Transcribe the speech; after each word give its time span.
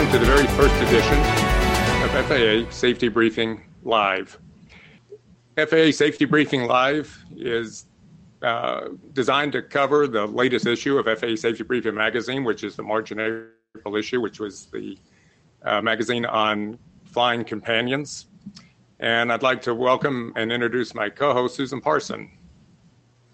welcome 0.00 0.18
to 0.18 0.26
the 0.26 0.34
very 0.34 0.46
first 0.56 0.74
edition 0.76 1.18
of 2.02 2.26
FAA 2.26 2.70
Safety 2.70 3.08
Briefing 3.08 3.60
Live. 3.82 4.38
FAA 5.58 5.90
Safety 5.90 6.24
Briefing 6.24 6.62
Live 6.62 7.22
is 7.36 7.84
uh, 8.40 8.88
designed 9.12 9.52
to 9.52 9.60
cover 9.60 10.08
the 10.08 10.24
latest 10.24 10.66
issue 10.66 10.96
of 10.96 11.04
FAA 11.04 11.36
Safety 11.36 11.64
Briefing 11.64 11.94
Magazine, 11.94 12.44
which 12.44 12.64
is 12.64 12.76
the 12.76 12.82
March 12.82 13.10
and 13.10 13.20
April 13.76 13.94
issue, 13.94 14.22
which 14.22 14.40
was 14.40 14.68
the 14.72 14.96
uh, 15.66 15.82
magazine 15.82 16.24
on 16.24 16.78
flying 17.04 17.44
companions. 17.44 18.28
And 19.00 19.30
I'd 19.30 19.42
like 19.42 19.60
to 19.62 19.74
welcome 19.74 20.32
and 20.34 20.50
introduce 20.50 20.94
my 20.94 21.10
co 21.10 21.34
host, 21.34 21.56
Susan 21.56 21.78
Parson. 21.78 22.30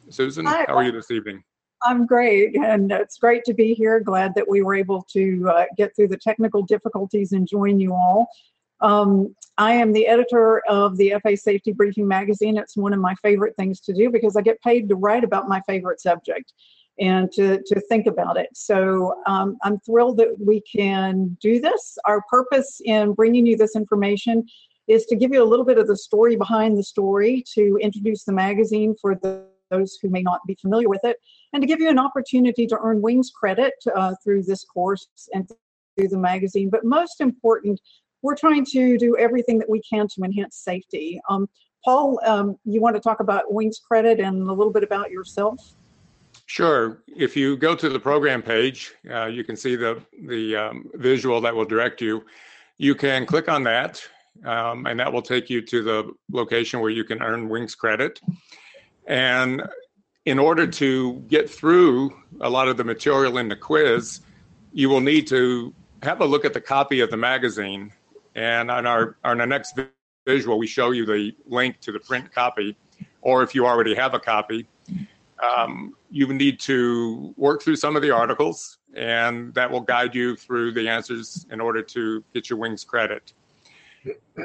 Susan, 0.09 0.45
Hi. 0.47 0.65
how 0.67 0.75
are 0.75 0.83
you 0.83 0.91
this 0.91 1.13
evening? 1.13 1.45
I'm 1.83 2.07
great, 2.07 2.57
and 2.57 2.91
it's 2.91 3.19
great 3.19 3.45
to 3.45 3.55
be 3.55 3.75
here. 3.75 4.01
Glad 4.01 4.35
that 4.35 4.49
we 4.49 4.63
were 4.63 4.75
able 4.75 5.03
to 5.13 5.49
uh, 5.49 5.65
get 5.77 5.95
through 5.95 6.09
the 6.09 6.17
technical 6.17 6.63
difficulties 6.63 7.33
and 7.33 7.47
join 7.47 7.79
you 7.79 7.93
all. 7.93 8.29
Um, 8.81 9.35
I 9.59 9.73
am 9.73 9.93
the 9.93 10.07
editor 10.07 10.63
of 10.69 10.97
the 10.97 11.15
FAA 11.23 11.37
Safety 11.37 11.73
Briefing 11.73 12.07
magazine. 12.07 12.59
It's 12.59 12.77
one 12.77 12.93
of 12.93 13.01
my 13.01 13.15
favorite 13.17 13.57
things 13.57 13.81
to 13.83 13.93
do 13.93 14.11
because 14.11 14.37
I 14.37 14.43
get 14.43 14.61
paid 14.61 14.89
to 14.89 14.97
write 14.97 15.25
about 15.25 15.49
my 15.49 15.63
favorite 15.67 16.01
subject 16.01 16.53
and 16.99 17.31
to, 17.33 17.63
to 17.67 17.81
think 17.89 18.07
about 18.07 18.37
it. 18.37 18.49
So 18.55 19.23
um, 19.27 19.57
I'm 19.63 19.79
thrilled 19.81 20.19
that 20.19 20.35
we 20.39 20.63
can 20.63 21.37
do 21.41 21.61
this. 21.61 21.99
Our 22.07 22.23
purpose 22.31 22.81
in 22.85 23.13
bringing 23.13 23.47
you 23.47 23.57
this 23.57 23.77
information 23.77 24.47
is 24.89 25.05
to 25.07 25.17
give 25.17 25.33
you 25.33 25.43
a 25.43 25.45
little 25.45 25.65
bit 25.65 25.79
of 25.79 25.87
the 25.87 25.97
story 25.97 26.37
behind 26.37 26.79
the 26.79 26.83
story, 26.83 27.45
to 27.55 27.79
introduce 27.83 28.25
the 28.25 28.33
magazine 28.33 28.95
for 29.01 29.15
the, 29.15 29.45
those 29.71 29.99
who 30.01 30.09
may 30.09 30.23
not 30.23 30.41
be 30.47 30.57
familiar 30.61 30.89
with 30.89 31.05
it, 31.05 31.19
and 31.53 31.61
to 31.63 31.67
give 31.67 31.81
you 31.81 31.89
an 31.89 31.99
opportunity 31.99 32.67
to 32.67 32.79
earn 32.83 33.01
wings 33.03 33.31
credit 33.31 33.75
uh, 33.95 34.15
through 34.23 34.43
this 34.43 34.65
course 34.65 35.09
and 35.35 35.49
through 35.97 36.09
the 36.09 36.19
magazine. 36.19 36.71
But 36.71 36.85
most 36.85 37.21
important, 37.21 37.81
we're 38.23 38.37
trying 38.37 38.65
to 38.67 38.99
do 38.99 39.17
everything 39.17 39.59
that 39.59 39.69
we 39.69 39.81
can 39.81 40.09
to 40.09 40.23
enhance 40.23 40.57
safety. 40.57 41.21
Um, 41.29 41.49
Paul, 41.85 42.19
um, 42.25 42.57
you 42.65 42.81
want 42.81 42.97
to 42.97 43.01
talk 43.01 43.21
about 43.21 43.53
wings 43.53 43.81
credit 43.87 44.19
and 44.19 44.43
a 44.43 44.53
little 44.53 44.73
bit 44.73 44.83
about 44.83 45.11
yourself? 45.11 45.77
Sure. 46.47 47.03
If 47.09 47.37
you 47.37 47.57
go 47.57 47.75
to 47.75 47.89
the 47.89 47.99
program 47.99 48.43
page, 48.43 48.93
uh, 49.11 49.27
you 49.27 49.45
can 49.45 49.57
see 49.57 49.77
the 49.77 50.03
the 50.27 50.57
um, 50.57 50.91
visual 50.95 51.41
that 51.41 51.55
will 51.55 51.65
direct 51.65 52.01
you. 52.01 52.25
You 52.79 52.95
can 52.95 53.27
click 53.27 53.49
on 53.49 53.63
that, 53.65 54.03
um, 54.45 54.87
and 54.87 54.99
that 55.01 55.13
will 55.13 55.23
take 55.23 55.51
you 55.51 55.61
to 55.63 55.83
the 55.83 56.13
location 56.31 56.81
where 56.81 56.91
you 56.91 57.05
can 57.05 57.23
earn 57.23 57.49
Wings 57.49 57.75
credit. 57.75 58.21
And 59.07 59.63
in 60.25 60.39
order 60.39 60.67
to 60.67 61.15
get 61.29 61.49
through 61.49 62.17
a 62.41 62.51
lot 62.51 62.69
of 62.69 62.77
the 62.77 62.85
material 62.85 63.39
in 63.39 63.49
the 63.49 63.57
quiz, 63.57 64.21
you 64.73 64.89
will 64.89 65.01
need 65.01 65.27
to 65.29 65.73
have 66.03 66.21
a 66.21 66.25
look 66.25 66.45
at 66.45 66.53
the 66.53 66.61
copy 66.61 67.01
of 67.01 67.11
the 67.11 67.17
magazine. 67.17 67.93
And 68.35 68.71
on 68.71 68.87
our 68.87 69.17
on 69.25 69.41
our 69.41 69.47
next 69.47 69.79
visual, 70.27 70.59
we 70.59 70.67
show 70.67 70.91
you 70.91 71.07
the 71.07 71.35
link 71.47 71.81
to 71.81 71.93
the 71.93 72.01
print 72.01 72.33
copy, 72.33 72.77
or 73.23 73.43
if 73.43 73.55
you 73.55 73.67
already 73.67 73.95
have 73.95 74.13
a 74.15 74.21
copy, 74.21 74.67
um, 75.43 75.95
you 76.11 76.27
need 76.33 76.59
to 76.61 77.33
work 77.37 77.63
through 77.63 77.77
some 77.77 77.97
of 77.97 78.03
the 78.03 78.11
articles, 78.11 78.79
and 78.95 79.55
that 79.55 79.71
will 79.71 79.81
guide 79.81 80.15
you 80.15 80.37
through 80.37 80.73
the 80.73 80.89
answers 80.89 81.47
in 81.51 81.61
order 81.61 81.83
to 81.83 82.23
get 82.35 82.51
your 82.51 82.59
wings 82.59 82.85
credit. 82.85 83.33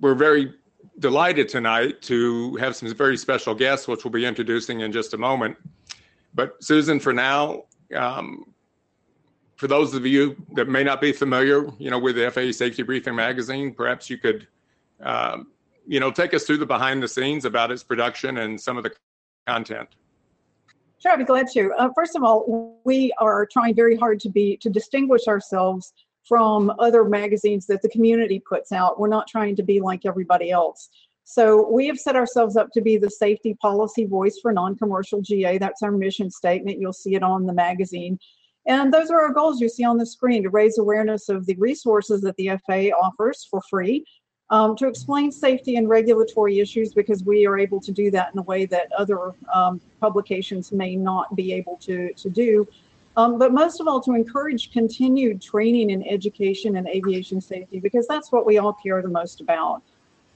We're 0.00 0.14
very 0.14 0.52
delighted 0.98 1.48
tonight 1.48 2.02
to 2.02 2.56
have 2.56 2.76
some 2.76 2.92
very 2.94 3.16
special 3.16 3.54
guests, 3.54 3.88
which 3.88 4.04
we'll 4.04 4.12
be 4.12 4.24
introducing 4.24 4.80
in 4.80 4.92
just 4.92 5.14
a 5.14 5.18
moment. 5.18 5.56
But 6.34 6.62
Susan, 6.62 7.00
for 7.00 7.12
now, 7.12 7.64
um, 7.94 8.44
for 9.56 9.66
those 9.66 9.94
of 9.94 10.06
you 10.06 10.36
that 10.54 10.68
may 10.68 10.82
not 10.82 11.00
be 11.00 11.12
familiar, 11.12 11.66
you 11.78 11.90
know, 11.90 11.98
with 11.98 12.16
the 12.16 12.30
FAA 12.30 12.52
Safety 12.52 12.82
Briefing 12.82 13.14
magazine, 13.14 13.72
perhaps 13.72 14.10
you 14.10 14.18
could 14.18 14.46
um, 15.02 15.48
you 15.86 16.00
know, 16.00 16.10
take 16.10 16.34
us 16.34 16.44
through 16.44 16.58
the 16.58 16.66
behind 16.66 17.02
the 17.02 17.08
scenes 17.08 17.44
about 17.44 17.70
its 17.70 17.82
production 17.82 18.38
and 18.38 18.60
some 18.60 18.76
of 18.76 18.84
the 18.84 18.92
content. 19.46 19.88
Sure, 20.98 21.12
I'd 21.12 21.18
be 21.18 21.24
glad 21.24 21.48
to. 21.52 21.72
Uh, 21.78 21.88
first 21.94 22.14
of 22.14 22.22
all, 22.22 22.80
we 22.84 23.12
are 23.18 23.46
trying 23.46 23.74
very 23.74 23.96
hard 23.96 24.20
to 24.20 24.28
be 24.28 24.56
to 24.58 24.70
distinguish 24.70 25.26
ourselves 25.26 25.92
from 26.28 26.72
other 26.78 27.04
magazines 27.04 27.66
that 27.66 27.82
the 27.82 27.88
community 27.88 28.40
puts 28.40 28.72
out. 28.72 28.98
We're 28.98 29.08
not 29.08 29.26
trying 29.26 29.56
to 29.56 29.62
be 29.62 29.80
like 29.80 30.06
everybody 30.06 30.50
else. 30.50 30.88
So 31.24 31.68
we 31.70 31.86
have 31.86 31.98
set 31.98 32.16
ourselves 32.16 32.56
up 32.56 32.70
to 32.72 32.80
be 32.80 32.96
the 32.96 33.10
safety 33.10 33.54
policy 33.60 34.04
voice 34.04 34.38
for 34.40 34.52
non-commercial 34.52 35.22
GA. 35.22 35.58
That's 35.58 35.82
our 35.82 35.92
mission 35.92 36.30
statement. 36.30 36.80
You'll 36.80 36.92
see 36.92 37.14
it 37.14 37.22
on 37.22 37.46
the 37.46 37.52
magazine. 37.52 38.18
And 38.66 38.92
those 38.92 39.10
are 39.10 39.20
our 39.20 39.32
goals 39.32 39.60
you 39.60 39.68
see 39.68 39.84
on 39.84 39.96
the 39.96 40.06
screen 40.06 40.42
to 40.44 40.50
raise 40.50 40.78
awareness 40.78 41.28
of 41.28 41.46
the 41.46 41.56
resources 41.56 42.20
that 42.22 42.36
the 42.36 42.50
FAA 42.66 42.96
offers 42.96 43.46
for 43.50 43.60
free 43.68 44.04
um, 44.50 44.76
to 44.76 44.86
explain 44.86 45.32
safety 45.32 45.76
and 45.76 45.88
regulatory 45.88 46.60
issues 46.60 46.92
because 46.92 47.24
we 47.24 47.46
are 47.46 47.58
able 47.58 47.80
to 47.80 47.90
do 47.90 48.10
that 48.10 48.32
in 48.32 48.38
a 48.38 48.42
way 48.42 48.66
that 48.66 48.92
other 48.96 49.32
um, 49.52 49.80
publications 49.98 50.70
may 50.70 50.94
not 50.94 51.34
be 51.34 51.54
able 51.54 51.78
to, 51.78 52.12
to 52.12 52.28
do. 52.28 52.68
Um, 53.16 53.38
but 53.38 53.52
most 53.52 53.80
of 53.80 53.88
all, 53.88 54.00
to 54.02 54.12
encourage 54.12 54.72
continued 54.72 55.42
training 55.42 55.92
and 55.92 56.06
education 56.08 56.76
in 56.76 56.88
aviation 56.88 57.40
safety 57.40 57.78
because 57.78 58.06
that's 58.06 58.32
what 58.32 58.46
we 58.46 58.58
all 58.58 58.72
care 58.72 59.02
the 59.02 59.08
most 59.08 59.40
about. 59.40 59.82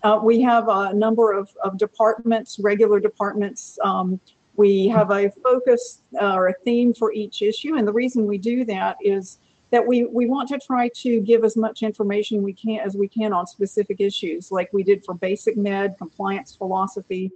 Uh, 0.02 0.20
we 0.22 0.40
have 0.42 0.68
a 0.68 0.92
number 0.92 1.32
of, 1.32 1.48
of 1.64 1.78
departments, 1.78 2.58
regular 2.58 3.00
departments. 3.00 3.78
Um, 3.82 4.20
we 4.56 4.88
have 4.88 5.10
a 5.10 5.30
focus 5.42 6.02
uh, 6.20 6.34
or 6.34 6.48
a 6.48 6.54
theme 6.64 6.92
for 6.92 7.12
each 7.12 7.42
issue, 7.42 7.76
and 7.76 7.88
the 7.88 7.92
reason 7.92 8.26
we 8.26 8.38
do 8.38 8.64
that 8.66 8.96
is 9.00 9.38
that 9.70 9.84
we, 9.84 10.04
we 10.04 10.26
want 10.26 10.48
to 10.48 10.58
try 10.58 10.88
to 10.94 11.20
give 11.20 11.44
as 11.44 11.56
much 11.56 11.82
information 11.82 12.42
we 12.42 12.52
can 12.52 12.78
as 12.80 12.94
we 12.96 13.08
can 13.08 13.32
on 13.32 13.46
specific 13.46 14.00
issues, 14.00 14.52
like 14.52 14.72
we 14.72 14.82
did 14.82 15.04
for 15.04 15.14
basic 15.14 15.56
med, 15.56 15.96
compliance 15.98 16.54
philosophy, 16.54 17.32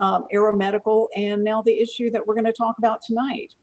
um, 0.00 0.26
aeromedical, 0.32 1.08
and 1.16 1.42
now 1.42 1.60
the 1.60 1.76
issue 1.76 2.10
that 2.10 2.24
we're 2.24 2.34
going 2.34 2.44
to 2.44 2.52
talk 2.52 2.78
about 2.78 3.02
tonight. 3.02 3.54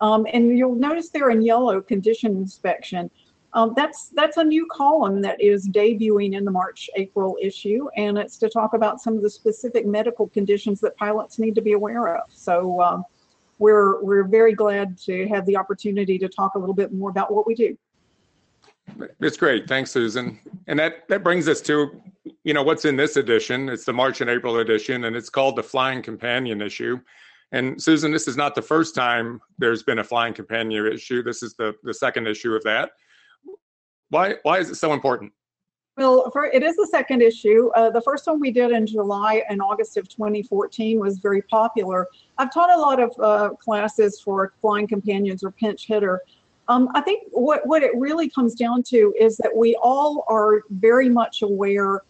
Um, 0.00 0.26
and 0.32 0.56
you'll 0.56 0.74
notice 0.74 1.10
there 1.10 1.30
in 1.30 1.42
yellow, 1.42 1.80
condition 1.80 2.36
inspection. 2.36 3.10
Um, 3.54 3.72
that's 3.74 4.10
that's 4.10 4.36
a 4.36 4.44
new 4.44 4.66
column 4.70 5.22
that 5.22 5.40
is 5.40 5.68
debuting 5.68 6.36
in 6.36 6.44
the 6.44 6.50
March 6.50 6.90
April 6.96 7.36
issue, 7.40 7.88
and 7.96 8.18
it's 8.18 8.36
to 8.38 8.48
talk 8.48 8.74
about 8.74 9.00
some 9.00 9.16
of 9.16 9.22
the 9.22 9.30
specific 9.30 9.86
medical 9.86 10.28
conditions 10.28 10.80
that 10.80 10.96
pilots 10.96 11.38
need 11.38 11.54
to 11.54 11.62
be 11.62 11.72
aware 11.72 12.14
of. 12.14 12.24
So 12.28 12.80
um, 12.82 13.04
we're 13.58 14.02
we're 14.02 14.24
very 14.24 14.52
glad 14.52 14.98
to 14.98 15.26
have 15.28 15.46
the 15.46 15.56
opportunity 15.56 16.18
to 16.18 16.28
talk 16.28 16.54
a 16.54 16.58
little 16.58 16.74
bit 16.74 16.92
more 16.92 17.10
about 17.10 17.32
what 17.32 17.46
we 17.46 17.54
do. 17.54 17.76
It's 19.20 19.36
great. 19.36 19.68
Thanks, 19.68 19.90
Susan. 19.90 20.38
And 20.66 20.78
that, 20.78 21.06
that 21.08 21.22
brings 21.22 21.48
us 21.48 21.60
to, 21.62 22.00
you 22.44 22.54
know, 22.54 22.62
what's 22.62 22.84
in 22.84 22.96
this 22.96 23.16
edition. 23.16 23.68
It's 23.68 23.84
the 23.84 23.92
March 23.92 24.20
and 24.20 24.30
April 24.30 24.58
edition, 24.58 25.04
and 25.04 25.14
it's 25.14 25.28
called 25.28 25.56
the 25.56 25.62
Flying 25.62 26.02
Companion 26.02 26.62
issue. 26.62 26.98
And 27.52 27.82
Susan, 27.82 28.12
this 28.12 28.28
is 28.28 28.36
not 28.36 28.54
the 28.54 28.62
first 28.62 28.94
time 28.94 29.40
there's 29.58 29.82
been 29.82 30.00
a 30.00 30.04
Flying 30.04 30.34
Companion 30.34 30.86
issue. 30.86 31.22
This 31.22 31.42
is 31.42 31.54
the, 31.54 31.74
the 31.82 31.94
second 31.94 32.26
issue 32.26 32.54
of 32.54 32.62
that. 32.64 32.90
Why, 34.10 34.34
why 34.42 34.58
is 34.58 34.70
it 34.70 34.76
so 34.76 34.92
important? 34.92 35.32
Well, 35.96 36.30
for, 36.30 36.44
it 36.46 36.62
is 36.62 36.76
the 36.76 36.86
second 36.86 37.22
issue. 37.22 37.70
Uh, 37.74 37.90
the 37.90 38.00
first 38.00 38.26
one 38.26 38.38
we 38.38 38.52
did 38.52 38.70
in 38.70 38.86
July 38.86 39.42
and 39.48 39.60
August 39.60 39.96
of 39.96 40.08
2014 40.08 41.00
was 41.00 41.18
very 41.18 41.42
popular. 41.42 42.06
I've 42.36 42.52
taught 42.52 42.70
a 42.70 42.80
lot 42.80 43.00
of 43.00 43.12
uh, 43.18 43.54
classes 43.56 44.20
for 44.20 44.52
flying 44.60 44.86
companions 44.86 45.42
or 45.42 45.50
pinch 45.50 45.86
hitter. 45.86 46.20
Um, 46.68 46.88
I 46.94 47.00
think 47.00 47.24
what, 47.32 47.66
what 47.66 47.82
it 47.82 47.90
really 47.96 48.28
comes 48.28 48.54
down 48.54 48.82
to 48.84 49.12
is 49.18 49.38
that 49.38 49.50
we 49.54 49.74
all 49.82 50.24
are 50.28 50.60
very 50.70 51.08
much 51.08 51.42
aware 51.42 52.02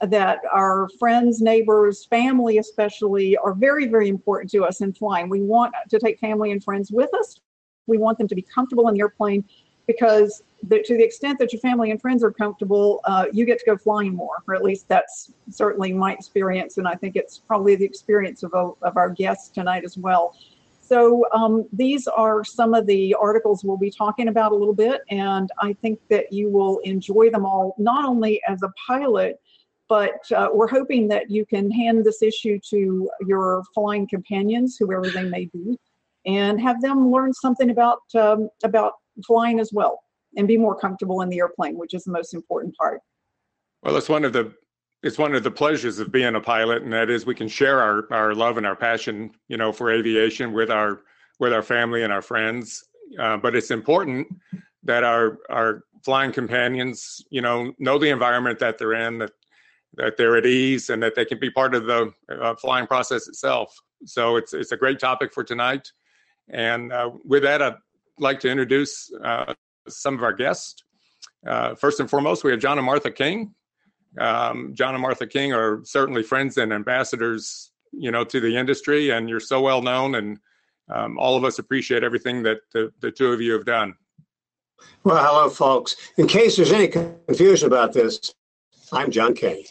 that 0.00 0.40
our 0.52 0.88
friends, 0.98 1.40
neighbors, 1.40 2.04
family 2.04 2.58
especially 2.58 3.36
are 3.38 3.54
very, 3.54 3.86
very 3.86 4.08
important 4.08 4.50
to 4.50 4.64
us 4.64 4.80
in 4.80 4.92
flying. 4.92 5.28
We 5.28 5.42
want 5.42 5.74
to 5.88 5.98
take 5.98 6.18
family 6.18 6.52
and 6.52 6.62
friends 6.62 6.90
with 6.90 7.12
us. 7.14 7.40
We 7.86 7.98
want 7.98 8.18
them 8.18 8.28
to 8.28 8.34
be 8.34 8.42
comfortable 8.42 8.88
in 8.88 8.94
the 8.94 9.00
airplane 9.00 9.44
because 9.86 10.42
the, 10.64 10.82
to 10.82 10.96
the 10.96 11.04
extent 11.04 11.38
that 11.38 11.52
your 11.52 11.60
family 11.60 11.90
and 11.90 12.00
friends 12.00 12.24
are 12.24 12.32
comfortable, 12.32 13.00
uh, 13.04 13.26
you 13.32 13.44
get 13.44 13.58
to 13.60 13.64
go 13.64 13.76
flying 13.76 14.14
more, 14.14 14.42
or 14.48 14.54
at 14.54 14.62
least 14.62 14.88
that's 14.88 15.32
certainly 15.48 15.92
my 15.92 16.12
experience, 16.12 16.78
and 16.78 16.88
I 16.88 16.94
think 16.94 17.14
it's 17.14 17.38
probably 17.38 17.76
the 17.76 17.84
experience 17.84 18.42
of, 18.42 18.52
of 18.54 18.96
our 18.96 19.10
guests 19.10 19.48
tonight 19.48 19.84
as 19.84 19.96
well. 19.96 20.36
So 20.80 21.24
um, 21.32 21.66
these 21.72 22.06
are 22.06 22.44
some 22.44 22.74
of 22.74 22.86
the 22.86 23.14
articles 23.14 23.64
we'll 23.64 23.76
be 23.76 23.90
talking 23.90 24.28
about 24.28 24.52
a 24.52 24.54
little 24.54 24.74
bit, 24.74 25.02
and 25.10 25.50
I 25.60 25.72
think 25.74 26.00
that 26.10 26.32
you 26.32 26.48
will 26.48 26.78
enjoy 26.78 27.30
them 27.30 27.44
all, 27.44 27.74
not 27.78 28.04
only 28.04 28.40
as 28.48 28.62
a 28.62 28.72
pilot, 28.86 29.40
but 29.88 30.20
uh, 30.34 30.48
we're 30.52 30.68
hoping 30.68 31.08
that 31.08 31.30
you 31.30 31.46
can 31.46 31.70
hand 31.70 32.04
this 32.04 32.22
issue 32.22 32.58
to 32.70 33.08
your 33.26 33.62
flying 33.74 34.06
companions, 34.08 34.76
whoever 34.78 35.08
they 35.08 35.24
may 35.24 35.46
be, 35.46 35.78
and 36.26 36.60
have 36.60 36.80
them 36.80 37.10
learn 37.10 37.32
something 37.32 37.70
about 37.70 38.00
um, 38.14 38.48
about 38.64 38.94
flying 39.26 39.60
as 39.60 39.72
well 39.72 40.00
and 40.36 40.46
be 40.46 40.56
more 40.56 40.78
comfortable 40.78 41.22
in 41.22 41.28
the 41.28 41.38
airplane, 41.38 41.78
which 41.78 41.94
is 41.94 42.04
the 42.04 42.12
most 42.12 42.34
important 42.34 42.76
part. 42.76 43.00
Well, 43.82 43.96
it's 43.96 44.08
one 44.08 44.24
of 44.24 44.32
the 44.32 44.52
it's 45.02 45.18
one 45.18 45.34
of 45.34 45.44
the 45.44 45.50
pleasures 45.50 45.98
of 45.98 46.10
being 46.10 46.34
a 46.34 46.40
pilot, 46.40 46.82
and 46.82 46.92
that 46.92 47.10
is 47.10 47.26
we 47.26 47.34
can 47.34 47.48
share 47.48 47.80
our 47.80 48.12
our 48.12 48.34
love 48.34 48.56
and 48.56 48.66
our 48.66 48.76
passion, 48.76 49.30
you 49.48 49.56
know, 49.56 49.72
for 49.72 49.90
aviation 49.90 50.52
with 50.52 50.70
our 50.70 51.02
with 51.38 51.52
our 51.52 51.62
family 51.62 52.02
and 52.02 52.12
our 52.12 52.22
friends. 52.22 52.84
Uh, 53.20 53.36
but 53.36 53.54
it's 53.54 53.70
important 53.70 54.26
that 54.82 55.04
our 55.04 55.38
our 55.50 55.84
flying 56.04 56.32
companions, 56.32 57.24
you 57.30 57.40
know, 57.40 57.72
know 57.78 57.98
the 57.98 58.08
environment 58.08 58.58
that 58.58 58.78
they're 58.78 58.94
in, 58.94 59.18
that 59.18 59.32
that 59.96 60.16
they're 60.16 60.36
at 60.36 60.46
ease, 60.46 60.90
and 60.90 61.02
that 61.02 61.14
they 61.14 61.24
can 61.24 61.38
be 61.38 61.50
part 61.50 61.74
of 61.74 61.86
the 61.86 62.12
uh, 62.30 62.54
flying 62.56 62.86
process 62.86 63.28
itself. 63.28 63.74
So 64.04 64.36
it's 64.36 64.52
it's 64.52 64.72
a 64.72 64.76
great 64.76 64.98
topic 64.98 65.32
for 65.32 65.44
tonight. 65.44 65.90
And 66.50 66.92
uh, 66.92 67.10
with 67.24 67.42
that, 67.42 67.62
I'd 67.62 67.74
like 68.18 68.40
to 68.40 68.50
introduce 68.50 69.10
uh, 69.24 69.54
some 69.88 70.14
of 70.14 70.22
our 70.22 70.32
guests. 70.32 70.82
Uh, 71.46 71.74
first 71.74 72.00
and 72.00 72.08
foremost, 72.08 72.44
we 72.44 72.50
have 72.50 72.60
John 72.60 72.78
and 72.78 72.86
Martha 72.86 73.10
King. 73.10 73.54
Um, 74.18 74.72
John 74.74 74.94
and 74.94 75.02
Martha 75.02 75.26
King 75.26 75.52
are 75.52 75.80
certainly 75.84 76.22
friends 76.22 76.56
and 76.56 76.72
ambassadors, 76.72 77.72
you 77.92 78.10
know, 78.10 78.24
to 78.24 78.40
the 78.40 78.56
industry, 78.56 79.10
and 79.10 79.28
you're 79.28 79.40
so 79.40 79.60
well 79.60 79.82
known, 79.82 80.14
and 80.14 80.38
um, 80.92 81.18
all 81.18 81.36
of 81.36 81.44
us 81.44 81.58
appreciate 81.58 82.02
everything 82.04 82.42
that 82.42 82.58
the, 82.72 82.92
the 83.00 83.10
two 83.10 83.32
of 83.32 83.40
you 83.40 83.52
have 83.52 83.64
done. 83.64 83.94
Well, 85.04 85.22
hello, 85.24 85.50
folks. 85.50 85.96
In 86.16 86.26
case 86.26 86.56
there's 86.56 86.72
any 86.72 86.88
confusion 86.88 87.66
about 87.66 87.92
this, 87.92 88.34
I'm 88.92 89.10
John 89.10 89.34
King. 89.34 89.64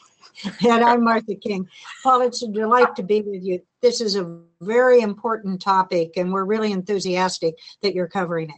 And 0.67 0.83
I'm 0.83 1.03
Martha 1.03 1.35
King. 1.35 1.67
Paul, 2.03 2.21
it's 2.21 2.43
a 2.43 2.47
delight 2.47 2.95
to 2.95 3.03
be 3.03 3.21
with 3.21 3.43
you. 3.43 3.61
This 3.81 4.01
is 4.01 4.15
a 4.15 4.39
very 4.61 5.01
important 5.01 5.61
topic, 5.61 6.17
and 6.17 6.31
we're 6.31 6.45
really 6.45 6.71
enthusiastic 6.71 7.55
that 7.81 7.93
you're 7.93 8.07
covering 8.07 8.49
it. 8.49 8.55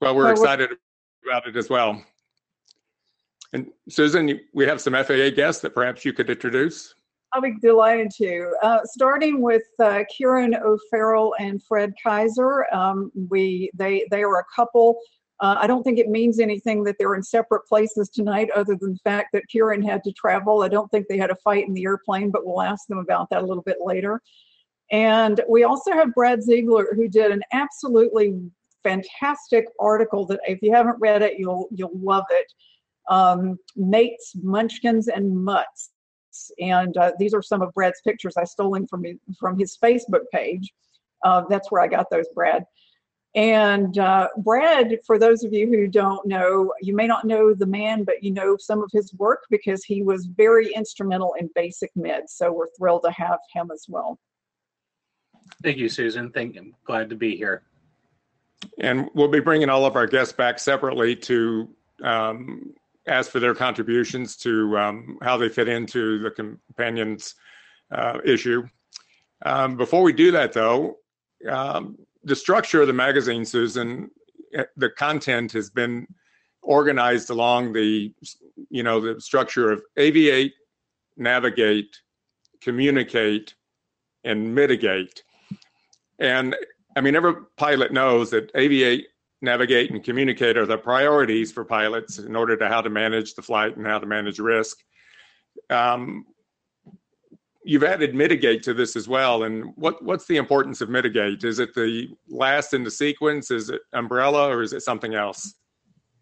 Well, 0.00 0.16
we're 0.16 0.24
well, 0.24 0.32
excited 0.32 0.70
we're... 1.24 1.30
about 1.30 1.46
it 1.46 1.56
as 1.56 1.68
well. 1.68 2.02
And 3.52 3.70
Susan, 3.88 4.40
we 4.54 4.66
have 4.66 4.80
some 4.80 4.94
FAA 4.94 5.30
guests 5.30 5.60
that 5.62 5.74
perhaps 5.74 6.04
you 6.04 6.12
could 6.12 6.30
introduce. 6.30 6.94
I'll 7.32 7.42
be 7.42 7.54
delighted 7.60 8.10
to. 8.18 8.52
Uh, 8.62 8.78
starting 8.84 9.40
with 9.40 9.62
uh, 9.78 10.04
Kieran 10.14 10.54
O'Farrell 10.54 11.34
and 11.38 11.62
Fred 11.62 11.92
Kaiser, 12.02 12.66
um, 12.74 13.10
we 13.30 13.70
they 13.74 14.06
they 14.10 14.22
are 14.22 14.40
a 14.40 14.44
couple 14.54 14.98
uh, 15.42 15.56
I 15.58 15.66
don't 15.66 15.82
think 15.82 15.98
it 15.98 16.08
means 16.08 16.38
anything 16.38 16.84
that 16.84 16.96
they're 16.98 17.16
in 17.16 17.22
separate 17.22 17.66
places 17.66 18.08
tonight, 18.08 18.48
other 18.54 18.76
than 18.76 18.92
the 18.92 19.10
fact 19.10 19.30
that 19.32 19.48
Kieran 19.48 19.82
had 19.82 20.02
to 20.04 20.12
travel. 20.12 20.62
I 20.62 20.68
don't 20.68 20.88
think 20.90 21.06
they 21.08 21.18
had 21.18 21.32
a 21.32 21.36
fight 21.44 21.66
in 21.66 21.74
the 21.74 21.84
airplane, 21.84 22.30
but 22.30 22.46
we'll 22.46 22.62
ask 22.62 22.86
them 22.86 22.98
about 22.98 23.28
that 23.30 23.42
a 23.42 23.46
little 23.46 23.64
bit 23.64 23.78
later. 23.80 24.22
And 24.92 25.40
we 25.48 25.64
also 25.64 25.92
have 25.92 26.14
Brad 26.14 26.42
Ziegler, 26.42 26.94
who 26.94 27.08
did 27.08 27.32
an 27.32 27.42
absolutely 27.52 28.38
fantastic 28.84 29.66
article 29.80 30.26
that, 30.26 30.40
if 30.46 30.60
you 30.62 30.72
haven't 30.72 31.00
read 31.00 31.22
it, 31.22 31.38
you'll 31.38 31.68
you'll 31.72 31.98
love 31.98 32.24
it. 32.30 32.46
Um, 33.10 33.58
Mates, 33.74 34.34
Munchkins, 34.42 35.08
and 35.08 35.36
Mutts. 35.36 35.90
And 36.60 36.96
uh, 36.96 37.12
these 37.18 37.34
are 37.34 37.42
some 37.42 37.62
of 37.62 37.74
Brad's 37.74 38.00
pictures. 38.02 38.36
I 38.36 38.44
stole 38.44 38.72
them 38.72 38.86
from 38.86 39.04
from 39.40 39.58
his 39.58 39.76
Facebook 39.82 40.24
page. 40.32 40.72
Uh, 41.24 41.42
that's 41.48 41.70
where 41.70 41.82
I 41.82 41.88
got 41.88 42.10
those, 42.10 42.26
Brad. 42.34 42.64
And 43.34 43.98
uh, 43.98 44.28
Brad, 44.38 44.98
for 45.06 45.18
those 45.18 45.42
of 45.42 45.54
you 45.54 45.66
who 45.66 45.86
don't 45.86 46.26
know, 46.26 46.72
you 46.82 46.94
may 46.94 47.06
not 47.06 47.24
know 47.24 47.54
the 47.54 47.66
man, 47.66 48.04
but 48.04 48.22
you 48.22 48.30
know 48.30 48.56
some 48.58 48.82
of 48.82 48.90
his 48.92 49.14
work 49.14 49.44
because 49.50 49.84
he 49.84 50.02
was 50.02 50.26
very 50.26 50.72
instrumental 50.74 51.34
in 51.40 51.48
basic 51.54 51.90
med. 51.96 52.28
So 52.28 52.52
we're 52.52 52.68
thrilled 52.76 53.04
to 53.04 53.10
have 53.12 53.38
him 53.52 53.70
as 53.72 53.86
well. 53.88 54.18
Thank 55.62 55.78
you, 55.78 55.88
Susan. 55.88 56.30
Thank 56.30 56.56
you. 56.56 56.74
Glad 56.84 57.08
to 57.10 57.16
be 57.16 57.36
here. 57.36 57.62
And 58.78 59.08
we'll 59.14 59.28
be 59.28 59.40
bringing 59.40 59.70
all 59.70 59.86
of 59.86 59.96
our 59.96 60.06
guests 60.06 60.32
back 60.32 60.58
separately 60.58 61.16
to 61.16 61.68
um, 62.04 62.74
ask 63.06 63.30
for 63.30 63.40
their 63.40 63.54
contributions 63.54 64.36
to 64.38 64.76
um, 64.78 65.18
how 65.22 65.36
they 65.38 65.48
fit 65.48 65.68
into 65.68 66.18
the 66.18 66.30
companions 66.30 67.34
uh, 67.90 68.18
issue. 68.24 68.62
Um, 69.44 69.76
before 69.76 70.02
we 70.02 70.12
do 70.12 70.32
that, 70.32 70.52
though, 70.52 70.98
um, 71.48 71.98
the 72.24 72.36
structure 72.36 72.80
of 72.80 72.86
the 72.86 72.92
magazine, 72.92 73.44
Susan, 73.44 74.10
eh, 74.54 74.64
the 74.76 74.90
content 74.90 75.52
has 75.52 75.70
been 75.70 76.06
organized 76.62 77.30
along 77.30 77.72
the, 77.72 78.12
you 78.70 78.82
know, 78.82 79.00
the 79.00 79.20
structure 79.20 79.70
of 79.70 79.82
aviate, 79.98 80.52
navigate, 81.16 82.00
communicate, 82.60 83.54
and 84.24 84.54
mitigate. 84.54 85.24
And 86.18 86.54
I 86.96 87.00
mean, 87.00 87.16
every 87.16 87.34
pilot 87.56 87.92
knows 87.92 88.30
that 88.30 88.52
aviate, 88.54 89.04
navigate, 89.40 89.90
and 89.90 90.04
communicate 90.04 90.56
are 90.56 90.66
the 90.66 90.78
priorities 90.78 91.50
for 91.50 91.64
pilots 91.64 92.18
in 92.18 92.36
order 92.36 92.56
to 92.56 92.68
how 92.68 92.80
to 92.80 92.90
manage 92.90 93.34
the 93.34 93.42
flight 93.42 93.76
and 93.76 93.86
how 93.86 93.98
to 93.98 94.06
manage 94.06 94.38
risk. 94.38 94.78
Um, 95.68 96.26
you've 97.64 97.84
added 97.84 98.14
mitigate 98.14 98.62
to 98.64 98.74
this 98.74 98.96
as 98.96 99.08
well. 99.08 99.44
And 99.44 99.72
what 99.76 100.02
what's 100.02 100.26
the 100.26 100.36
importance 100.36 100.80
of 100.80 100.88
mitigate? 100.88 101.44
Is 101.44 101.58
it 101.58 101.74
the 101.74 102.08
last 102.28 102.74
in 102.74 102.84
the 102.84 102.90
sequence? 102.90 103.50
Is 103.50 103.70
it 103.70 103.82
umbrella 103.92 104.48
or 104.48 104.62
is 104.62 104.72
it 104.72 104.82
something 104.82 105.14
else? 105.14 105.54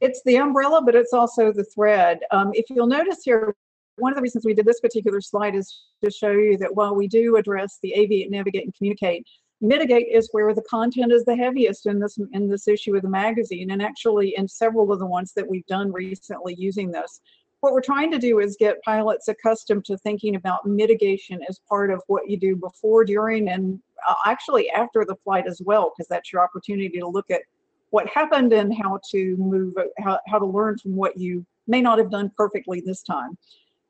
It's 0.00 0.22
the 0.25 0.37
umbrella, 0.38 0.82
but 0.82 0.94
it's 0.94 1.12
also 1.12 1.52
the 1.52 1.64
thread. 1.64 2.20
Um, 2.31 2.52
if 2.54 2.70
you'll 2.70 2.87
notice 2.87 3.19
here, 3.22 3.54
one 3.96 4.12
of 4.12 4.16
the 4.16 4.22
reasons 4.22 4.46
we 4.46 4.54
did 4.54 4.64
this 4.64 4.81
particular 4.81 5.20
slide 5.20 5.54
is 5.54 5.82
to 6.02 6.10
show 6.10 6.31
you 6.31 6.56
that 6.58 6.75
while 6.75 6.94
we 6.94 7.06
do 7.06 7.37
address 7.37 7.78
the 7.82 7.94
aviate, 7.96 8.31
navigate, 8.31 8.64
and 8.64 8.75
communicate, 8.75 9.26
mitigate 9.60 10.08
is 10.10 10.31
where 10.32 10.54
the 10.54 10.62
content 10.62 11.12
is 11.12 11.25
the 11.26 11.36
heaviest 11.36 11.84
in 11.84 12.00
this 12.00 12.19
in 12.32 12.48
this 12.48 12.66
issue 12.66 12.96
of 12.96 13.02
the 13.02 13.10
magazine, 13.10 13.70
and 13.70 13.82
actually 13.82 14.34
in 14.36 14.48
several 14.48 14.90
of 14.90 14.98
the 14.98 15.06
ones 15.06 15.32
that 15.36 15.48
we've 15.48 15.66
done 15.66 15.93
recently 15.93 16.54
using 16.54 16.90
this 16.90 17.20
what 17.60 17.72
we're 17.72 17.80
trying 17.82 18.10
to 18.10 18.18
do 18.18 18.40
is 18.40 18.56
get 18.58 18.82
pilots 18.82 19.28
accustomed 19.28 19.84
to 19.84 19.98
thinking 19.98 20.36
about 20.36 20.66
mitigation 20.66 21.40
as 21.48 21.60
part 21.68 21.90
of 21.90 22.02
what 22.06 22.28
you 22.28 22.38
do 22.38 22.56
before, 22.56 23.04
during, 23.04 23.48
and 23.48 23.78
uh, 24.08 24.14
actually 24.26 24.70
after 24.70 25.04
the 25.04 25.16
flight 25.16 25.46
as 25.46 25.60
well, 25.64 25.92
because 25.92 26.08
that's 26.08 26.32
your 26.32 26.42
opportunity 26.42 26.98
to 26.98 27.06
look 27.06 27.30
at 27.30 27.42
what 27.90 28.08
happened 28.08 28.52
and 28.52 28.74
how 28.74 28.98
to 29.10 29.36
move, 29.36 29.74
how, 29.98 30.18
how 30.26 30.38
to 30.38 30.46
learn 30.46 30.78
from 30.78 30.96
what 30.96 31.18
you 31.18 31.44
may 31.66 31.80
not 31.80 31.98
have 31.98 32.10
done 32.10 32.30
perfectly 32.36 32.80
this 32.80 33.02
time. 33.02 33.36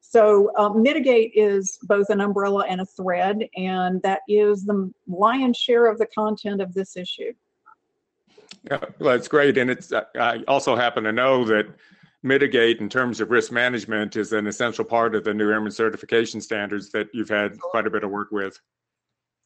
So 0.01 0.51
uh, 0.57 0.71
mitigate 0.71 1.33
is 1.35 1.79
both 1.83 2.11
an 2.11 2.21
umbrella 2.21 2.65
and 2.69 2.81
a 2.81 2.87
thread, 2.87 3.49
and 3.57 4.03
that 4.03 4.23
is 4.29 4.65
the 4.65 4.91
lion's 5.07 5.57
share 5.57 5.87
of 5.87 5.99
the 5.99 6.07
content 6.07 6.61
of 6.61 6.75
this 6.75 6.97
issue. 6.97 7.33
Yeah, 8.65 8.79
well, 8.99 9.17
that's 9.17 9.29
great, 9.29 9.57
and 9.57 9.71
it's. 9.71 9.93
I 10.19 10.43
also 10.49 10.75
happen 10.75 11.05
to 11.05 11.13
know 11.13 11.45
that 11.45 11.67
mitigate 12.23 12.81
in 12.81 12.89
terms 12.89 13.21
of 13.21 13.31
risk 13.31 13.51
management 13.51 14.17
is 14.17 14.33
an 14.33 14.47
essential 14.47 14.85
part 14.85 15.15
of 15.15 15.25
the 15.25 15.33
new 15.33 15.51
airman 15.51 15.73
certification 15.73 16.41
standards 16.41 16.91
that 16.91 17.09
you've 17.13 17.29
had 17.29 17.59
quite 17.59 17.87
a 17.87 17.91
bit 17.91 18.05
of 18.05 18.11
work 18.11 18.31
with. 18.31 18.59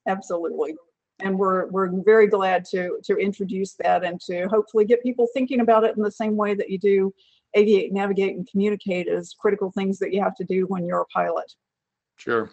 Absolutely. 0.09 0.75
And 1.21 1.39
we're, 1.39 1.67
we're 1.69 1.91
very 2.03 2.27
glad 2.27 2.65
to, 2.73 2.99
to 3.05 3.17
introduce 3.17 3.75
that 3.75 4.05
and 4.05 4.21
to 4.23 4.47
hopefully 4.49 4.85
get 4.85 5.03
people 5.03 5.29
thinking 5.33 5.61
about 5.61 5.85
it 5.85 5.97
in 5.97 6.03
the 6.03 6.11
same 6.11 6.37
way 6.37 6.55
that 6.55 6.69
you 6.69 6.79
do 6.79 7.15
aviate, 7.57 7.93
navigate, 7.93 8.35
and 8.35 8.49
communicate 8.51 9.07
as 9.09 9.35
critical 9.39 9.71
things 9.71 9.99
that 10.01 10.13
you 10.13 10.21
have 10.21 10.35
to 10.37 10.45
do 10.45 10.67
when 10.67 10.85
you're 10.85 11.03
a 11.03 11.07
pilot. 11.07 11.53
Sure. 12.17 12.51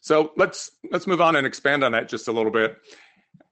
So 0.00 0.32
let's 0.36 0.70
let's 0.90 1.06
move 1.06 1.20
on 1.20 1.36
and 1.36 1.46
expand 1.46 1.82
on 1.82 1.92
that 1.92 2.08
just 2.08 2.28
a 2.28 2.32
little 2.32 2.50
bit. 2.50 2.76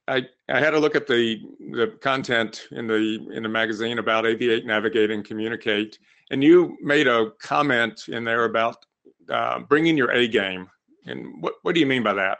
I, 0.09 0.27
I 0.49 0.59
had 0.59 0.75
a 0.75 0.81
look 0.81 0.97
at 0.97 1.07
the 1.07 1.41
the 1.71 1.97
content 2.01 2.69
in 2.73 2.87
the 2.87 3.29
in 3.33 3.43
the 3.43 3.49
magazine 3.49 3.99
about 3.99 4.25
aviate, 4.25 4.65
navigate, 4.65 5.11
and 5.11 5.25
communicate, 5.25 5.99
and 6.31 6.43
you 6.43 6.77
made 6.81 7.07
a 7.07 7.31
comment 7.41 8.09
in 8.09 8.25
there 8.25 8.45
about 8.45 8.85
uh, 9.31 9.61
bringing 9.61 9.97
your 9.97 10.11
A 10.11 10.27
game. 10.27 10.69
And 11.07 11.41
what 11.41 11.55
what 11.63 11.75
do 11.75 11.81
you 11.81 11.87
mean 11.87 12.03
by 12.03 12.15
that? 12.15 12.39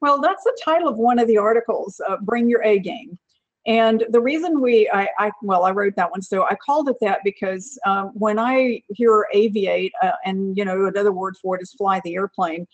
Well, 0.00 0.20
that's 0.20 0.44
the 0.44 0.58
title 0.62 0.88
of 0.88 0.96
one 0.96 1.18
of 1.18 1.28
the 1.28 1.38
articles. 1.38 2.00
Uh, 2.06 2.16
Bring 2.22 2.48
your 2.48 2.62
A 2.62 2.78
game. 2.78 3.18
And 3.66 4.04
the 4.10 4.20
reason 4.20 4.60
we, 4.60 4.90
I, 4.92 5.08
I, 5.18 5.30
well, 5.40 5.64
I 5.64 5.70
wrote 5.70 5.96
that 5.96 6.10
one. 6.10 6.20
So 6.20 6.44
I 6.44 6.54
called 6.54 6.90
it 6.90 6.96
that 7.00 7.20
because 7.24 7.78
um, 7.86 8.10
when 8.12 8.38
I 8.38 8.82
hear 8.88 9.26
aviate, 9.34 9.92
uh, 10.02 10.12
and 10.26 10.56
you 10.56 10.66
know, 10.66 10.86
another 10.86 11.12
word 11.12 11.36
for 11.40 11.56
it 11.56 11.62
is 11.62 11.72
fly 11.72 12.00
the 12.04 12.14
airplane 12.14 12.66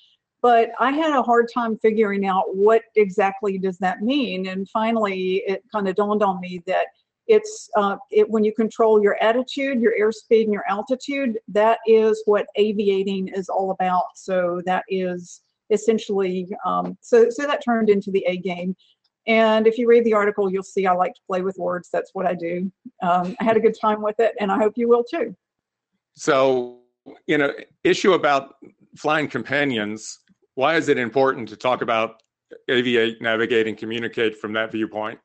but 0.43 0.71
I 0.79 0.91
had 0.93 1.13
a 1.13 1.23
hard 1.23 1.49
time 1.53 1.79
figuring 1.79 2.27
out 2.27 2.55
what 2.55 2.83
exactly 2.97 3.59
does 3.59 3.79
that 3.79 4.03
mean. 4.03 4.47
And 4.47 4.69
finally, 4.69 5.43
it 5.47 5.63
kind 5.73 5.89
of 5.89 5.97
dawned 5.97 6.23
on 6.23 6.41
me 6.41 6.63
that 6.67 6.87
it's 7.27 7.69
uh, 7.77 7.97
it, 8.11 8.29
when 8.29 8.43
you 8.43 8.53
control 8.53 9.03
your 9.03 9.23
attitude, 9.23 9.81
your 9.81 9.93
airspeed, 9.99 10.45
and 10.45 10.53
your 10.53 10.69
altitude. 10.69 11.39
That 11.49 11.79
is 11.87 12.23
what 12.25 12.47
aviating 12.57 13.29
is 13.29 13.49
all 13.49 13.71
about. 13.71 14.05
So 14.17 14.63
that 14.67 14.85
is 14.89 15.43
essentially 15.71 16.49
um, 16.65 16.97
so 17.01 17.31
so 17.31 17.47
that 17.47 17.65
turned 17.65 17.91
into 17.91 18.11
the 18.11 18.25
A 18.27 18.37
game. 18.39 18.75
And 19.27 19.67
if 19.67 19.79
you 19.79 19.87
read 19.87 20.05
the 20.05 20.15
article, 20.15 20.51
you'll 20.51 20.63
see 20.63 20.87
I 20.87 20.93
like 20.93 21.15
to 21.15 21.21
play 21.27 21.43
with 21.43 21.57
words. 21.59 21.89
That's 21.93 22.11
what 22.15 22.27
I 22.27 22.35
do. 22.35 22.73
Um, 23.03 23.37
I 23.39 23.45
had 23.45 23.57
a 23.57 23.61
good 23.61 23.77
time 23.81 24.03
with 24.03 24.19
it, 24.19 24.35
and 24.41 24.51
I 24.51 24.57
hope 24.57 24.73
you 24.77 24.89
will 24.89 25.05
too. 25.05 25.37
So, 26.15 26.81
you 27.27 27.39
know, 27.39 27.53
issue 27.85 28.15
about 28.15 28.57
flying 28.97 29.29
companions 29.29 30.19
why 30.61 30.77
is 30.77 30.91
it 30.91 30.99
important 30.99 31.49
to 31.49 31.57
talk 31.57 31.81
about 31.81 32.23
aviate, 32.69 33.19
navigate, 33.23 33.67
and 33.67 33.79
communicate 33.79 34.37
from 34.37 34.53
that 34.53 34.71
viewpoint? 34.71 35.19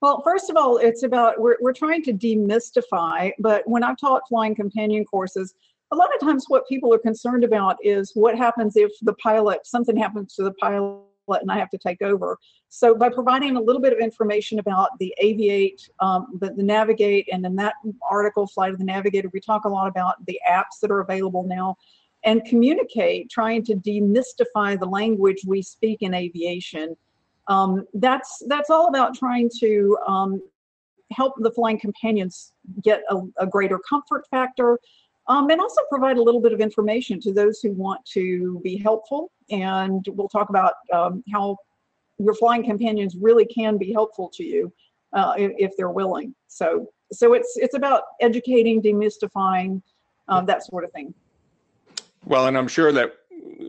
Well, 0.00 0.22
first 0.22 0.48
of 0.48 0.56
all, 0.56 0.76
it's 0.76 1.02
about 1.02 1.40
we're, 1.40 1.56
we're 1.60 1.72
trying 1.72 2.04
to 2.04 2.12
demystify, 2.12 3.32
but 3.40 3.66
when 3.66 3.82
I've 3.82 3.98
taught 3.98 4.22
flying 4.28 4.54
companion 4.54 5.04
courses, 5.06 5.54
a 5.90 5.96
lot 5.96 6.08
of 6.14 6.20
times 6.20 6.44
what 6.46 6.68
people 6.68 6.94
are 6.94 6.98
concerned 6.98 7.42
about 7.42 7.78
is 7.82 8.12
what 8.14 8.38
happens 8.38 8.76
if 8.76 8.92
the 9.02 9.14
pilot, 9.14 9.66
something 9.66 9.96
happens 9.96 10.36
to 10.36 10.44
the 10.44 10.52
pilot 10.52 11.02
and 11.28 11.50
I 11.50 11.58
have 11.58 11.70
to 11.70 11.78
take 11.78 12.00
over. 12.02 12.38
So 12.68 12.94
by 12.94 13.08
providing 13.08 13.56
a 13.56 13.60
little 13.60 13.82
bit 13.82 13.92
of 13.92 13.98
information 13.98 14.60
about 14.60 14.90
the 15.00 15.12
Aviate, 15.20 15.88
um, 15.98 16.38
the, 16.38 16.52
the 16.52 16.62
Navigate, 16.62 17.28
and 17.32 17.44
in 17.44 17.56
that 17.56 17.74
article, 18.08 18.46
Flight 18.46 18.72
of 18.72 18.78
the 18.78 18.84
Navigator, 18.84 19.30
we 19.32 19.40
talk 19.40 19.64
a 19.64 19.68
lot 19.68 19.88
about 19.88 20.24
the 20.26 20.38
apps 20.48 20.78
that 20.80 20.92
are 20.92 21.00
available 21.00 21.42
now 21.42 21.76
and 22.24 22.44
communicate, 22.44 23.30
trying 23.30 23.62
to 23.64 23.74
demystify 23.76 24.78
the 24.78 24.86
language 24.86 25.42
we 25.46 25.62
speak 25.62 26.02
in 26.02 26.14
aviation. 26.14 26.96
Um, 27.48 27.86
that's 27.94 28.42
that's 28.48 28.70
all 28.70 28.88
about 28.88 29.14
trying 29.14 29.50
to 29.60 29.98
um, 30.06 30.42
help 31.12 31.34
the 31.38 31.50
flying 31.50 31.78
companions 31.78 32.52
get 32.82 33.02
a, 33.10 33.20
a 33.38 33.46
greater 33.46 33.78
comfort 33.78 34.26
factor, 34.30 34.78
um, 35.28 35.50
and 35.50 35.60
also 35.60 35.82
provide 35.90 36.16
a 36.16 36.22
little 36.22 36.40
bit 36.40 36.52
of 36.52 36.60
information 36.60 37.20
to 37.20 37.32
those 37.32 37.60
who 37.60 37.72
want 37.72 38.04
to 38.06 38.60
be 38.64 38.76
helpful. 38.76 39.30
And 39.50 40.04
we'll 40.08 40.28
talk 40.28 40.48
about 40.48 40.74
um, 40.92 41.22
how 41.32 41.58
your 42.18 42.34
flying 42.34 42.64
companions 42.64 43.16
really 43.16 43.44
can 43.44 43.76
be 43.76 43.92
helpful 43.92 44.30
to 44.34 44.44
you 44.44 44.72
uh, 45.12 45.34
if, 45.36 45.52
if, 45.58 45.76
they're 45.76 45.90
willing. 45.90 46.34
So, 46.48 46.88
so 47.12 47.34
it's 47.34 47.56
it's 47.56 47.74
about 47.74 48.02
educating, 48.20 48.80
demystifying, 48.80 49.82
um, 50.28 50.46
that 50.46 50.64
sort 50.64 50.84
of 50.84 50.92
thing. 50.92 51.12
Well, 52.26 52.46
and 52.46 52.56
I'm 52.56 52.68
sure 52.68 52.92
that 52.92 53.12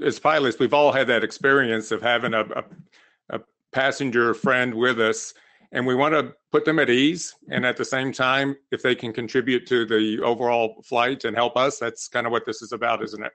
as 0.04 0.20
pilots, 0.20 0.60
we've 0.60 0.74
all 0.74 0.92
had 0.92 1.08
that 1.08 1.24
experience 1.24 1.92
of 1.92 2.02
having 2.02 2.34
a, 2.34 2.42
a, 2.42 2.64
a 3.30 3.40
passenger 3.74 4.34
friend 4.34 4.74
with 4.74 5.00
us, 5.00 5.34
and 5.72 5.86
we 5.86 5.96
want 5.96 6.14
to 6.14 6.34
put 6.52 6.64
them 6.64 6.80
at 6.80 6.90
ease. 6.90 7.36
And 7.50 7.66
at 7.66 7.76
the 7.76 7.86
same 7.86 8.12
time, 8.12 8.56
if 8.72 8.82
they 8.82 8.96
can 8.96 9.12
contribute 9.12 9.68
to 9.68 9.86
the 9.86 10.22
overall 10.22 10.82
flight 10.84 11.26
and 11.26 11.36
help 11.36 11.58
us, 11.58 11.78
that's 11.80 12.08
kind 12.08 12.26
of 12.26 12.32
what 12.32 12.46
this 12.46 12.62
is 12.62 12.72
about, 12.72 13.04
isn't 13.04 13.24
it? 13.24 13.32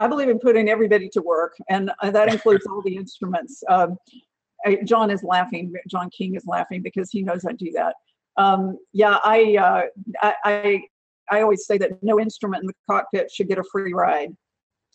I 0.00 0.08
believe 0.08 0.28
in 0.28 0.38
putting 0.38 0.68
everybody 0.68 1.08
to 1.10 1.22
work, 1.22 1.56
and 1.70 1.90
uh, 2.02 2.10
that 2.10 2.32
includes 2.32 2.66
all 2.66 2.82
the 2.82 2.96
instruments. 2.96 3.62
Um, 3.68 3.96
John 4.84 5.10
is 5.10 5.22
laughing. 5.22 5.72
John 5.88 6.10
King 6.10 6.34
is 6.34 6.46
laughing 6.46 6.82
because 6.82 7.10
he 7.10 7.22
knows 7.22 7.44
I 7.44 7.52
do 7.52 7.70
that. 7.72 7.94
Um, 8.36 8.78
yeah, 8.92 9.18
I, 9.24 9.56
uh, 9.56 9.82
I, 10.20 10.34
I 10.44 10.82
I 11.30 11.40
always 11.40 11.66
say 11.66 11.78
that 11.78 12.02
no 12.02 12.20
instrument 12.20 12.62
in 12.62 12.66
the 12.66 12.74
cockpit 12.88 13.30
should 13.30 13.48
get 13.48 13.58
a 13.58 13.64
free 13.70 13.92
ride. 13.92 14.36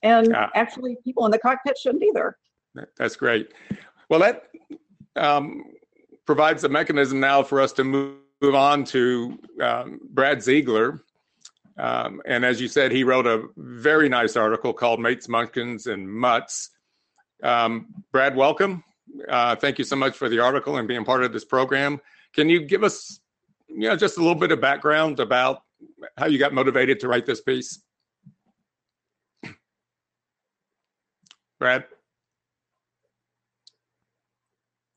And 0.04 0.36
ah. 0.36 0.50
actually, 0.56 0.98
people 1.04 1.26
in 1.26 1.32
the 1.32 1.40
cockpit 1.40 1.78
shouldn't 1.78 2.04
either. 2.04 2.38
That's 2.98 3.16
great. 3.16 3.52
Well, 4.10 4.20
that 4.20 4.50
um, 5.16 5.66
provides 6.26 6.64
a 6.64 6.70
mechanism 6.70 7.20
now 7.20 7.44
for 7.44 7.60
us 7.60 7.74
to 7.74 7.84
move, 7.84 8.18
move 8.42 8.56
on 8.56 8.84
to 8.86 9.38
um, 9.62 10.00
Brad 10.12 10.42
Ziegler. 10.42 11.04
Um, 11.78 12.22
and 12.26 12.46
as 12.46 12.60
you 12.60 12.68
said, 12.68 12.92
he 12.92 13.04
wrote 13.04 13.26
a 13.26 13.48
very 13.58 14.10
nice 14.10 14.36
article 14.36 14.74
called 14.74 15.00
Mates, 15.00 15.28
Munchkins, 15.30 15.88
and 15.88 16.08
Mutts. 16.08 16.70
Um, 17.42 17.88
Brad, 18.12 18.36
welcome. 18.36 18.84
Uh, 19.28 19.56
thank 19.56 19.80
you 19.80 19.86
so 19.86 19.96
much 19.96 20.16
for 20.16 20.30
the 20.30 20.40
article 20.40 20.78
and 20.78 20.88
being 20.88 21.06
part 21.06 21.24
of 21.24 21.34
this 21.34 21.46
program. 21.46 22.00
Can 22.34 22.50
you 22.50 22.62
give 22.62 22.84
us, 22.84 23.20
you 23.68 23.88
know, 23.90 23.96
just 23.96 24.18
a 24.18 24.20
little 24.20 24.36
bit 24.36 24.52
of 24.52 24.62
background 24.62 25.20
about 25.20 25.64
how 26.18 26.28
you 26.28 26.38
got 26.38 26.54
motivated 26.54 27.00
to 27.02 27.08
write 27.08 27.26
this 27.26 27.42
piece? 27.42 27.82
Brad? 31.60 31.86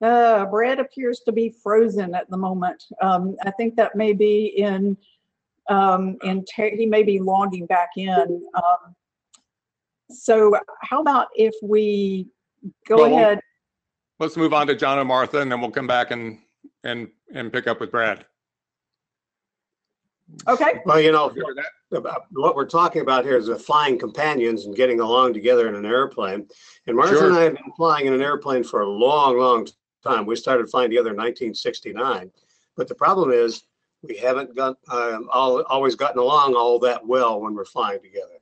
Uh, 0.01 0.47
Brad 0.47 0.81
appears 0.81 1.21
to 1.21 1.33
be 1.33 1.55
frozen 1.63 2.15
at 2.15 2.29
the 2.31 2.37
moment. 2.37 2.83
Um, 3.01 3.37
I 3.45 3.51
think 3.53 3.77
that 3.77 3.95
may 3.95 4.13
be 4.13 4.47
in, 4.57 4.97
um, 5.69 6.17
in 6.23 6.45
he 6.57 6.87
may 6.87 7.03
be 7.03 7.21
logging 7.21 7.67
back 7.67 7.91
in. 7.97 8.45
Um, 8.55 8.97
so 10.11 10.57
how 10.83 11.01
about 11.01 11.29
if 11.35 11.55
we 11.63 12.29
go 12.89 12.97
well, 12.97 13.15
ahead? 13.15 13.41
Let's 14.19 14.37
move 14.37 14.53
on 14.53 14.67
to 14.69 14.75
John 14.75 14.99
and 14.99 15.09
Martha, 15.09 15.39
and 15.39 15.51
then 15.51 15.61
we'll 15.61 15.71
come 15.71 15.87
back 15.87 16.11
and 16.11 16.39
and 16.85 17.09
and 17.35 17.53
pick 17.53 17.67
up 17.67 17.81
with 17.81 17.91
Brad. 17.91 18.25
Okay. 20.49 20.81
Well, 20.85 21.01
you 21.01 21.13
know, 21.13 21.33
what 22.33 22.57
we're 22.57 22.67
talking 22.67 23.03
about 23.03 23.25
here 23.25 23.37
is 23.37 23.47
the 23.47 23.59
flying 23.59 23.99
companions 23.99 24.65
and 24.65 24.75
getting 24.75 25.01
along 25.01 25.35
together 25.35 25.69
in 25.69 25.75
an 25.75 25.85
airplane. 25.85 26.47
And 26.87 26.97
Martha 26.97 27.15
sure. 27.15 27.29
and 27.29 27.37
I 27.37 27.43
have 27.43 27.55
been 27.55 27.73
flying 27.77 28.07
in 28.07 28.13
an 28.13 28.23
airplane 28.23 28.65
for 28.65 28.83
a 28.83 28.89
long, 28.89 29.39
long 29.39 29.67
time. 30.03 30.27
We 30.27 30.37
started 30.37 30.71
flying 30.71 30.91
together 30.91 31.11
in 31.11 31.17
1969. 31.17 32.31
But 32.77 32.89
the 32.89 32.95
problem 32.95 33.31
is 33.31 33.63
we 34.03 34.17
haven't 34.17 34.57
got, 34.57 34.77
uh, 34.89 35.19
all, 35.31 35.63
always 35.65 35.95
gotten 35.95 36.19
along 36.19 36.55
all 36.55 36.79
that 36.81 37.07
well 37.07 37.41
when 37.41 37.55
we're 37.55 37.65
flying 37.65 38.01
together. 38.01 38.39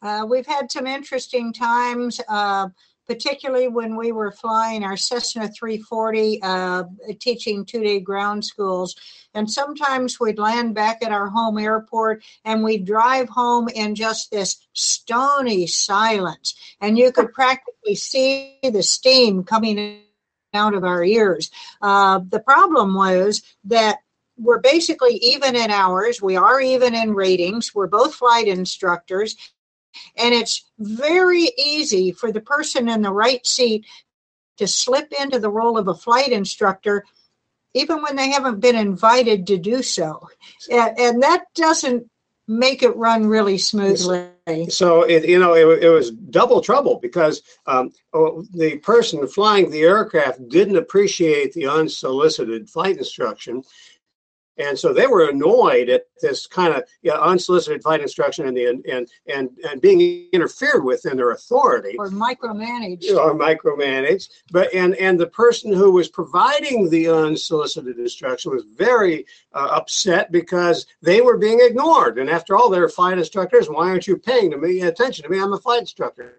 Uh, 0.00 0.24
we've 0.28 0.46
had 0.46 0.70
some 0.70 0.86
interesting 0.86 1.52
times. 1.52 2.20
Uh, 2.28 2.68
particularly 3.08 3.68
when 3.68 3.96
we 3.96 4.12
were 4.12 4.30
flying 4.30 4.84
our 4.84 4.96
Cessna 4.96 5.48
340, 5.48 6.40
uh, 6.42 6.84
teaching 7.18 7.64
two 7.64 7.82
day 7.82 8.00
ground 8.00 8.44
schools. 8.44 8.94
And 9.34 9.50
sometimes 9.50 10.20
we'd 10.20 10.38
land 10.38 10.74
back 10.74 11.02
at 11.02 11.12
our 11.12 11.28
home 11.28 11.58
airport 11.58 12.22
and 12.44 12.62
we'd 12.62 12.84
drive 12.84 13.28
home 13.28 13.68
in 13.68 13.94
just 13.94 14.30
this 14.30 14.56
stony 14.74 15.66
silence. 15.66 16.54
And 16.80 16.98
you 16.98 17.10
could 17.10 17.32
practically 17.32 17.94
see 17.94 18.58
the 18.62 18.82
steam 18.82 19.42
coming 19.42 20.02
out 20.52 20.74
of 20.74 20.84
our 20.84 21.02
ears. 21.02 21.50
Uh, 21.80 22.20
the 22.28 22.40
problem 22.40 22.94
was 22.94 23.42
that 23.64 23.98
we're 24.38 24.60
basically 24.60 25.14
even 25.16 25.56
in 25.56 25.70
hours. 25.70 26.22
We 26.22 26.36
are 26.36 26.60
even 26.60 26.94
in 26.94 27.14
ratings. 27.14 27.74
We're 27.74 27.88
both 27.88 28.14
flight 28.14 28.46
instructors. 28.46 29.36
And 30.16 30.34
it's 30.34 30.64
very 30.78 31.50
easy 31.58 32.12
for 32.12 32.32
the 32.32 32.40
person 32.40 32.88
in 32.88 33.02
the 33.02 33.12
right 33.12 33.44
seat 33.46 33.86
to 34.58 34.66
slip 34.66 35.12
into 35.20 35.38
the 35.38 35.50
role 35.50 35.78
of 35.78 35.88
a 35.88 35.94
flight 35.94 36.32
instructor 36.32 37.04
even 37.74 38.02
when 38.02 38.16
they 38.16 38.30
haven't 38.30 38.60
been 38.60 38.76
invited 38.76 39.46
to 39.46 39.58
do 39.58 39.82
so. 39.82 40.28
And, 40.70 40.98
and 40.98 41.22
that 41.22 41.44
doesn't 41.54 42.10
make 42.46 42.82
it 42.82 42.96
run 42.96 43.26
really 43.26 43.58
smoothly. 43.58 44.30
So 44.70 45.02
it, 45.02 45.28
you 45.28 45.38
know, 45.38 45.54
it, 45.54 45.84
it 45.84 45.90
was 45.90 46.10
double 46.10 46.62
trouble 46.62 46.98
because 47.00 47.42
um, 47.66 47.92
oh, 48.14 48.42
the 48.54 48.78
person 48.78 49.26
flying 49.28 49.70
the 49.70 49.82
aircraft 49.82 50.48
didn't 50.48 50.76
appreciate 50.76 51.52
the 51.52 51.66
unsolicited 51.66 52.70
flight 52.70 52.96
instruction, 52.96 53.62
and 54.58 54.78
so 54.78 54.92
they 54.92 55.06
were 55.06 55.28
annoyed 55.28 55.88
at 55.88 56.04
this 56.20 56.46
kind 56.46 56.74
of 56.74 56.84
you 57.02 57.10
know, 57.10 57.20
unsolicited 57.20 57.82
flight 57.82 58.00
instruction 58.00 58.46
and 58.46 58.56
the 58.56 58.66
and 58.66 59.08
and 59.26 59.50
and 59.68 59.80
being 59.80 60.28
interfered 60.32 60.84
with 60.84 61.06
in 61.06 61.16
their 61.16 61.30
authority 61.30 61.96
or 61.98 62.10
micromanaged 62.10 63.10
or 63.16 63.34
micromanaged. 63.34 64.28
But 64.50 64.72
and 64.74 64.94
and 64.96 65.18
the 65.18 65.28
person 65.28 65.72
who 65.72 65.92
was 65.92 66.08
providing 66.08 66.90
the 66.90 67.08
unsolicited 67.08 67.98
instruction 67.98 68.52
was 68.52 68.64
very 68.64 69.26
uh, 69.52 69.68
upset 69.70 70.32
because 70.32 70.86
they 71.02 71.20
were 71.20 71.38
being 71.38 71.60
ignored. 71.62 72.18
And 72.18 72.28
after 72.28 72.56
all, 72.56 72.68
they're 72.68 72.88
flight 72.88 73.18
instructors. 73.18 73.68
Why 73.68 73.88
aren't 73.88 74.06
you 74.06 74.16
paying 74.16 74.50
to 74.50 74.58
me 74.58 74.82
attention 74.82 75.24
to 75.24 75.30
me? 75.30 75.40
I'm 75.40 75.52
a 75.52 75.58
flight 75.58 75.80
instructor. 75.80 76.36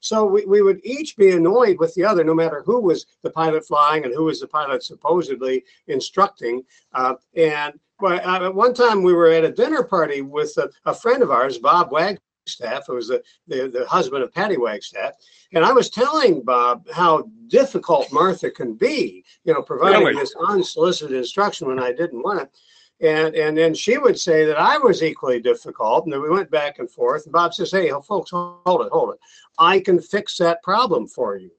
So 0.00 0.24
we, 0.24 0.44
we 0.44 0.62
would 0.62 0.80
each 0.84 1.16
be 1.16 1.32
annoyed 1.32 1.78
with 1.78 1.94
the 1.94 2.04
other, 2.04 2.24
no 2.24 2.34
matter 2.34 2.62
who 2.64 2.80
was 2.80 3.06
the 3.22 3.30
pilot 3.30 3.66
flying 3.66 4.04
and 4.04 4.14
who 4.14 4.24
was 4.24 4.40
the 4.40 4.48
pilot 4.48 4.82
supposedly 4.82 5.64
instructing. 5.88 6.62
Uh, 6.92 7.14
and 7.36 7.74
but 7.98 8.24
uh, 8.24 8.46
at 8.46 8.54
one 8.54 8.74
time 8.74 9.02
we 9.02 9.14
were 9.14 9.28
at 9.28 9.44
a 9.44 9.52
dinner 9.52 9.82
party 9.82 10.20
with 10.20 10.56
a, 10.58 10.70
a 10.84 10.94
friend 10.94 11.22
of 11.22 11.30
ours, 11.30 11.58
Bob 11.58 11.92
Wagstaff, 11.92 12.84
who 12.86 12.94
was 12.94 13.08
the, 13.08 13.22
the, 13.46 13.68
the 13.68 13.86
husband 13.86 14.22
of 14.22 14.32
Patty 14.34 14.58
Wagstaff. 14.58 15.14
And 15.54 15.64
I 15.64 15.72
was 15.72 15.88
telling 15.88 16.42
Bob 16.42 16.86
how 16.90 17.30
difficult 17.48 18.12
Martha 18.12 18.50
can 18.50 18.74
be, 18.74 19.24
you 19.44 19.54
know, 19.54 19.62
providing 19.62 20.06
really? 20.06 20.20
this 20.20 20.34
unsolicited 20.46 21.16
instruction 21.16 21.68
when 21.68 21.80
I 21.80 21.92
didn't 21.92 22.22
want 22.22 22.42
it. 22.42 22.50
And 23.00 23.34
and 23.34 23.56
then 23.56 23.74
she 23.74 23.98
would 23.98 24.18
say 24.18 24.46
that 24.46 24.58
I 24.58 24.78
was 24.78 25.02
equally 25.02 25.40
difficult, 25.40 26.04
and 26.04 26.12
then 26.12 26.22
we 26.22 26.30
went 26.30 26.50
back 26.50 26.78
and 26.78 26.90
forth. 26.90 27.24
And 27.24 27.32
Bob 27.32 27.52
says, 27.52 27.70
"Hey, 27.70 27.90
folks, 28.06 28.30
hold 28.30 28.86
it, 28.86 28.92
hold 28.92 29.14
it. 29.14 29.20
I 29.58 29.80
can 29.80 30.00
fix 30.00 30.38
that 30.38 30.62
problem 30.62 31.06
for 31.06 31.36
you, 31.36 31.50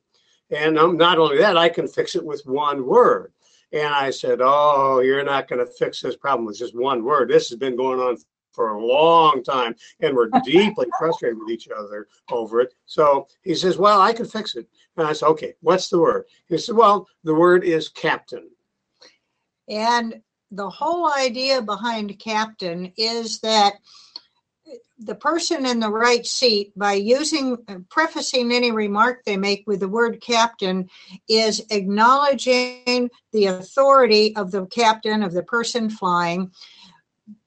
and 0.50 0.80
um, 0.80 0.98
not 0.98 1.20
only 1.20 1.38
that, 1.38 1.56
I 1.56 1.70
can 1.70 1.88
fix 1.88 2.16
it 2.16 2.26
with 2.26 2.42
one 2.46 2.86
word." 2.88 3.34
And 3.72 3.94
I 3.94 4.10
said, 4.10 4.40
"Oh, 4.42 5.02
you're 5.02 5.24
not 5.24 5.48
going 5.48 5.64
to 5.64 5.72
fix 5.72 6.02
this 6.02 6.16
problem 6.16 6.46
with 6.46 6.58
just 6.58 6.76
one 6.76 7.04
word. 7.04 7.30
This 7.30 7.50
has 7.50 7.60
been 7.60 7.76
going 7.76 8.00
on 8.00 8.18
for 8.52 8.72
a 8.72 8.84
long 8.84 9.44
time, 9.44 9.76
and 10.00 10.16
we're 10.16 10.30
deeply 10.44 10.88
frustrated 10.98 11.38
with 11.38 11.52
each 11.52 11.68
other 11.70 12.08
over 12.32 12.62
it." 12.62 12.74
So 12.88 13.28
he 13.44 13.54
says, 13.54 13.78
"Well, 13.78 14.02
I 14.02 14.12
can 14.12 14.26
fix 14.26 14.56
it." 14.56 14.68
And 14.96 15.06
I 15.06 15.14
said, 15.14 15.28
"Okay, 15.28 15.54
what's 15.62 15.90
the 15.90 16.00
word?" 16.00 16.26
He 16.48 16.58
said, 16.58 16.76
"Well, 16.76 17.08
the 17.24 17.36
word 17.36 17.64
is 17.64 17.90
captain." 17.90 18.50
And 19.70 20.22
the 20.52 20.70
whole 20.70 21.12
idea 21.12 21.62
behind 21.62 22.18
captain 22.20 22.92
is 22.98 23.40
that 23.40 23.74
the 25.00 25.16
person 25.16 25.66
in 25.66 25.80
the 25.80 25.90
right 25.90 26.26
seat 26.26 26.72
by 26.76 26.94
using 26.94 27.58
prefacing 27.90 28.52
any 28.52 28.72
remark 28.72 29.24
they 29.24 29.38
make 29.38 29.64
with 29.68 29.80
the 29.80 29.88
word 29.88 30.20
captain 30.22 30.90
is 31.30 31.64
acknowledging 31.70 33.10
the 33.32 33.46
authority 33.46 34.36
of 34.36 34.52
the 34.52 34.66
captain 34.68 35.22
of 35.24 35.34
the 35.34 35.44
person 35.44 35.90
flying 35.90 36.52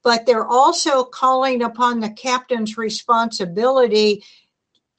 but 0.03 0.25
they're 0.25 0.47
also 0.47 1.03
calling 1.03 1.63
upon 1.63 1.99
the 1.99 2.09
captain's 2.11 2.77
responsibility 2.77 4.23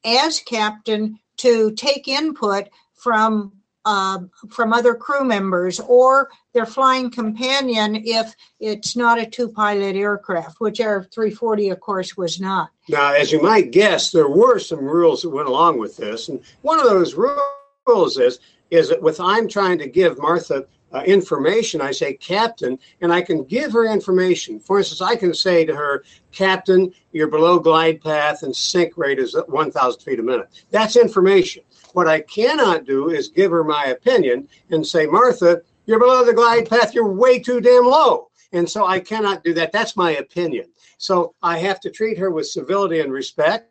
as 0.04 0.40
captain 0.40 1.18
to 1.36 1.72
take 1.72 2.08
input 2.08 2.68
from 2.94 3.52
uh, 3.84 4.20
from 4.50 4.72
other 4.72 4.94
crew 4.94 5.24
members 5.24 5.80
or 5.80 6.30
their 6.52 6.66
flying 6.66 7.10
companion 7.10 7.96
if 8.04 8.34
it's 8.60 8.96
not 8.96 9.18
a 9.18 9.26
two 9.26 9.48
pilot 9.48 9.96
aircraft, 9.96 10.60
which 10.60 10.80
Air 10.80 11.02
340, 11.12 11.70
of 11.70 11.80
course, 11.80 12.16
was 12.16 12.40
not. 12.40 12.70
Now, 12.88 13.12
as 13.12 13.32
you 13.32 13.42
might 13.42 13.72
guess, 13.72 14.10
there 14.10 14.28
were 14.28 14.58
some 14.58 14.84
rules 14.84 15.22
that 15.22 15.30
went 15.30 15.48
along 15.48 15.78
with 15.78 15.96
this. 15.96 16.28
And 16.28 16.40
one 16.62 16.78
of 16.78 16.84
those 16.84 17.14
rules 17.14 18.18
is, 18.18 18.38
is 18.70 18.88
that 18.88 19.02
with 19.02 19.20
I'm 19.20 19.48
trying 19.48 19.78
to 19.78 19.88
give 19.88 20.18
Martha 20.18 20.66
uh, 20.92 21.02
information, 21.02 21.80
I 21.80 21.90
say 21.90 22.14
captain, 22.14 22.78
and 23.00 23.12
I 23.12 23.22
can 23.22 23.44
give 23.44 23.72
her 23.72 23.86
information. 23.86 24.60
For 24.60 24.78
instance, 24.78 25.00
I 25.00 25.16
can 25.16 25.32
say 25.32 25.64
to 25.64 25.74
her, 25.74 26.04
Captain, 26.32 26.92
you're 27.12 27.28
below 27.28 27.58
glide 27.58 28.02
path 28.02 28.42
and 28.42 28.54
sink 28.54 28.96
rate 28.96 29.18
is 29.18 29.36
1,000 29.48 30.00
feet 30.02 30.20
a 30.20 30.22
minute. 30.22 30.64
That's 30.70 30.96
information. 30.96 31.62
What 31.94 32.08
I 32.08 32.20
cannot 32.20 32.84
do 32.84 33.10
is 33.10 33.28
give 33.28 33.50
her 33.50 33.64
my 33.64 33.86
opinion 33.86 34.48
and 34.70 34.86
say, 34.86 35.06
Martha, 35.06 35.62
you're 35.86 35.98
below 35.98 36.24
the 36.24 36.32
glide 36.32 36.68
path, 36.68 36.94
you're 36.94 37.08
way 37.08 37.38
too 37.38 37.60
damn 37.60 37.86
low. 37.86 38.28
And 38.52 38.68
so 38.68 38.86
I 38.86 39.00
cannot 39.00 39.42
do 39.44 39.54
that. 39.54 39.72
That's 39.72 39.96
my 39.96 40.12
opinion. 40.12 40.66
So 40.98 41.34
I 41.42 41.58
have 41.58 41.80
to 41.80 41.90
treat 41.90 42.18
her 42.18 42.30
with 42.30 42.46
civility 42.46 43.00
and 43.00 43.12
respect. 43.12 43.70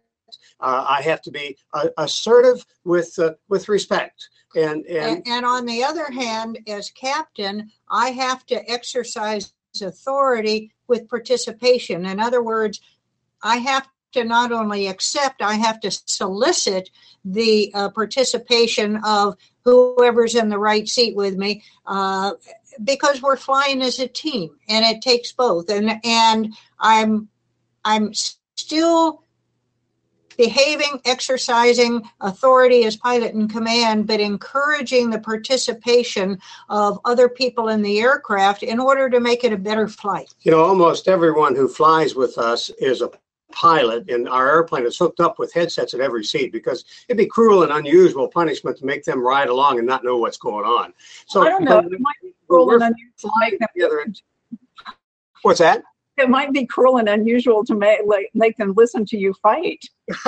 Uh, 0.60 0.86
I 0.88 1.02
have 1.02 1.22
to 1.24 1.32
be 1.32 1.58
uh, 1.74 1.88
assertive 1.98 2.66
with 2.84 3.18
uh, 3.18 3.34
with 3.50 3.70
respect. 3.70 4.30
And, 4.56 4.86
and 4.86 5.18
and 5.18 5.28
and 5.28 5.46
on 5.46 5.66
the 5.66 5.84
other 5.84 6.12
hand, 6.12 6.60
as 6.68 6.92
captain, 6.92 7.72
I 7.90 8.10
have 8.10 8.46
to 8.48 8.70
exercise 8.70 9.54
authority 9.82 10.72
with 10.88 11.08
participation. 11.08 12.06
In 12.06 12.20
other 12.20 12.44
words, 12.44 12.82
I 13.42 13.58
have 13.58 13.88
to 14.14 14.24
not 14.24 14.52
only 14.52 14.88
accept, 14.88 15.42
I 15.42 15.56
have 15.56 15.80
to 15.82 15.92
solicit 15.92 16.90
the 17.26 17.72
uh, 17.74 17.90
participation 17.90 18.98
of 19.04 19.36
whoever's 19.64 20.36
in 20.36 20.50
the 20.50 20.60
right 20.60 20.88
seat 20.88 21.16
with 21.16 21.38
me, 21.38 21.64
uh, 21.86 22.34
because 22.84 23.22
we're 23.22 23.38
flying 23.38 23.82
as 23.82 24.00
a 24.00 24.08
team, 24.08 24.58
and 24.70 24.86
it 24.86 25.02
takes 25.02 25.32
both. 25.32 25.70
And 25.70 26.00
and 26.04 26.54
I'm 26.80 27.30
I'm 27.84 28.14
still 28.56 29.24
behaving, 30.38 31.00
exercising 31.06 32.02
authority 32.22 32.86
as 32.86 32.96
pilot 32.96 33.34
in 33.34 33.48
command, 33.48 34.08
but 34.08 34.20
encouraging 34.20 35.10
the 35.10 35.20
participation 35.20 36.40
of 36.70 37.00
other 37.06 37.30
people 37.30 37.70
in 37.70 37.82
the 37.82 38.00
aircraft 38.00 38.64
in 38.64 38.80
order 38.80 39.10
to 39.10 39.20
make 39.20 39.44
it 39.44 39.54
a 39.54 39.58
better 39.58 39.88
flight. 39.88 40.34
You 40.42 40.52
know, 40.52 40.64
almost 40.64 41.08
everyone 41.08 41.56
who 41.56 41.68
flies 41.68 42.16
with 42.16 42.38
us 42.38 42.70
is 42.80 43.02
a 43.02 43.12
pilot 43.52 44.10
and 44.10 44.28
our 44.28 44.50
airplane 44.50 44.86
is 44.86 44.98
hooked 44.98 45.20
up 45.20 45.40
with 45.40 45.54
headsets 45.54 45.94
at 45.94 46.00
every 46.00 46.24
seat 46.24 46.52
because 46.52 46.86
it'd 47.08 47.18
be 47.18 47.26
cruel 47.26 47.64
and 47.64 47.72
unusual 47.72 48.28
punishment 48.28 48.78
to 48.78 48.86
make 48.86 49.04
them 49.04 49.22
ride 49.22 49.50
along 49.50 49.78
and 49.80 49.88
not 49.88 50.04
know 50.04 50.18
what's 50.18 50.38
going 50.38 50.66
on. 50.66 50.94
So 51.28 51.42
I 51.42 51.50
don't 51.50 51.64
know. 51.64 51.80
It 51.80 52.00
might 52.00 52.16
be 52.22 52.34
cruel 52.48 52.72
and 52.72 52.84
unusual 52.84 53.30
to 53.30 53.32
make 53.40 53.60
them 53.60 53.68
together. 53.74 54.06
What's 55.42 55.60
that? 55.60 55.84
It 56.18 56.30
might 56.30 56.52
be 56.54 56.66
cruel 56.66 56.98
and 56.98 57.10
unusual 57.10 57.64
to 57.66 57.74
make 57.74 58.02
like, 58.06 58.30
make 58.34 58.58
them 58.58 58.74
listen 58.76 59.06
to 59.06 59.18
you 59.18 59.34
fight. 59.42 59.84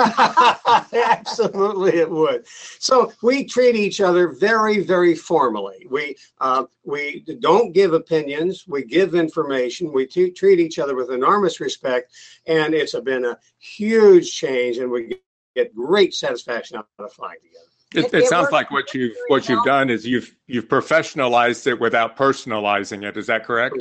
Absolutely, 0.92 1.98
it 1.98 2.10
would. 2.10 2.46
So 2.78 3.12
we 3.22 3.44
treat 3.44 3.76
each 3.76 4.00
other 4.00 4.32
very, 4.32 4.80
very 4.80 5.14
formally. 5.14 5.86
We 5.90 6.16
uh, 6.40 6.64
we 6.84 7.24
don't 7.40 7.72
give 7.72 7.92
opinions. 7.92 8.64
We 8.66 8.84
give 8.84 9.14
information. 9.14 9.92
We 9.92 10.06
t- 10.06 10.30
treat 10.30 10.58
each 10.58 10.78
other 10.78 10.96
with 10.96 11.10
enormous 11.10 11.60
respect, 11.60 12.12
and 12.46 12.74
it's 12.74 12.98
been 13.00 13.26
a 13.26 13.38
huge 13.58 14.34
change, 14.34 14.78
and 14.78 14.90
we 14.90 15.20
get 15.54 15.74
great 15.74 16.14
satisfaction 16.14 16.78
out 16.78 16.88
of 16.98 17.12
flying 17.12 17.38
together. 17.42 17.73
It, 17.94 18.06
it, 18.06 18.14
it 18.14 18.28
sounds 18.28 18.50
like 18.50 18.70
what 18.70 18.92
you've 18.92 19.16
what 19.28 19.48
you've 19.48 19.64
done 19.64 19.88
is 19.88 20.06
you've 20.06 20.34
you've 20.46 20.68
professionalized 20.68 21.66
it 21.66 21.78
without 21.78 22.16
personalizing 22.16 23.04
it. 23.04 23.16
Is 23.16 23.26
that 23.28 23.44
correct? 23.44 23.76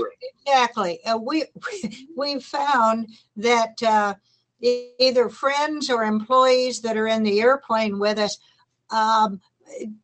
Exactly. 0.46 1.00
Uh, 1.06 1.18
we 1.18 1.46
we 2.18 2.40
found 2.40 3.10
that 3.38 3.82
uh, 3.82 4.14
either 4.62 5.30
friends 5.30 5.90
or 5.90 6.04
employees 6.04 6.82
that 6.82 6.98
are 6.98 7.08
in 7.08 7.24
the 7.24 7.42
airplane 7.42 7.98
with 7.98 8.20
us 8.20 8.38
um, 8.92 9.42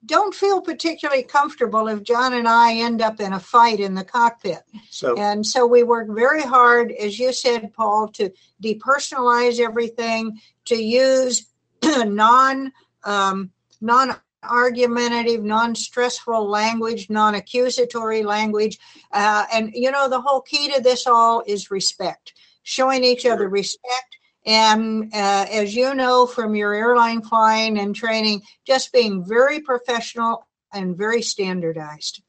don't 0.06 0.34
feel 0.34 0.62
particularly 0.62 1.24
comfortable 1.24 1.88
if 1.88 2.04
John 2.04 2.34
and 2.34 2.48
I 2.48 2.76
end 2.76 3.02
up 3.02 3.20
in 3.20 3.34
a 3.34 3.40
fight 3.40 3.80
in 3.80 3.94
the 3.94 4.04
cockpit. 4.04 4.64
So, 4.90 5.16
and 5.18 5.46
so 5.46 5.68
we 5.68 5.84
work 5.84 6.08
very 6.10 6.42
hard, 6.42 6.92
as 6.92 7.20
you 7.20 7.32
said, 7.34 7.74
Paul, 7.74 8.08
to 8.14 8.32
depersonalize 8.64 9.60
everything, 9.60 10.40
to 10.66 10.76
use 10.76 11.46
non 11.84 12.72
um, 13.04 13.52
non 13.82 14.16
argumentative, 14.44 15.44
non 15.44 15.76
stressful 15.76 16.48
language, 16.48 17.10
non 17.10 17.36
accusatory 17.36 18.24
language. 18.24 18.80
Uh, 19.12 19.46
and, 19.54 19.72
you 19.74 19.92
know, 19.92 20.10
the 20.10 20.22
whole 20.22 20.42
key 20.42 20.72
to 20.74 20.82
this 20.82 21.08
all 21.08 21.44
is 21.46 21.72
respect, 21.72 22.34
showing 22.64 23.04
each 23.04 23.26
other 23.26 23.50
respect. 23.50 24.18
And 24.46 25.14
uh, 25.14 25.46
as 25.52 25.76
you 25.76 25.94
know 25.94 26.26
from 26.26 26.56
your 26.56 26.74
airline 26.74 27.22
flying 27.22 27.78
and 27.78 27.96
training, 27.96 28.42
just 28.66 28.94
being 28.94 29.24
very 29.26 29.60
professional 29.60 30.48
and 30.74 30.98
very 30.98 31.22
standardized. 31.22 32.22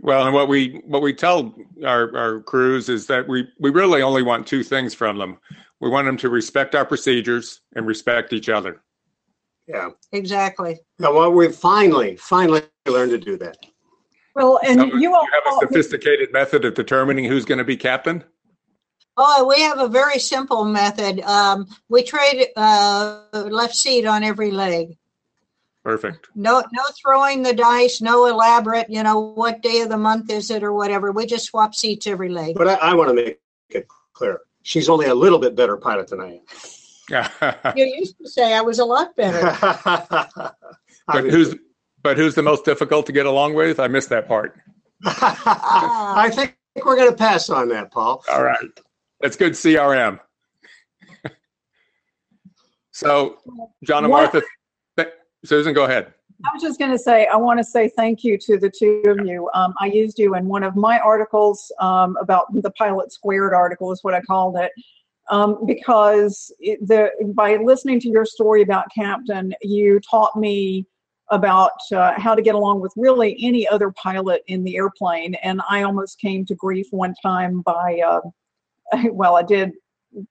Well, 0.00 0.26
and 0.26 0.34
what 0.34 0.48
we 0.48 0.82
what 0.84 1.00
we 1.00 1.14
tell 1.14 1.54
our, 1.84 2.14
our 2.16 2.40
crews 2.40 2.90
is 2.90 3.06
that 3.06 3.26
we, 3.26 3.48
we 3.58 3.70
really 3.70 4.02
only 4.02 4.22
want 4.22 4.46
two 4.46 4.62
things 4.62 4.92
from 4.92 5.16
them. 5.16 5.38
We 5.80 5.88
want 5.88 6.06
them 6.06 6.18
to 6.18 6.28
respect 6.28 6.74
our 6.74 6.84
procedures 6.84 7.60
and 7.74 7.86
respect 7.86 8.32
each 8.32 8.50
other. 8.50 8.82
Yeah. 9.66 9.90
Exactly. 10.12 10.80
Yeah, 10.98 11.08
well, 11.08 11.32
we've 11.32 11.54
finally, 11.54 12.16
finally 12.16 12.62
learned 12.86 13.12
to 13.12 13.18
do 13.18 13.36
that. 13.38 13.56
Well, 14.34 14.60
and 14.66 14.80
so 14.80 14.96
you 14.96 15.14
all 15.14 15.26
have 15.32 15.54
a 15.54 15.66
sophisticated 15.66 16.32
method 16.32 16.64
of 16.64 16.74
determining 16.74 17.24
who's 17.24 17.44
going 17.44 17.58
to 17.58 17.64
be 17.64 17.76
captain. 17.76 18.24
Oh, 19.16 19.46
we 19.46 19.62
have 19.62 19.78
a 19.78 19.88
very 19.88 20.18
simple 20.18 20.64
method. 20.64 21.20
Um, 21.20 21.68
we 21.88 22.02
trade 22.02 22.48
uh, 22.56 23.20
left 23.32 23.76
seat 23.76 24.06
on 24.06 24.24
every 24.24 24.50
leg. 24.50 24.96
Perfect. 25.84 26.28
No, 26.34 26.64
no 26.72 26.82
throwing 27.00 27.42
the 27.42 27.52
dice. 27.52 28.00
No 28.00 28.26
elaborate. 28.26 28.90
You 28.90 29.02
know 29.02 29.20
what 29.20 29.62
day 29.62 29.82
of 29.82 29.88
the 29.88 29.98
month 29.98 30.30
is 30.30 30.50
it 30.50 30.64
or 30.64 30.72
whatever. 30.72 31.12
We 31.12 31.26
just 31.26 31.46
swap 31.46 31.74
seats 31.74 32.06
every 32.06 32.28
leg. 32.28 32.56
But 32.56 32.68
I, 32.68 32.74
I 32.74 32.94
want 32.94 33.10
to 33.10 33.14
make 33.14 33.38
it 33.68 33.86
clear. 34.14 34.40
She's 34.62 34.88
only 34.88 35.06
a 35.06 35.14
little 35.14 35.38
bit 35.38 35.54
better 35.54 35.76
pilot 35.76 36.08
than 36.08 36.20
I 36.20 36.32
am. 36.36 36.40
you 37.76 37.84
used 37.84 38.16
to 38.18 38.28
say 38.28 38.54
I 38.54 38.60
was 38.60 38.78
a 38.78 38.84
lot 38.84 39.14
better. 39.16 39.42
but 41.06 41.24
who's 41.24 41.54
but 42.02 42.16
who's 42.16 42.34
the 42.34 42.42
most 42.42 42.64
difficult 42.64 43.06
to 43.06 43.12
get 43.12 43.26
along 43.26 43.54
with? 43.54 43.80
I 43.80 43.88
missed 43.88 44.08
that 44.10 44.28
part. 44.28 44.58
I 45.04 46.30
think 46.32 46.56
we're 46.84 46.96
going 46.96 47.10
to 47.10 47.16
pass 47.16 47.50
on 47.50 47.68
that, 47.68 47.90
Paul. 47.90 48.22
All 48.30 48.42
right, 48.42 48.68
that's 49.20 49.36
good 49.36 49.52
CRM. 49.52 50.18
so, 52.92 53.38
John 53.84 54.04
and 54.04 54.12
Martha, 54.12 54.42
Susan, 55.44 55.74
go 55.74 55.84
ahead. 55.84 56.12
I 56.44 56.50
was 56.52 56.62
just 56.62 56.78
going 56.78 56.90
to 56.90 56.98
say, 56.98 57.26
I 57.26 57.36
want 57.36 57.58
to 57.58 57.64
say 57.64 57.88
thank 57.88 58.24
you 58.24 58.36
to 58.38 58.58
the 58.58 58.68
two 58.68 59.02
of 59.06 59.26
you. 59.26 59.48
Um, 59.54 59.72
I 59.80 59.86
used 59.86 60.18
you 60.18 60.34
in 60.34 60.46
one 60.46 60.62
of 60.62 60.76
my 60.76 60.98
articles 60.98 61.72
um, 61.80 62.16
about 62.20 62.52
the 62.52 62.70
Pilot 62.72 63.12
Squared 63.12 63.54
article, 63.54 63.92
is 63.92 64.02
what 64.02 64.14
I 64.14 64.20
called 64.22 64.56
it 64.56 64.72
um, 65.30 65.64
because 65.66 66.52
it, 66.60 66.86
the 66.86 67.10
by 67.34 67.56
listening 67.56 68.00
to 68.00 68.08
your 68.08 68.24
story 68.26 68.62
about 68.62 68.86
Captain, 68.94 69.54
you 69.62 70.00
taught 70.00 70.36
me 70.36 70.86
about 71.30 71.72
uh, 71.92 72.12
how 72.18 72.34
to 72.34 72.42
get 72.42 72.54
along 72.54 72.80
with 72.80 72.92
really 72.96 73.36
any 73.40 73.66
other 73.66 73.90
pilot 73.92 74.42
in 74.46 74.62
the 74.62 74.76
airplane, 74.76 75.34
and 75.36 75.62
I 75.68 75.82
almost 75.82 76.20
came 76.20 76.44
to 76.46 76.54
grief 76.54 76.86
one 76.90 77.14
time 77.22 77.62
by, 77.62 78.00
uh, 78.06 78.20
well, 79.10 79.36
I 79.36 79.42
did. 79.42 79.72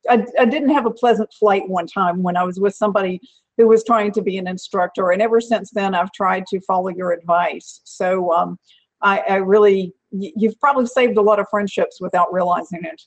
I, 0.10 0.26
I 0.40 0.46
didn't 0.46 0.70
have 0.70 0.86
a 0.86 0.92
pleasant 0.92 1.34
flight 1.34 1.68
one 1.68 1.88
time 1.88 2.24
when 2.24 2.38
I 2.38 2.44
was 2.44 2.58
with 2.58 2.74
somebody 2.74 3.20
who 3.58 3.68
was 3.68 3.84
trying 3.84 4.14
to 4.14 4.22
be 4.22 4.38
an 4.38 4.48
instructor, 4.48 5.12
and 5.12 5.22
ever 5.22 5.42
since 5.42 5.72
then, 5.72 5.96
I've 5.96 6.12
tried 6.12 6.46
to 6.48 6.62
follow 6.62 6.90
your 6.90 7.12
advice. 7.12 7.82
So 7.84 8.32
um, 8.32 8.60
I, 9.02 9.20
I 9.30 9.36
really, 9.38 9.94
you've 10.12 10.60
probably 10.60 10.86
saved 10.86 11.18
a 11.18 11.22
lot 11.22 11.40
of 11.40 11.48
friendships 11.50 12.00
without 12.00 12.32
realizing 12.32 12.84
it 12.84 13.02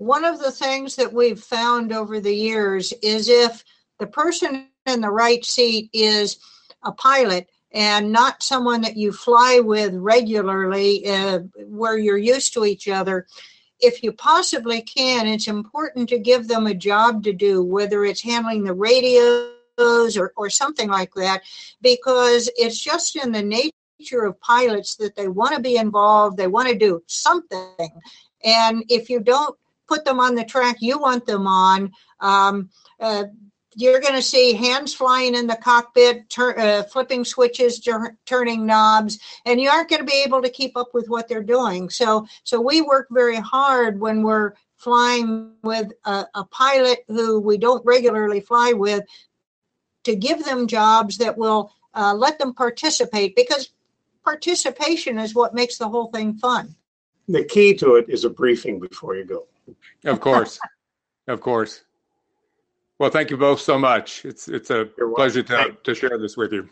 one 0.00 0.24
of 0.24 0.38
the 0.38 0.50
things 0.50 0.96
that 0.96 1.12
we've 1.12 1.38
found 1.38 1.92
over 1.92 2.20
the 2.20 2.34
years 2.34 2.94
is 3.02 3.28
if 3.28 3.62
the 3.98 4.06
person 4.06 4.66
in 4.86 5.02
the 5.02 5.10
right 5.10 5.44
seat 5.44 5.90
is 5.92 6.38
a 6.82 6.90
pilot 6.90 7.50
and 7.72 8.10
not 8.10 8.42
someone 8.42 8.80
that 8.80 8.96
you 8.96 9.12
fly 9.12 9.60
with 9.62 9.92
regularly 9.92 11.06
uh, 11.06 11.40
where 11.66 11.98
you're 11.98 12.16
used 12.16 12.54
to 12.54 12.64
each 12.64 12.88
other 12.88 13.26
if 13.78 14.02
you 14.02 14.10
possibly 14.10 14.80
can 14.80 15.26
it's 15.26 15.48
important 15.48 16.08
to 16.08 16.18
give 16.18 16.48
them 16.48 16.66
a 16.66 16.74
job 16.74 17.22
to 17.22 17.34
do 17.34 17.62
whether 17.62 18.02
it's 18.02 18.22
handling 18.22 18.64
the 18.64 18.72
radios 18.72 20.16
or, 20.16 20.32
or 20.34 20.48
something 20.48 20.88
like 20.88 21.12
that 21.12 21.42
because 21.82 22.48
it's 22.56 22.80
just 22.80 23.16
in 23.16 23.32
the 23.32 23.42
nature 23.42 24.24
of 24.24 24.40
pilots 24.40 24.96
that 24.96 25.14
they 25.14 25.28
want 25.28 25.54
to 25.54 25.60
be 25.60 25.76
involved 25.76 26.38
they 26.38 26.46
want 26.46 26.68
to 26.68 26.74
do 26.74 27.02
something. 27.06 27.90
And 28.42 28.82
if 28.88 29.10
you 29.10 29.20
don't 29.20 29.54
put 29.90 30.04
them 30.04 30.20
on 30.20 30.36
the 30.36 30.44
track 30.44 30.76
you 30.80 30.98
want 30.98 31.26
them 31.26 31.46
on. 31.46 31.92
Um, 32.20 32.70
uh, 33.00 33.24
you're 33.74 34.00
going 34.00 34.14
to 34.14 34.22
see 34.22 34.54
hands 34.54 34.94
flying 34.94 35.34
in 35.34 35.46
the 35.46 35.56
cockpit, 35.56 36.30
tur- 36.30 36.58
uh, 36.58 36.82
flipping 36.84 37.24
switches, 37.24 37.80
tur- 37.80 38.16
turning 38.24 38.66
knobs, 38.66 39.18
and 39.44 39.60
you 39.60 39.68
aren't 39.68 39.90
going 39.90 40.00
to 40.00 40.06
be 40.06 40.22
able 40.24 40.42
to 40.42 40.48
keep 40.48 40.76
up 40.76 40.94
with 40.94 41.08
what 41.08 41.28
they're 41.28 41.42
doing. 41.42 41.90
So, 41.90 42.26
so 42.44 42.60
we 42.60 42.80
work 42.80 43.08
very 43.10 43.36
hard 43.36 44.00
when 44.00 44.22
we're 44.22 44.54
flying 44.76 45.52
with 45.62 45.92
a, 46.04 46.26
a 46.34 46.44
pilot 46.44 47.00
who 47.08 47.40
we 47.40 47.58
don't 47.58 47.84
regularly 47.84 48.40
fly 48.40 48.72
with 48.72 49.04
to 50.04 50.16
give 50.16 50.44
them 50.44 50.66
jobs 50.66 51.18
that 51.18 51.36
will 51.36 51.72
uh, 51.94 52.14
let 52.14 52.38
them 52.38 52.54
participate 52.54 53.34
because 53.34 53.70
participation 54.24 55.18
is 55.18 55.34
what 55.34 55.54
makes 55.54 55.78
the 55.78 55.88
whole 55.88 56.10
thing 56.10 56.34
fun. 56.34 56.74
The 57.28 57.44
key 57.44 57.74
to 57.74 57.96
it 57.96 58.06
is 58.08 58.24
a 58.24 58.30
briefing 58.30 58.80
before 58.80 59.16
you 59.16 59.24
go. 59.24 59.46
Of 60.04 60.20
course, 60.20 60.58
of 61.28 61.40
course. 61.40 61.84
Well, 62.98 63.10
thank 63.10 63.30
you 63.30 63.36
both 63.36 63.60
so 63.60 63.78
much. 63.78 64.24
It's 64.24 64.48
it's 64.48 64.70
a 64.70 64.88
You're 64.98 65.14
pleasure 65.14 65.42
to, 65.42 65.76
to 65.82 65.94
share 65.94 66.18
this 66.18 66.36
with 66.36 66.52
you. 66.52 66.68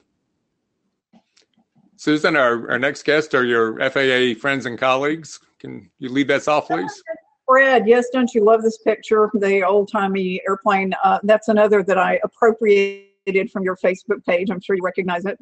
Susan, 1.96 2.36
our, 2.36 2.70
our 2.70 2.78
next 2.78 3.04
guest 3.04 3.34
are 3.34 3.44
your 3.44 3.76
FAA 3.90 4.38
friends 4.38 4.66
and 4.66 4.78
colleagues. 4.78 5.40
Can 5.58 5.90
you 5.98 6.08
lead 6.08 6.30
us 6.30 6.46
off, 6.46 6.68
please? 6.68 7.02
Fred, 7.44 7.88
yes, 7.88 8.06
don't 8.12 8.32
you 8.34 8.44
love 8.44 8.62
this 8.62 8.78
picture? 8.78 9.30
The 9.34 9.64
old 9.64 9.90
timey 9.90 10.40
airplane. 10.46 10.94
Uh, 11.02 11.18
that's 11.24 11.48
another 11.48 11.82
that 11.82 11.98
I 11.98 12.20
appropriated 12.22 13.50
from 13.50 13.64
your 13.64 13.76
Facebook 13.76 14.24
page. 14.26 14.50
I'm 14.50 14.60
sure 14.60 14.76
you 14.76 14.82
recognize 14.82 15.24
it. 15.24 15.38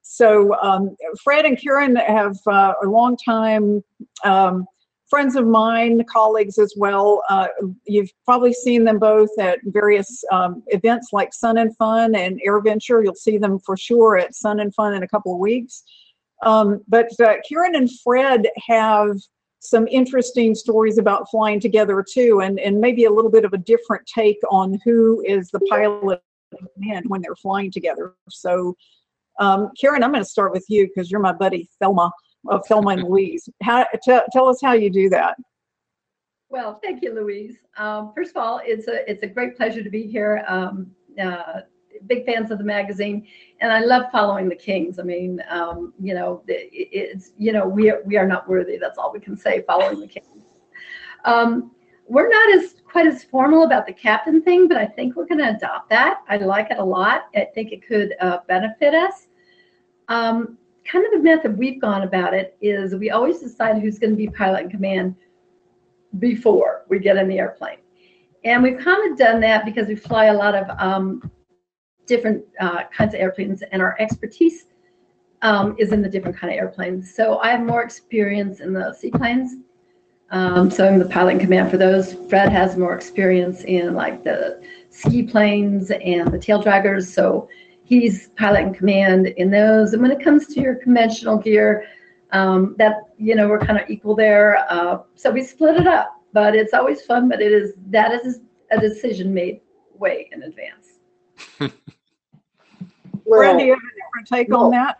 So, 0.00 0.60
um, 0.60 0.96
Fred 1.22 1.44
and 1.44 1.56
Kieran 1.56 1.94
have 1.94 2.36
uh, 2.48 2.74
a 2.82 2.86
long 2.86 3.16
time 3.16 3.84
um, 4.24 4.66
friends 5.12 5.36
of 5.36 5.46
mine, 5.46 6.02
colleagues 6.10 6.56
as 6.56 6.72
well. 6.74 7.22
Uh, 7.28 7.46
you've 7.84 8.08
probably 8.24 8.54
seen 8.54 8.82
them 8.82 8.98
both 8.98 9.28
at 9.38 9.58
various 9.66 10.24
um, 10.32 10.62
events 10.68 11.08
like 11.12 11.34
Sun 11.34 11.58
and 11.58 11.76
Fun 11.76 12.14
and 12.14 12.40
Air 12.42 12.62
Venture. 12.62 13.02
You'll 13.02 13.14
see 13.14 13.36
them 13.36 13.58
for 13.58 13.76
sure 13.76 14.16
at 14.16 14.34
Sun 14.34 14.60
and 14.60 14.74
Fun 14.74 14.94
in 14.94 15.02
a 15.02 15.08
couple 15.08 15.34
of 15.34 15.38
weeks. 15.38 15.82
Um, 16.42 16.80
but 16.88 17.08
uh, 17.20 17.34
Kieran 17.46 17.74
and 17.74 17.90
Fred 18.02 18.48
have 18.66 19.18
some 19.58 19.86
interesting 19.88 20.54
stories 20.54 20.96
about 20.96 21.30
flying 21.30 21.60
together 21.60 22.02
too, 22.10 22.40
and, 22.40 22.58
and 22.58 22.80
maybe 22.80 23.04
a 23.04 23.10
little 23.10 23.30
bit 23.30 23.44
of 23.44 23.52
a 23.52 23.58
different 23.58 24.06
take 24.06 24.38
on 24.50 24.78
who 24.82 25.22
is 25.26 25.50
the 25.50 25.60
pilot 25.68 26.22
command 26.74 27.04
when 27.08 27.20
they're 27.20 27.36
flying 27.36 27.70
together. 27.70 28.14
So, 28.30 28.74
um, 29.38 29.72
Karen, 29.78 30.02
I'm 30.02 30.10
going 30.10 30.24
to 30.24 30.28
start 30.28 30.52
with 30.52 30.64
you 30.70 30.86
because 30.86 31.10
you're 31.10 31.20
my 31.20 31.34
buddy 31.34 31.68
Thelma 31.82 32.10
of 32.48 32.64
and 32.70 33.04
Louise. 33.04 33.48
How, 33.62 33.86
t- 34.02 34.18
tell 34.32 34.48
us 34.48 34.60
how 34.62 34.72
you 34.72 34.90
do 34.90 35.08
that. 35.10 35.36
Well, 36.48 36.78
thank 36.82 37.02
you, 37.02 37.14
Louise. 37.14 37.56
Um, 37.78 38.12
first 38.14 38.32
of 38.32 38.36
all, 38.36 38.60
it's 38.62 38.86
a 38.86 39.10
it's 39.10 39.22
a 39.22 39.26
great 39.26 39.56
pleasure 39.56 39.82
to 39.82 39.88
be 39.88 40.02
here. 40.02 40.44
Um, 40.46 40.90
uh, 41.20 41.60
big 42.06 42.26
fans 42.26 42.50
of 42.50 42.58
the 42.58 42.64
magazine, 42.64 43.26
and 43.60 43.72
I 43.72 43.80
love 43.80 44.12
following 44.12 44.50
the 44.50 44.56
Kings. 44.56 44.98
I 44.98 45.02
mean, 45.02 45.42
um, 45.48 45.94
you 45.98 46.12
know, 46.12 46.42
it, 46.46 46.68
it's 46.72 47.32
you 47.38 47.52
know 47.52 47.66
we 47.66 47.90
are, 47.90 48.02
we 48.04 48.18
are 48.18 48.26
not 48.26 48.46
worthy. 48.48 48.76
That's 48.76 48.98
all 48.98 49.12
we 49.14 49.20
can 49.20 49.34
say. 49.34 49.64
Following 49.66 49.98
the 50.00 50.06
Kings. 50.06 50.26
Um, 51.24 51.70
we're 52.06 52.28
not 52.28 52.58
as 52.58 52.74
quite 52.84 53.06
as 53.06 53.24
formal 53.24 53.62
about 53.64 53.86
the 53.86 53.92
captain 53.94 54.42
thing, 54.42 54.68
but 54.68 54.76
I 54.76 54.84
think 54.84 55.16
we're 55.16 55.26
going 55.26 55.38
to 55.38 55.56
adopt 55.56 55.88
that. 55.88 56.20
I 56.28 56.36
like 56.36 56.70
it 56.70 56.78
a 56.78 56.84
lot. 56.84 57.28
I 57.34 57.46
think 57.54 57.72
it 57.72 57.86
could 57.86 58.14
uh, 58.20 58.38
benefit 58.46 58.92
us. 58.94 59.28
Um, 60.08 60.58
kind 60.84 61.04
of 61.06 61.12
the 61.12 61.18
method 61.18 61.56
we've 61.56 61.80
gone 61.80 62.02
about 62.02 62.34
it 62.34 62.56
is 62.60 62.94
we 62.94 63.10
always 63.10 63.40
decide 63.40 63.80
who's 63.80 63.98
going 63.98 64.10
to 64.10 64.16
be 64.16 64.28
pilot 64.28 64.64
in 64.64 64.70
command 64.70 65.16
before 66.18 66.84
we 66.88 66.98
get 66.98 67.16
in 67.16 67.28
the 67.28 67.38
airplane. 67.38 67.78
And 68.44 68.62
we've 68.62 68.78
kind 68.78 69.10
of 69.10 69.16
done 69.16 69.40
that 69.40 69.64
because 69.64 69.86
we 69.86 69.94
fly 69.94 70.26
a 70.26 70.34
lot 70.34 70.54
of 70.54 70.68
um, 70.78 71.30
different 72.06 72.44
uh, 72.60 72.84
kinds 72.96 73.14
of 73.14 73.20
airplanes, 73.20 73.62
and 73.62 73.80
our 73.80 73.96
expertise 74.00 74.66
um, 75.42 75.76
is 75.78 75.92
in 75.92 76.02
the 76.02 76.08
different 76.08 76.36
kind 76.36 76.52
of 76.52 76.58
airplanes. 76.58 77.14
So 77.14 77.38
I 77.38 77.50
have 77.50 77.64
more 77.64 77.82
experience 77.82 78.60
in 78.60 78.72
the 78.72 78.92
seaplanes. 78.92 79.56
Um, 80.30 80.70
so 80.70 80.88
I'm 80.88 80.98
the 80.98 81.04
pilot 81.04 81.34
in 81.34 81.40
command 81.40 81.70
for 81.70 81.76
those. 81.76 82.14
Fred 82.28 82.50
has 82.50 82.76
more 82.76 82.94
experience 82.94 83.64
in 83.64 83.94
like 83.94 84.24
the 84.24 84.62
ski 84.90 85.22
planes 85.22 85.90
and 85.90 86.32
the 86.32 86.38
tail 86.38 86.62
draggers. 86.62 87.06
So 87.06 87.48
he's 88.00 88.28
pilot 88.36 88.60
in 88.60 88.74
command 88.74 89.26
in 89.26 89.50
those. 89.50 89.92
And 89.92 90.00
when 90.00 90.10
it 90.10 90.22
comes 90.22 90.46
to 90.48 90.60
your 90.60 90.76
conventional 90.76 91.36
gear, 91.36 91.86
um, 92.30 92.74
that 92.78 92.94
you 93.18 93.34
know 93.34 93.48
we're 93.48 93.58
kind 93.58 93.78
of 93.78 93.88
equal 93.90 94.16
there. 94.16 94.64
Uh, 94.70 95.02
so 95.14 95.30
we 95.30 95.44
split 95.44 95.76
it 95.76 95.86
up, 95.86 96.16
but 96.32 96.54
it's 96.54 96.72
always 96.72 97.02
fun. 97.02 97.28
But 97.28 97.42
it 97.42 97.52
is 97.52 97.74
that 97.88 98.12
is 98.12 98.40
a 98.70 98.80
decision 98.80 99.34
made 99.34 99.60
way 99.94 100.30
in 100.32 100.42
advance. 100.42 100.98
Fred, 103.28 103.58
do 103.58 103.64
you 103.64 103.72
have 103.72 103.78
a 103.78 103.94
different 103.96 104.28
take 104.28 104.48
no. 104.48 104.64
on 104.64 104.70
that? 104.70 104.98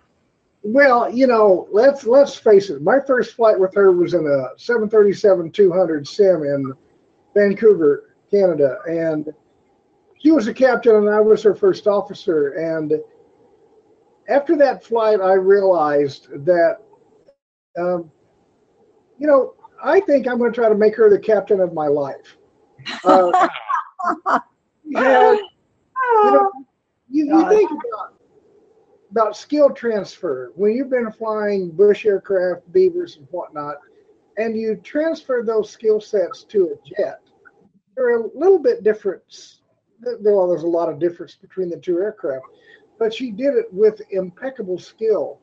Well, 0.62 1.10
you 1.10 1.26
know, 1.26 1.68
let's 1.72 2.04
let's 2.04 2.34
face 2.36 2.68
it. 2.68 2.82
My 2.82 3.00
first 3.00 3.34
flight 3.34 3.58
with 3.58 3.74
her 3.74 3.90
was 3.90 4.14
in 4.14 4.26
a 4.26 4.54
737-200 4.58 6.06
sim 6.06 6.42
in 6.44 6.72
Vancouver, 7.34 8.14
Canada, 8.30 8.78
and 8.86 9.32
she 10.22 10.30
was 10.30 10.46
a 10.46 10.54
captain 10.54 10.94
and 10.94 11.10
I 11.10 11.20
was 11.20 11.42
her 11.42 11.54
first 11.54 11.86
officer. 11.86 12.50
And 12.52 12.92
after 14.28 14.56
that 14.56 14.84
flight, 14.84 15.20
I 15.20 15.32
realized 15.32 16.28
that, 16.44 16.78
um, 17.76 18.10
you 19.18 19.26
know, 19.26 19.54
I 19.82 19.98
think 20.00 20.28
I'm 20.28 20.38
going 20.38 20.52
to 20.52 20.54
try 20.54 20.68
to 20.68 20.76
make 20.76 20.94
her 20.96 21.10
the 21.10 21.18
captain 21.18 21.60
of 21.60 21.72
my 21.72 21.88
life. 21.88 22.36
Uh, 23.04 23.48
yeah, 24.84 25.32
you 25.34 26.30
know, 26.30 26.52
you, 27.10 27.26
you 27.26 27.48
think 27.48 27.70
about 27.70 28.14
about 29.10 29.36
skill 29.36 29.68
transfer 29.70 30.52
when 30.54 30.72
you've 30.72 30.88
been 30.88 31.12
flying 31.12 31.70
bush 31.70 32.06
aircraft, 32.06 32.72
beavers, 32.72 33.16
and 33.16 33.26
whatnot, 33.30 33.76
and 34.38 34.56
you 34.56 34.76
transfer 34.76 35.42
those 35.44 35.68
skill 35.68 36.00
sets 36.00 36.44
to 36.44 36.70
a 36.74 36.88
jet. 36.88 37.20
They're 37.94 38.20
a 38.20 38.26
little 38.34 38.58
bit 38.58 38.82
different. 38.82 39.60
Well, 40.20 40.48
there's 40.48 40.64
a 40.64 40.68
lot 40.68 40.88
of 40.88 40.98
difference 40.98 41.36
between 41.36 41.70
the 41.70 41.76
two 41.76 41.98
aircraft, 41.98 42.44
but 42.98 43.14
she 43.14 43.30
did 43.30 43.54
it 43.54 43.66
with 43.72 44.00
impeccable 44.10 44.78
skill. 44.78 45.40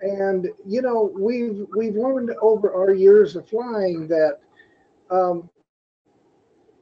And 0.00 0.48
you 0.66 0.82
know, 0.82 1.12
we've 1.16 1.66
we've 1.76 1.94
learned 1.94 2.30
over 2.42 2.72
our 2.74 2.92
years 2.92 3.36
of 3.36 3.48
flying 3.48 4.08
that 4.08 4.38
um, 5.10 5.48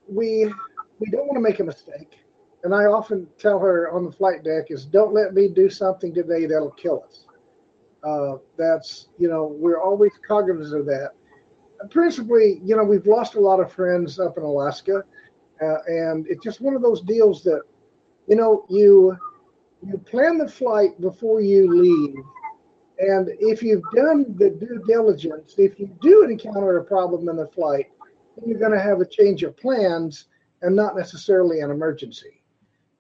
we 0.09 0.53
we 0.99 1.11
don't 1.11 1.27
want 1.27 1.37
to 1.37 1.41
make 1.41 1.61
a 1.61 1.65
mistake 1.65 2.21
and 2.65 2.75
I 2.75 2.85
often 2.85 3.27
tell 3.39 3.59
her 3.59 3.91
on 3.91 4.05
the 4.05 4.13
flight 4.13 4.45
deck 4.45 4.67
is 4.71 4.85
don't 4.85 5.15
let 5.15 5.35
me 5.35 5.49
do 5.49 5.71
something 5.71 6.13
today 6.13 6.47
that'll 6.47 6.73
kill 6.73 7.05
us. 7.07 7.25
Uh, 8.03 8.39
that's 8.57 9.09
you 9.19 9.29
know 9.29 9.55
we're 9.59 9.81
always 9.81 10.13
cognizant 10.27 10.81
of 10.81 10.87
that. 10.87 11.11
And 11.81 11.91
principally, 11.91 12.61
you 12.65 12.77
know 12.77 12.85
we've 12.85 13.07
lost 13.07 13.35
a 13.35 13.41
lot 13.41 13.61
of 13.61 13.73
friends 13.73 14.19
up 14.19 14.37
in 14.37 14.43
Alaska, 14.43 15.05
uh, 15.63 15.79
and 15.87 16.27
it's 16.29 16.43
just 16.43 16.61
one 16.61 16.75
of 16.75 16.83
those 16.83 17.03
deals 17.03 17.43
that 17.45 17.63
you 18.27 18.37
know 18.37 18.65
you 18.69 19.17
you 19.87 19.99
plan 19.99 20.39
the 20.39 20.49
flight 20.49 21.01
before 21.01 21.41
you 21.41 21.71
leave, 21.71 22.15
and 22.99 23.31
if 23.41 23.63
you've 23.63 23.83
done 23.95 24.35
the 24.37 24.51
due 24.51 24.83
diligence, 24.87 25.55
if 25.57 25.79
you 25.79 25.87
do 26.03 26.25
encounter 26.25 26.79
a 26.79 26.85
problem 26.85 27.29
in 27.29 27.37
the 27.37 27.47
flight, 27.49 27.87
you're 28.45 28.59
going 28.59 28.73
to 28.73 28.81
have 28.81 29.01
a 29.01 29.07
change 29.07 29.43
of 29.43 29.57
plans 29.57 30.27
and 30.63 30.77
not 30.77 30.97
necessarily 30.97 31.61
an 31.61 31.71
emergency 31.71 32.43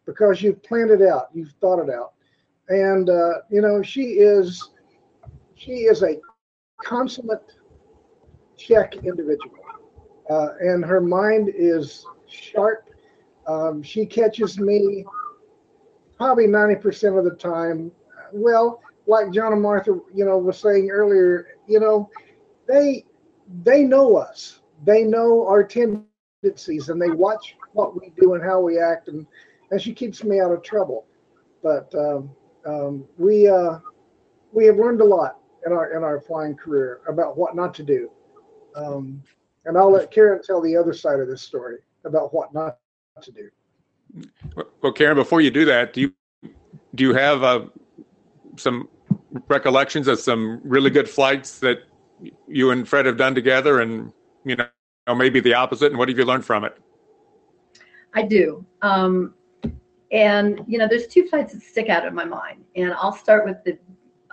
because 0.07 0.42
you've 0.42 0.62
planned 0.62 0.90
it 0.90 1.03
out, 1.03 1.29
you've 1.35 1.53
thought 1.61 1.79
it 1.79 1.90
out, 1.90 2.14
and 2.68 3.11
uh, 3.11 3.35
you 3.51 3.61
know 3.61 3.83
she 3.83 4.03
is 4.03 4.70
she 5.55 5.73
is 5.73 6.03
a 6.03 6.16
consummate 6.83 7.53
check 8.57 8.96
individual, 8.96 9.59
uh, 10.31 10.49
and 10.61 10.85
her 10.85 11.01
mind 11.01 11.51
is 11.55 12.07
sharp. 12.31 12.88
Um, 13.47 13.83
she 13.83 14.07
catches 14.07 14.59
me 14.59 15.05
probably 16.16 16.47
ninety 16.47 16.77
percent 16.77 17.16
of 17.16 17.25
the 17.25 17.31
time. 17.35 17.90
Well, 18.33 18.81
like 19.07 19.33
John 19.33 19.53
and 19.53 19.62
Martha, 19.62 19.99
you 20.14 20.25
know, 20.25 20.38
was 20.38 20.59
saying 20.59 20.90
earlier, 20.90 21.49
you 21.66 21.81
know, 21.81 22.09
they 22.66 23.05
they 23.62 23.83
know 23.83 24.16
us, 24.16 24.61
they 24.85 25.03
know 25.03 25.47
our 25.47 25.64
tendencies, 25.64 26.88
and 26.88 27.01
they 27.01 27.11
watch 27.11 27.57
what 27.73 28.01
we 28.01 28.12
do 28.21 28.35
and 28.35 28.43
how 28.43 28.61
we 28.61 28.79
act, 28.79 29.09
and 29.09 29.27
and 29.71 29.81
she 29.81 29.93
keeps 29.93 30.23
me 30.23 30.40
out 30.40 30.53
of 30.53 30.62
trouble. 30.62 31.07
But 31.62 31.93
um, 31.95 32.31
um, 32.66 33.05
we 33.19 33.49
uh, 33.49 33.79
we 34.53 34.66
have 34.66 34.77
learned 34.77 35.01
a 35.01 35.05
lot 35.05 35.38
in 35.66 35.73
our 35.73 35.97
in 35.97 36.05
our 36.05 36.21
flying 36.21 36.55
career 36.55 37.01
about 37.09 37.37
what 37.37 37.57
not 37.57 37.75
to 37.75 37.83
do. 37.83 38.11
Um, 38.77 39.23
and 39.64 39.77
I'll 39.77 39.90
let 39.93 40.11
Karen 40.11 40.40
tell 40.43 40.61
the 40.61 40.77
other 40.77 40.93
side 40.93 41.21
of 41.21 41.29
this 41.29 41.43
story 41.43 41.79
about 42.05 42.33
what 42.35 42.53
not 42.55 42.79
to 43.23 43.33
do. 43.33 43.51
Well, 44.83 44.93
Karen, 44.93 45.17
before 45.17 45.41
you 45.41 45.51
do 45.51 45.65
that, 45.67 45.93
do 45.93 46.01
you 46.01 46.15
do 46.95 47.05
you 47.05 47.15
have 47.15 47.43
uh, 47.43 47.67
some 48.57 48.89
recollections 49.49 50.09
of 50.09 50.19
some 50.19 50.61
really 50.65 50.91
good 50.91 51.09
flights 51.09 51.59
that 51.61 51.85
you 52.49 52.71
and 52.71 52.89
Fred 52.89 53.07
have 53.07 53.17
done 53.17 53.35
together, 53.35 53.81
and 53.81 54.13
you 54.45 54.57
know 54.57 55.15
maybe 55.15 55.41
the 55.41 55.55
opposite? 55.55 55.87
And 55.93 55.99
what 55.99 56.09
have 56.09 56.19
you 56.19 56.25
learned 56.25 56.45
from 56.45 56.65
it? 56.65 56.77
I 58.15 58.23
do. 58.23 58.65
Um, 58.83 59.35
And 60.13 60.65
you 60.67 60.77
know, 60.79 60.89
there's 60.89 61.07
two 61.07 61.29
flights 61.29 61.53
that 61.53 61.63
stick 61.63 61.89
out 61.89 62.05
in 62.05 62.15
my 62.15 62.25
mind, 62.25 62.65
and 62.75 62.93
I'll 62.95 63.13
start 63.13 63.45
with 63.45 63.63
the 63.65 63.79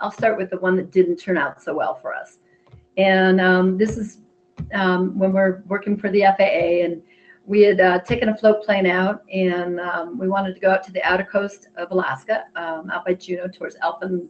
I'll 0.00 0.10
start 0.10 0.36
with 0.36 0.50
the 0.50 0.58
one 0.58 0.76
that 0.76 0.90
didn't 0.90 1.16
turn 1.16 1.36
out 1.38 1.62
so 1.62 1.74
well 1.74 1.94
for 1.94 2.14
us. 2.14 2.38
And 2.96 3.40
um, 3.40 3.78
this 3.78 3.96
is 3.96 4.18
um, 4.74 5.16
when 5.18 5.32
we're 5.32 5.62
working 5.66 5.96
for 5.96 6.10
the 6.10 6.22
FAA, 6.36 6.84
and 6.84 7.02
we 7.48 7.62
had 7.62 7.80
uh, 7.80 7.98
taken 8.00 8.28
a 8.28 8.36
float 8.36 8.62
plane 8.62 8.86
out, 8.86 9.24
and 9.32 9.80
um, 9.80 10.18
we 10.18 10.28
wanted 10.28 10.54
to 10.54 10.60
go 10.60 10.70
out 10.70 10.84
to 10.84 10.92
the 10.92 11.02
outer 11.02 11.24
coast 11.24 11.68
of 11.76 11.90
Alaska, 11.90 12.44
um, 12.54 12.90
out 12.90 13.06
by 13.06 13.14
Juneau 13.14 13.48
towards 13.48 13.74
Elfin, 13.80 14.28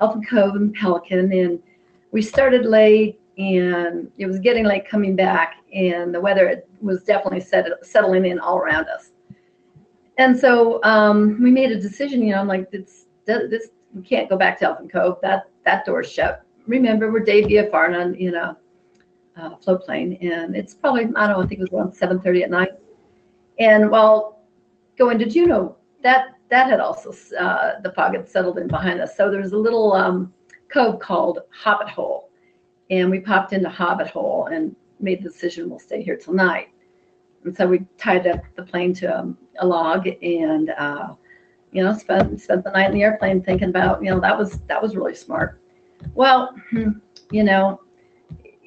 Elfin 0.00 0.24
Cove 0.24 0.56
and 0.56 0.74
Pelican, 0.74 1.32
and 1.32 1.62
we 2.10 2.20
started 2.20 2.66
late, 2.66 3.20
and 3.38 4.10
it 4.18 4.26
was 4.26 4.40
getting 4.40 4.64
late 4.64 4.88
coming 4.88 5.14
back, 5.14 5.58
and 5.72 6.12
the 6.12 6.20
weather 6.20 6.64
was 6.80 7.04
definitely 7.04 7.40
set, 7.40 7.66
settling 7.82 8.26
in 8.26 8.40
all 8.40 8.58
around 8.58 8.88
us. 8.88 9.10
And 10.18 10.36
so 10.36 10.82
um, 10.82 11.40
we 11.40 11.52
made 11.52 11.70
a 11.70 11.80
decision. 11.80 12.20
You 12.20 12.34
know, 12.34 12.40
I'm 12.40 12.48
like, 12.48 12.72
this, 12.72 13.06
this, 13.26 13.68
we 13.94 14.02
can't 14.02 14.28
go 14.28 14.36
back 14.36 14.58
to 14.58 14.64
Elfin 14.64 14.88
Cove. 14.88 15.18
That 15.22 15.48
that 15.64 15.84
door's 15.84 16.10
shut. 16.10 16.42
Remember, 16.66 17.12
we're 17.12 17.20
day 17.20 17.44
VFR, 17.44 18.18
you 18.18 18.32
know, 18.32 18.56
uh, 19.36 19.56
float 19.56 19.84
plane, 19.84 20.18
and 20.20 20.56
it's 20.56 20.74
probably 20.74 21.02
I 21.02 21.26
don't 21.26 21.30
know, 21.30 21.40
I 21.40 21.46
think 21.46 21.60
it 21.60 21.70
was 21.70 21.72
around 21.72 21.92
7:30 21.92 22.42
at 22.44 22.50
night. 22.50 22.70
And 23.58 23.90
while 23.90 24.40
going 24.98 25.18
to 25.18 25.26
Juneau, 25.26 25.76
that 26.02 26.34
that 26.48 26.70
had 26.70 26.80
also 26.80 27.12
uh, 27.36 27.80
the 27.82 27.92
fog 27.92 28.14
had 28.14 28.28
settled 28.28 28.58
in 28.58 28.68
behind 28.68 29.00
us. 29.00 29.16
So 29.16 29.30
there 29.30 29.40
was 29.40 29.52
a 29.52 29.58
little 29.58 29.92
um, 29.92 30.32
cove 30.72 31.00
called 31.00 31.40
Hobbit 31.50 31.88
Hole, 31.88 32.30
and 32.90 33.10
we 33.10 33.20
popped 33.20 33.52
into 33.52 33.68
Hobbit 33.68 34.08
Hole 34.08 34.46
and 34.46 34.74
made 35.00 35.22
the 35.22 35.28
decision 35.28 35.68
we'll 35.68 35.78
stay 35.78 36.02
here 36.02 36.16
till 36.16 36.34
night. 36.34 36.68
And 37.44 37.56
so 37.56 37.66
we 37.66 37.86
tied 37.98 38.26
up 38.26 38.40
the 38.56 38.62
plane 38.62 38.94
to 38.94 39.18
um, 39.18 39.38
a 39.60 39.66
log 39.66 40.06
and 40.22 40.70
uh, 40.70 41.14
you 41.72 41.84
know 41.84 41.96
spent 41.96 42.40
spent 42.40 42.64
the 42.64 42.70
night 42.70 42.88
in 42.90 42.94
the 42.94 43.02
airplane 43.02 43.42
thinking 43.42 43.68
about 43.68 44.02
you 44.02 44.10
know 44.10 44.20
that 44.20 44.36
was 44.36 44.58
that 44.68 44.80
was 44.80 44.96
really 44.96 45.14
smart. 45.14 45.60
Well, 46.14 46.54
you 47.30 47.44
know, 47.44 47.80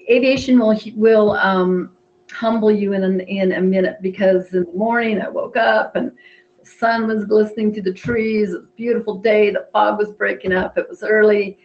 aviation 0.09 0.59
will 0.59 0.77
will 0.95 1.31
um, 1.33 1.95
humble 2.31 2.71
you 2.71 2.93
in 2.93 3.03
a, 3.03 3.23
in 3.23 3.53
a 3.53 3.61
minute 3.61 3.97
because 4.01 4.53
in 4.53 4.65
the 4.65 4.71
morning 4.73 5.21
I 5.21 5.29
woke 5.29 5.57
up 5.57 5.95
and 5.95 6.11
the 6.59 6.65
sun 6.65 7.07
was 7.07 7.25
glistening 7.25 7.73
through 7.73 7.83
the 7.83 7.93
trees. 7.93 8.49
It 8.49 8.53
was 8.53 8.63
a 8.63 8.67
beautiful 8.75 9.19
day. 9.19 9.51
The 9.51 9.67
fog 9.71 9.97
was 9.97 10.11
breaking 10.11 10.53
up. 10.53 10.77
It 10.77 10.87
was 10.89 11.03
early. 11.03 11.57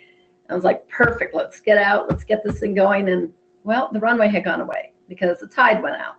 I 0.49 0.55
was 0.55 0.65
like, 0.65 0.87
perfect. 0.89 1.35
Let's 1.35 1.61
get 1.61 1.79
out. 1.79 2.09
Let's 2.09 2.25
get 2.25 2.45
this 2.45 2.61
thing 2.61 2.75
going. 2.75 3.09
And 3.09 3.33
well, 3.65 3.89
the 3.93 4.01
runway 4.01 4.29
had 4.29 4.45
gone 4.45 4.61
away 4.61 4.93
because 5.09 5.41
the 5.41 5.47
tide 5.47 5.83
went 5.83 5.97
out. 5.97 6.17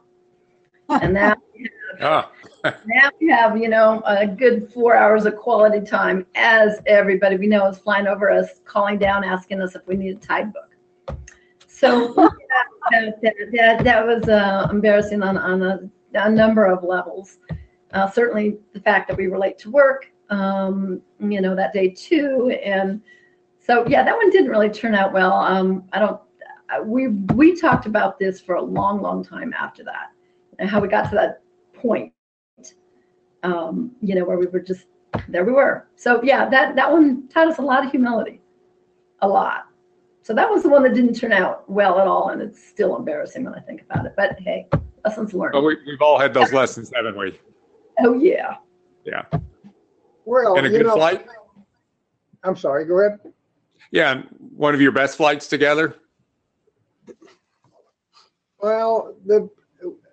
And 0.90 1.14
now, 1.14 1.36
Ah, 2.02 2.32
now 2.64 3.10
we 3.22 3.30
have, 3.30 3.58
you 3.58 3.70
know, 3.70 4.02
a 4.06 4.28
good 4.28 4.72
four 4.74 4.96
hours 4.96 5.26
of 5.26 5.36
quality 5.36 5.86
time 5.86 6.26
as 6.36 6.80
everybody 6.88 7.38
we 7.38 7.48
know 7.48 7.68
is 7.68 7.78
flying 7.78 8.08
over 8.08 8.30
us, 8.30 8.62
calling 8.66 8.98
down, 8.98 9.24
asking 9.24 9.62
us 9.62 9.76
if 9.76 9.86
we 9.88 9.96
need 9.96 10.18
a 10.18 10.20
tide 10.20 10.52
book. 10.52 10.75
So 11.76 12.14
that, 12.92 13.20
that, 13.22 13.84
that, 13.84 14.08
was 14.08 14.30
uh, 14.30 14.68
embarrassing 14.72 15.22
on, 15.22 15.38
on 15.38 15.62
a, 15.62 15.80
a 16.14 16.30
number 16.30 16.66
of 16.66 16.86
levels. 16.86 17.38
Uh, 17.92 18.10
certainly 18.10 18.58
the 18.74 18.80
fact 18.80 19.10
that 19.10 19.18
we 19.18 19.28
were 19.28 19.38
late 19.38 19.58
to 19.60 19.70
work, 19.70 20.10
um, 20.30 21.02
you 21.20 21.42
know, 21.42 21.54
that 21.54 21.74
day 21.74 21.90
too. 21.90 22.58
And 22.64 23.02
so, 23.60 23.86
yeah, 23.88 24.04
that 24.04 24.16
one 24.16 24.30
didn't 24.30 24.50
really 24.50 24.70
turn 24.70 24.96
out 24.96 25.12
well. 25.12 25.34
Um, 25.34 25.84
I 25.92 26.00
don't, 26.00 26.22
uh, 26.70 26.82
we, 26.82 27.10
we 27.10 27.60
talked 27.60 27.86
about 27.88 28.20
this 28.20 28.40
for 28.40 28.56
a 28.56 28.62
long, 28.62 29.02
long 29.02 29.22
time 29.24 29.54
after 29.54 29.84
that 29.84 30.12
and 30.60 30.70
how 30.70 30.80
we 30.80 30.88
got 30.88 31.10
to 31.10 31.16
that 31.16 31.42
point, 31.74 32.14
um, 33.44 33.92
you 34.02 34.16
know, 34.16 34.24
where 34.24 34.38
we 34.38 34.46
were 34.46 34.62
just, 34.62 34.86
there 35.28 35.44
we 35.44 35.52
were. 35.52 35.88
So 35.98 36.24
yeah, 36.24 36.48
that, 36.48 36.78
that 36.78 36.90
one 36.90 37.28
taught 37.28 37.50
us 37.50 37.58
a 37.58 37.62
lot 37.62 37.84
of 37.84 37.92
humility, 37.92 38.40
a 39.22 39.28
lot. 39.28 39.66
So 40.26 40.34
that 40.34 40.50
was 40.50 40.64
the 40.64 40.70
one 40.70 40.82
that 40.82 40.96
didn't 40.96 41.14
turn 41.14 41.32
out 41.32 41.70
well 41.70 42.00
at 42.00 42.08
all. 42.08 42.30
And 42.30 42.42
it's 42.42 42.68
still 42.68 42.96
embarrassing 42.96 43.44
when 43.44 43.54
I 43.54 43.60
think 43.60 43.84
about 43.84 44.08
it, 44.08 44.14
but 44.18 44.40
hey, 44.40 44.68
lessons 45.06 45.36
learned. 45.36 45.54
but 45.54 45.62
we, 45.62 45.78
we've 45.86 46.02
all 46.02 46.18
had 46.18 46.34
those 46.34 46.52
lessons, 46.52 46.92
haven't 46.96 47.16
we? 47.16 47.40
Oh 48.00 48.16
yeah. 48.16 48.56
Yeah. 49.06 49.22
Well, 50.26 50.58
And 50.58 50.66
a 50.66 50.70
good 50.72 50.88
know, 50.88 50.96
flight? 50.96 51.28
I'm 52.44 52.56
sorry. 52.56 52.86
Go 52.86 53.02
ahead. 53.02 53.20
Yeah, 53.92 54.24
one 54.58 54.74
of 54.74 54.82
your 54.82 54.92
best 54.92 55.16
flights 55.16 55.48
together? 55.48 55.96
Well, 58.64 59.16
the 59.28 59.48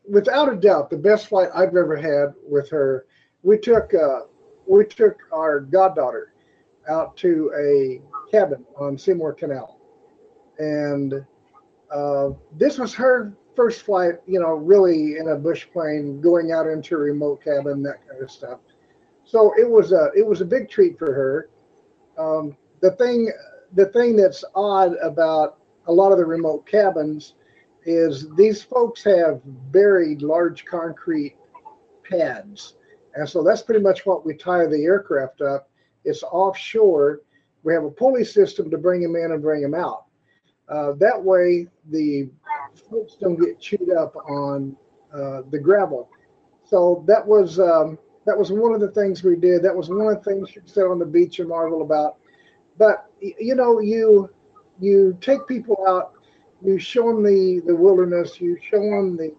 without 0.06 0.52
a 0.52 0.56
doubt, 0.56 0.90
the 0.90 0.98
best 0.98 1.28
flight 1.28 1.48
I've 1.54 1.74
ever 1.74 1.96
had 1.96 2.34
with 2.46 2.68
her. 2.68 3.06
We 3.42 3.56
took 3.56 3.94
uh, 3.94 4.20
we 4.66 4.84
took 4.84 5.16
our 5.32 5.60
goddaughter 5.60 6.34
out 6.86 7.16
to 7.16 7.50
a 7.56 8.02
cabin 8.30 8.62
on 8.78 8.98
Seymour 8.98 9.32
Canal, 9.32 9.80
and 10.58 11.24
uh, 11.94 12.30
this 12.56 12.78
was 12.78 12.94
her 12.94 13.32
first 13.54 13.82
flight. 13.82 14.14
You 14.26 14.40
know, 14.40 14.52
really 14.52 15.16
in 15.18 15.28
a 15.28 15.36
bush 15.36 15.66
plane, 15.72 16.20
going 16.20 16.52
out 16.52 16.66
into 16.66 16.94
a 16.94 16.98
remote 16.98 17.42
cabin, 17.42 17.82
that 17.82 18.06
kind 18.08 18.22
of 18.22 18.30
stuff. 18.30 18.60
So 19.24 19.52
it 19.58 19.68
was 19.68 19.92
a 19.92 20.10
it 20.16 20.26
was 20.26 20.40
a 20.40 20.44
big 20.44 20.68
treat 20.68 20.98
for 20.98 21.12
her. 21.12 21.50
Um, 22.18 22.56
the 22.80 22.92
thing 22.92 23.32
the 23.74 23.86
thing 23.86 24.16
that's 24.16 24.44
odd 24.54 24.94
about 25.02 25.58
a 25.86 25.92
lot 25.92 26.12
of 26.12 26.18
the 26.18 26.24
remote 26.24 26.66
cabins 26.66 27.34
is 27.84 28.28
these 28.36 28.62
folks 28.62 29.02
have 29.04 29.40
buried 29.72 30.22
large 30.22 30.64
concrete 30.64 31.36
pads. 32.08 32.74
And 33.14 33.28
so 33.28 33.42
that's 33.42 33.62
pretty 33.62 33.82
much 33.82 34.06
what 34.06 34.24
we 34.24 34.34
tie 34.34 34.66
the 34.66 34.84
aircraft 34.84 35.40
up. 35.40 35.68
It's 36.04 36.22
offshore. 36.22 37.20
We 37.62 37.74
have 37.74 37.84
a 37.84 37.90
pulley 37.90 38.24
system 38.24 38.70
to 38.70 38.78
bring 38.78 39.02
them 39.02 39.16
in 39.16 39.32
and 39.32 39.42
bring 39.42 39.62
them 39.62 39.74
out. 39.74 40.04
Uh, 40.72 40.92
that 40.92 41.22
way, 41.22 41.66
the 41.90 42.28
folks 42.90 43.16
don't 43.20 43.38
get 43.40 43.60
chewed 43.60 43.90
up 43.90 44.16
on 44.16 44.74
uh, 45.12 45.42
the 45.50 45.58
gravel. 45.58 46.08
So 46.64 47.04
that 47.06 47.26
was 47.26 47.60
um, 47.60 47.98
that 48.24 48.36
was 48.36 48.50
one 48.50 48.72
of 48.72 48.80
the 48.80 48.90
things 48.90 49.22
we 49.22 49.36
did. 49.36 49.62
That 49.62 49.76
was 49.76 49.90
one 49.90 50.06
of 50.06 50.22
the 50.22 50.30
things 50.30 50.54
you 50.54 50.62
said 50.64 50.84
on 50.84 50.98
the 50.98 51.06
beach 51.06 51.38
and 51.40 51.48
marvel 51.48 51.82
about. 51.82 52.16
But 52.78 53.06
you 53.20 53.54
know, 53.54 53.80
you 53.80 54.30
you 54.80 55.18
take 55.20 55.46
people 55.46 55.84
out 55.86 56.14
you 56.64 56.78
show 56.78 57.08
them 57.08 57.22
the, 57.22 57.60
the 57.66 57.74
wilderness, 57.74 58.40
you 58.40 58.56
show 58.70 58.80
them 58.80 59.16
the, 59.16 59.34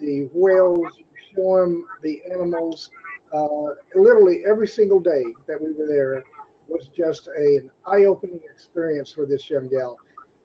the 0.00 0.28
whales, 0.32 0.86
you 0.96 1.04
show 1.34 1.60
them 1.60 1.86
the 2.02 2.22
animals. 2.32 2.90
Uh, 3.32 3.74
literally 3.94 4.42
every 4.48 4.68
single 4.68 5.00
day 5.00 5.24
that 5.46 5.60
we 5.60 5.72
were 5.72 5.86
there 5.86 6.24
was 6.66 6.88
just 6.96 7.28
a, 7.28 7.56
an 7.56 7.70
eye 7.86 8.04
opening 8.04 8.40
experience 8.50 9.12
for 9.12 9.26
this 9.26 9.50
young 9.50 9.68
gal. 9.68 9.98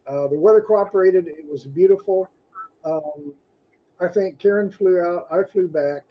Uh, 0.07 0.27
the 0.27 0.37
weather 0.37 0.61
cooperated, 0.61 1.27
it 1.27 1.45
was 1.45 1.65
beautiful. 1.65 2.29
Um, 2.83 3.33
I 3.99 4.07
think 4.07 4.39
Karen 4.39 4.71
flew 4.71 4.99
out, 4.99 5.27
I 5.31 5.43
flew 5.49 5.67
back. 5.67 6.03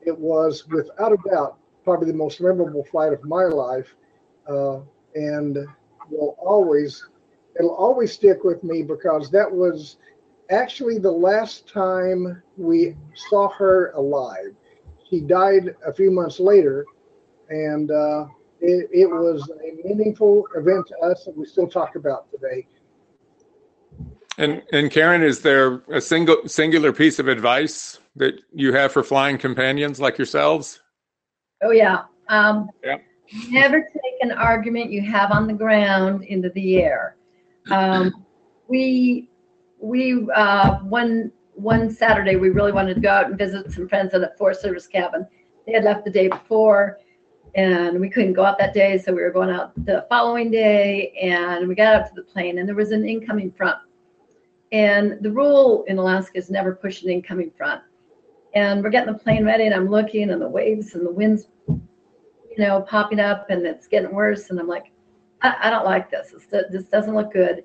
It 0.00 0.16
was 0.16 0.66
without 0.68 1.12
a 1.12 1.18
doubt 1.28 1.58
probably 1.84 2.10
the 2.10 2.16
most 2.16 2.40
memorable 2.40 2.84
flight 2.84 3.12
of 3.12 3.24
my 3.24 3.44
life, 3.44 3.94
uh, 4.48 4.80
and 5.14 5.58
will 6.10 6.36
always 6.38 7.06
it'll 7.58 7.74
always 7.74 8.12
stick 8.12 8.44
with 8.44 8.62
me 8.62 8.82
because 8.82 9.30
that 9.30 9.50
was 9.50 9.96
actually 10.50 10.98
the 10.98 11.10
last 11.10 11.68
time 11.68 12.42
we 12.56 12.94
saw 13.14 13.48
her 13.50 13.90
alive. 13.92 14.54
She 15.08 15.20
died 15.20 15.74
a 15.86 15.92
few 15.92 16.10
months 16.10 16.38
later, 16.38 16.84
and 17.48 17.90
uh, 17.90 18.26
it, 18.60 18.88
it 18.92 19.06
was 19.06 19.50
a 19.64 19.86
meaningful 19.88 20.46
event 20.54 20.86
to 20.88 20.98
us 20.98 21.24
that 21.24 21.36
we 21.36 21.46
still 21.46 21.68
talk 21.68 21.96
about 21.96 22.30
today. 22.30 22.66
And 24.38 24.62
and 24.72 24.90
Karen, 24.90 25.22
is 25.22 25.40
there 25.40 25.82
a 25.88 26.00
single 26.00 26.36
singular 26.46 26.92
piece 26.92 27.18
of 27.18 27.26
advice 27.26 27.98
that 28.14 28.40
you 28.52 28.72
have 28.72 28.92
for 28.92 29.02
flying 29.02 29.36
companions 29.36 30.00
like 30.00 30.16
yourselves? 30.16 30.80
Oh 31.62 31.72
yeah. 31.72 32.04
Um, 32.28 32.70
Yeah. 32.84 32.98
Never 33.50 33.80
take 33.80 34.14
an 34.22 34.32
argument 34.32 34.90
you 34.90 35.02
have 35.02 35.32
on 35.32 35.46
the 35.46 35.52
ground 35.52 36.24
into 36.24 36.48
the 36.50 36.78
air. 36.78 37.16
Um, 37.70 38.24
we 38.68 39.28
we 39.80 40.26
uh, 40.34 40.78
one 40.78 41.32
one 41.54 41.90
Saturday 41.90 42.36
we 42.36 42.50
really 42.50 42.72
wanted 42.72 42.94
to 42.94 43.00
go 43.00 43.10
out 43.10 43.26
and 43.26 43.36
visit 43.36 43.70
some 43.72 43.88
friends 43.88 44.14
at 44.14 44.22
a 44.22 44.32
Forest 44.38 44.62
Service 44.62 44.86
cabin. 44.86 45.26
They 45.66 45.72
had 45.72 45.84
left 45.84 46.04
the 46.04 46.10
day 46.10 46.28
before, 46.28 46.98
and 47.54 48.00
we 48.00 48.08
couldn't 48.08 48.32
go 48.32 48.44
out 48.44 48.56
that 48.58 48.72
day, 48.72 48.96
so 48.96 49.12
we 49.12 49.20
were 49.20 49.32
going 49.32 49.50
out 49.50 49.72
the 49.84 50.06
following 50.08 50.50
day. 50.50 51.12
And 51.20 51.68
we 51.68 51.74
got 51.74 51.96
up 51.96 52.08
to 52.08 52.14
the 52.14 52.22
plane, 52.22 52.58
and 52.58 52.68
there 52.68 52.76
was 52.76 52.92
an 52.92 53.06
incoming 53.06 53.52
front. 53.52 53.78
And 54.72 55.18
the 55.22 55.30
rule 55.30 55.84
in 55.88 55.98
Alaska 55.98 56.38
is 56.38 56.50
never 56.50 56.74
push 56.74 57.02
an 57.02 57.10
incoming 57.10 57.50
front. 57.56 57.82
And 58.54 58.82
we're 58.82 58.90
getting 58.90 59.12
the 59.12 59.18
plane 59.18 59.44
ready, 59.44 59.66
and 59.66 59.74
I'm 59.74 59.88
looking, 59.88 60.30
and 60.30 60.40
the 60.40 60.48
waves 60.48 60.94
and 60.94 61.06
the 61.06 61.12
winds, 61.12 61.46
you 61.68 62.58
know, 62.58 62.82
popping 62.82 63.20
up, 63.20 63.50
and 63.50 63.66
it's 63.66 63.86
getting 63.86 64.12
worse. 64.12 64.50
And 64.50 64.58
I'm 64.58 64.68
like, 64.68 64.90
I, 65.42 65.54
I 65.64 65.70
don't 65.70 65.84
like 65.84 66.10
this. 66.10 66.34
It's, 66.34 66.46
this 66.46 66.84
doesn't 66.84 67.14
look 67.14 67.32
good. 67.32 67.64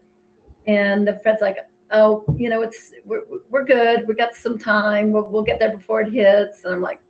And 0.67 1.07
the 1.07 1.19
Fred's 1.19 1.41
like, 1.41 1.57
oh, 1.91 2.25
you 2.37 2.49
know, 2.49 2.61
it's 2.61 2.93
we're, 3.05 3.23
we're 3.49 3.65
good. 3.65 4.07
We 4.07 4.13
got 4.15 4.35
some 4.35 4.57
time. 4.57 5.11
We'll, 5.11 5.29
we'll 5.29 5.43
get 5.43 5.59
there 5.59 5.75
before 5.75 6.01
it 6.01 6.11
hits. 6.11 6.63
And 6.63 6.73
I'm 6.73 6.81
like, 6.81 7.01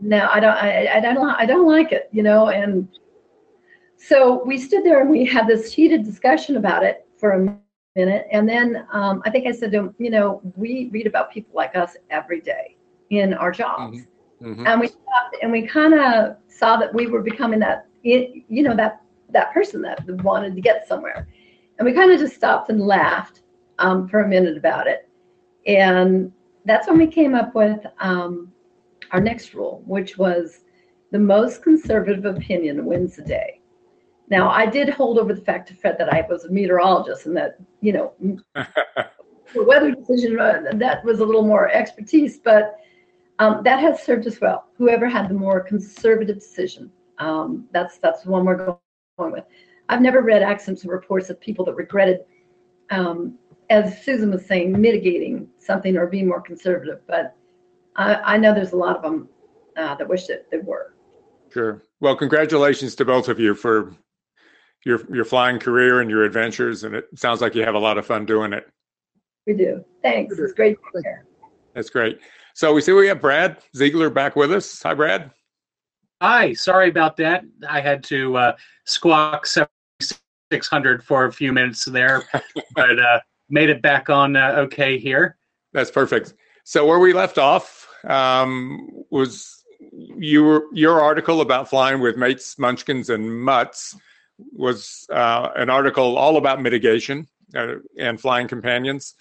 no, 0.00 0.28
I 0.30 0.40
don't, 0.40 0.54
I, 0.54 0.96
I 0.96 1.00
don't, 1.00 1.18
I 1.18 1.46
don't 1.46 1.66
like 1.66 1.92
it, 1.92 2.08
you 2.12 2.22
know, 2.22 2.48
and 2.48 2.88
so 3.96 4.44
we 4.44 4.58
stood 4.58 4.84
there 4.84 5.00
and 5.00 5.08
we 5.08 5.24
had 5.24 5.46
this 5.46 5.72
heated 5.72 6.04
discussion 6.04 6.56
about 6.56 6.82
it 6.82 7.06
for 7.16 7.30
a 7.32 7.56
minute. 7.94 8.26
And 8.30 8.48
then 8.48 8.86
um, 8.92 9.22
I 9.24 9.30
think 9.30 9.46
I 9.46 9.52
said 9.52 9.72
to 9.72 9.78
him, 9.78 9.94
you 9.98 10.10
know, 10.10 10.40
we 10.56 10.90
read 10.92 11.06
about 11.06 11.30
people 11.30 11.52
like 11.54 11.76
us 11.76 11.96
every 12.10 12.40
day 12.40 12.76
in 13.10 13.34
our 13.34 13.50
jobs. 13.50 14.06
Mhm. 14.42 14.66
And 14.66 14.80
we 14.80 14.88
stopped 14.88 15.36
and 15.42 15.52
we 15.52 15.62
kind 15.66 15.94
of 15.94 16.36
saw 16.48 16.76
that 16.76 16.92
we 16.92 17.06
were 17.06 17.22
becoming 17.22 17.60
that, 17.60 17.86
you 18.02 18.42
know, 18.48 18.76
that, 18.76 19.00
that 19.30 19.52
person 19.52 19.80
that 19.82 20.04
wanted 20.22 20.54
to 20.54 20.60
get 20.60 20.86
somewhere. 20.86 21.28
And 21.78 21.86
we 21.86 21.92
kind 21.92 22.10
of 22.10 22.18
just 22.18 22.34
stopped 22.34 22.68
and 22.70 22.80
laughed 22.80 23.42
um, 23.78 24.08
for 24.08 24.20
a 24.20 24.28
minute 24.28 24.56
about 24.56 24.86
it. 24.86 25.08
And 25.66 26.32
that's 26.64 26.88
when 26.88 26.98
we 26.98 27.06
came 27.06 27.34
up 27.34 27.54
with 27.54 27.80
um, 28.00 28.52
our 29.12 29.20
next 29.20 29.54
rule, 29.54 29.82
which 29.86 30.18
was 30.18 30.60
the 31.10 31.18
most 31.18 31.62
conservative 31.62 32.24
opinion 32.24 32.84
wins 32.84 33.16
the 33.16 33.22
day. 33.22 33.53
Now, 34.30 34.50
I 34.50 34.66
did 34.66 34.88
hold 34.88 35.18
over 35.18 35.34
the 35.34 35.40
fact 35.40 35.68
to 35.68 35.74
Fred 35.74 35.96
that 35.98 36.12
I 36.12 36.26
was 36.28 36.44
a 36.44 36.50
meteorologist 36.50 37.26
and 37.26 37.36
that, 37.36 37.58
you 37.80 37.92
know, 37.92 38.12
the 38.54 39.62
weather 39.62 39.90
decision, 39.90 40.40
uh, 40.40 40.62
that 40.74 41.04
was 41.04 41.20
a 41.20 41.24
little 41.24 41.46
more 41.46 41.68
expertise, 41.70 42.38
but 42.38 42.76
um, 43.38 43.62
that 43.64 43.80
has 43.80 44.02
served 44.02 44.26
us 44.26 44.40
well. 44.40 44.68
Whoever 44.76 45.08
had 45.08 45.28
the 45.28 45.34
more 45.34 45.60
conservative 45.60 46.36
decision, 46.36 46.90
um, 47.18 47.66
that's 47.72 47.98
that's 47.98 48.22
the 48.22 48.30
one 48.30 48.44
we're 48.44 48.76
going 49.18 49.32
with. 49.32 49.44
I've 49.88 50.00
never 50.00 50.22
read 50.22 50.42
accidents 50.42 50.82
and 50.82 50.92
reports 50.92 51.28
of 51.30 51.40
people 51.40 51.64
that 51.66 51.74
regretted, 51.74 52.20
um, 52.90 53.38
as 53.70 54.02
Susan 54.02 54.30
was 54.30 54.46
saying, 54.46 54.80
mitigating 54.80 55.48
something 55.58 55.96
or 55.96 56.06
being 56.06 56.26
more 56.26 56.40
conservative, 56.40 57.00
but 57.06 57.36
I, 57.96 58.14
I 58.14 58.36
know 58.38 58.54
there's 58.54 58.72
a 58.72 58.76
lot 58.76 58.96
of 58.96 59.02
them 59.02 59.28
uh, 59.76 59.94
that 59.96 60.08
wish 60.08 60.26
that 60.26 60.50
they 60.50 60.58
were. 60.58 60.94
Sure. 61.52 61.82
Well, 62.00 62.16
congratulations 62.16 62.94
to 62.96 63.04
both 63.04 63.28
of 63.28 63.38
you 63.38 63.54
for 63.54 63.94
your 64.84 65.00
your 65.12 65.24
flying 65.24 65.58
career 65.58 66.00
and 66.00 66.10
your 66.10 66.24
adventures, 66.24 66.84
and 66.84 66.94
it 66.94 67.08
sounds 67.14 67.40
like 67.40 67.54
you 67.54 67.62
have 67.62 67.74
a 67.74 67.78
lot 67.78 67.98
of 67.98 68.06
fun 68.06 68.26
doing 68.26 68.52
it. 68.52 68.68
We 69.46 69.54
do. 69.54 69.84
Thanks. 70.02 70.38
It's 70.38 70.52
great 70.52 70.76
to 70.76 70.82
be 70.94 71.02
here. 71.02 71.26
That's 71.74 71.90
great. 71.90 72.20
So 72.54 72.72
we 72.72 72.80
see 72.80 72.92
we 72.92 73.08
have 73.08 73.20
Brad 73.20 73.58
Ziegler 73.76 74.10
back 74.10 74.36
with 74.36 74.52
us. 74.52 74.82
Hi, 74.82 74.94
Brad. 74.94 75.30
Hi, 76.22 76.52
sorry 76.54 76.88
about 76.88 77.16
that. 77.16 77.44
I 77.68 77.80
had 77.80 78.04
to 78.04 78.36
uh, 78.36 78.56
squawk 78.84 79.46
7600 79.46 81.02
for 81.02 81.26
a 81.26 81.32
few 81.32 81.52
minutes 81.52 81.84
there, 81.84 82.22
but 82.74 82.98
uh, 82.98 83.20
made 83.50 83.68
it 83.68 83.82
back 83.82 84.08
on 84.08 84.36
uh, 84.36 84.54
okay 84.58 84.98
here. 84.98 85.36
That's 85.72 85.90
perfect. 85.90 86.34
So 86.62 86.86
where 86.86 87.00
we 87.00 87.12
left 87.12 87.36
off 87.36 87.88
um, 88.04 88.88
was 89.10 89.64
your 89.90 90.72
your 90.72 91.00
article 91.00 91.40
about 91.40 91.68
flying 91.68 92.00
with 92.00 92.16
mates, 92.16 92.58
munchkins, 92.58 93.10
and 93.10 93.42
mutts 93.42 93.96
was 94.38 95.06
uh, 95.10 95.50
an 95.56 95.70
article 95.70 96.16
all 96.16 96.36
about 96.36 96.60
mitigation 96.60 97.26
uh, 97.54 97.76
and 97.98 98.20
flying 98.20 98.48
companions. 98.48 99.14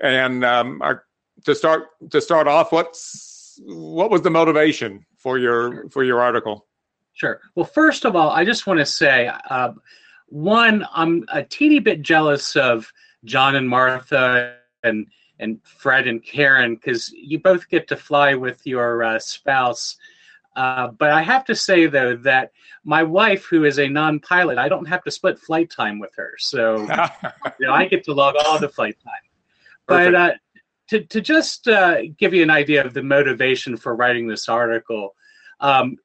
And 0.00 0.44
um, 0.44 0.80
our, 0.82 1.04
to 1.44 1.54
start 1.54 1.88
to 2.10 2.20
start 2.20 2.46
off, 2.46 2.72
what's 2.72 3.60
what 3.64 4.10
was 4.10 4.22
the 4.22 4.30
motivation 4.30 5.04
for 5.16 5.38
your 5.38 5.88
for 5.90 6.04
your 6.04 6.20
article? 6.20 6.66
Sure. 7.12 7.40
Well, 7.54 7.66
first 7.66 8.04
of 8.04 8.16
all, 8.16 8.30
I 8.30 8.44
just 8.44 8.66
want 8.66 8.78
to 8.78 8.86
say, 8.86 9.30
uh, 9.50 9.72
one, 10.28 10.86
I'm 10.94 11.24
a 11.32 11.42
teeny 11.42 11.78
bit 11.78 12.02
jealous 12.02 12.56
of 12.56 12.90
John 13.24 13.56
and 13.56 13.68
Martha 13.68 14.56
and 14.82 15.06
and 15.38 15.58
Fred 15.64 16.06
and 16.06 16.22
Karen 16.22 16.74
because 16.74 17.10
you 17.12 17.38
both 17.38 17.68
get 17.68 17.88
to 17.88 17.96
fly 17.96 18.34
with 18.34 18.66
your 18.66 19.02
uh, 19.02 19.18
spouse. 19.18 19.96
Uh, 20.56 20.88
but 20.88 21.10
I 21.10 21.22
have 21.22 21.44
to 21.46 21.54
say 21.54 21.86
though 21.86 22.16
that 22.16 22.52
my 22.84 23.02
wife, 23.02 23.44
who 23.44 23.64
is 23.64 23.78
a 23.78 23.88
non-pilot, 23.88 24.58
I 24.58 24.68
don't 24.68 24.86
have 24.86 25.02
to 25.04 25.10
split 25.10 25.38
flight 25.38 25.70
time 25.70 25.98
with 25.98 26.12
her, 26.16 26.34
so 26.38 26.80
you 27.60 27.66
know 27.66 27.72
I 27.72 27.86
get 27.86 28.04
to 28.04 28.12
log 28.12 28.34
all 28.44 28.58
the 28.58 28.68
flight 28.68 28.96
time. 29.04 29.12
But 29.86 30.14
uh, 30.14 30.32
to 30.88 31.04
to 31.04 31.20
just 31.20 31.68
uh, 31.68 32.02
give 32.18 32.34
you 32.34 32.42
an 32.42 32.50
idea 32.50 32.84
of 32.84 32.94
the 32.94 33.02
motivation 33.02 33.76
for 33.76 33.94
writing 33.94 34.26
this 34.26 34.48
article, 34.48 35.14
um, 35.60 35.96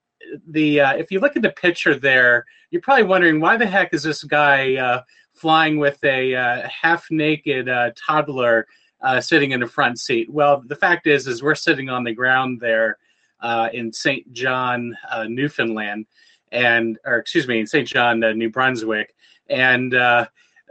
the 0.47 0.81
uh, 0.81 0.93
if 0.93 1.12
you 1.12 1.19
look 1.19 1.36
at 1.36 1.41
the 1.41 1.51
picture 1.51 1.95
there, 1.95 2.45
you're 2.69 2.81
probably 2.81 3.03
wondering 3.03 3.39
why 3.39 3.58
the 3.58 3.65
heck 3.65 3.93
is 3.93 4.03
this 4.03 4.23
guy 4.23 4.75
uh, 4.75 5.01
flying 5.34 5.79
with 5.79 6.03
a 6.03 6.36
uh, 6.36 6.67
half-naked 6.69 7.67
uh, 7.67 7.91
toddler 7.95 8.67
uh, 9.01 9.19
sitting 9.19 9.51
in 9.51 9.60
the 9.60 9.67
front 9.67 9.99
seat? 9.99 10.29
Well, 10.29 10.63
the 10.65 10.75
fact 10.75 11.08
is, 11.08 11.27
is 11.27 11.43
we're 11.43 11.55
sitting 11.55 11.89
on 11.89 12.03
the 12.03 12.13
ground 12.13 12.60
there 12.60 12.97
uh, 13.45 13.69
in 13.73 13.93
St. 13.93 14.34
John, 14.34 14.97
uh, 15.12 15.25
Newfoundland, 15.25 16.08
and 16.51 16.97
or 17.05 17.17
excuse 17.17 17.47
me, 17.47 17.60
in 17.60 17.67
St. 17.67 17.88
John, 17.88 18.23
uh, 18.23 18.34
New 18.34 18.49
Brunswick, 18.49 19.13
and 19.51 19.93
uh, 19.93 20.25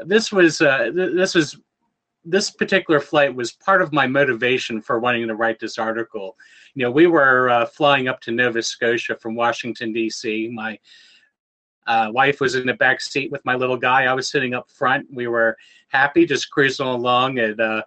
this 0.05 0.33
was 0.33 0.61
uh, 0.61 0.91
th- 0.91 1.15
this 1.15 1.37
was 1.37 1.57
this 2.25 2.51
particular 2.51 2.99
flight 2.99 3.33
was 3.33 3.53
part 3.53 3.81
of 3.81 3.93
my 3.93 4.09
motivation 4.09 4.83
for 4.83 4.99
wanting 4.99 5.29
to 5.29 5.37
write 5.37 5.61
this 5.61 5.79
article. 5.79 6.37
You 6.75 6.83
know, 6.83 6.91
we 6.91 7.07
were 7.07 7.49
uh, 7.49 7.67
flying 7.67 8.09
up 8.09 8.21
to 8.23 8.33
Nova 8.33 8.61
Scotia 8.61 9.15
from 9.15 9.37
Washington 9.37 9.93
D.C. 9.93 10.51
My 10.53 10.77
uh, 11.87 12.11
wife 12.13 12.41
was 12.41 12.57
in 12.57 12.67
the 12.67 12.75
back 12.75 13.01
seat 13.01 13.31
with 13.31 13.45
my 13.45 13.55
little 13.55 13.77
guy. 13.77 14.07
I 14.07 14.15
was 14.15 14.29
sitting 14.29 14.53
up 14.53 14.69
front. 14.69 15.07
We 15.13 15.29
were 15.29 15.57
happy, 15.89 16.27
just 16.27 16.51
cruising 16.51 16.87
along 16.87 17.39
at 17.39 17.61
uh, 17.61 17.83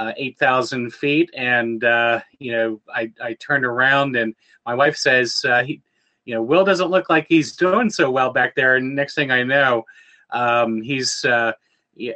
uh, 0.00 0.12
8,000 0.16 0.94
feet. 0.94 1.30
And, 1.36 1.84
uh, 1.84 2.20
you 2.38 2.52
know, 2.52 2.80
I, 2.92 3.12
I 3.22 3.34
turned 3.34 3.66
around 3.66 4.16
and 4.16 4.34
my 4.64 4.74
wife 4.74 4.96
says, 4.96 5.44
uh, 5.44 5.62
he, 5.62 5.82
you 6.24 6.34
know, 6.34 6.42
Will 6.42 6.64
doesn't 6.64 6.90
look 6.90 7.10
like 7.10 7.26
he's 7.28 7.54
doing 7.54 7.90
so 7.90 8.10
well 8.10 8.32
back 8.32 8.54
there. 8.54 8.76
And 8.76 8.96
next 8.96 9.14
thing 9.14 9.30
I 9.30 9.42
know, 9.42 9.84
um, 10.30 10.80
he's 10.80 11.22
uh, 11.26 11.52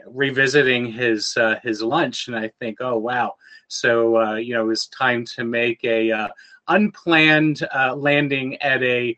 revisiting 0.06 0.90
his 0.90 1.36
uh, 1.36 1.56
his 1.62 1.82
lunch. 1.82 2.28
And 2.28 2.36
I 2.36 2.48
think, 2.58 2.78
oh, 2.80 2.96
wow. 2.96 3.34
So, 3.68 4.16
uh, 4.16 4.34
you 4.36 4.54
know, 4.54 4.62
it 4.62 4.68
was 4.68 4.86
time 4.86 5.26
to 5.36 5.44
make 5.44 5.84
a 5.84 6.30
unplanned 6.68 7.66
uh, 7.74 7.94
landing 7.94 8.56
at 8.62 8.82
a 8.82 9.16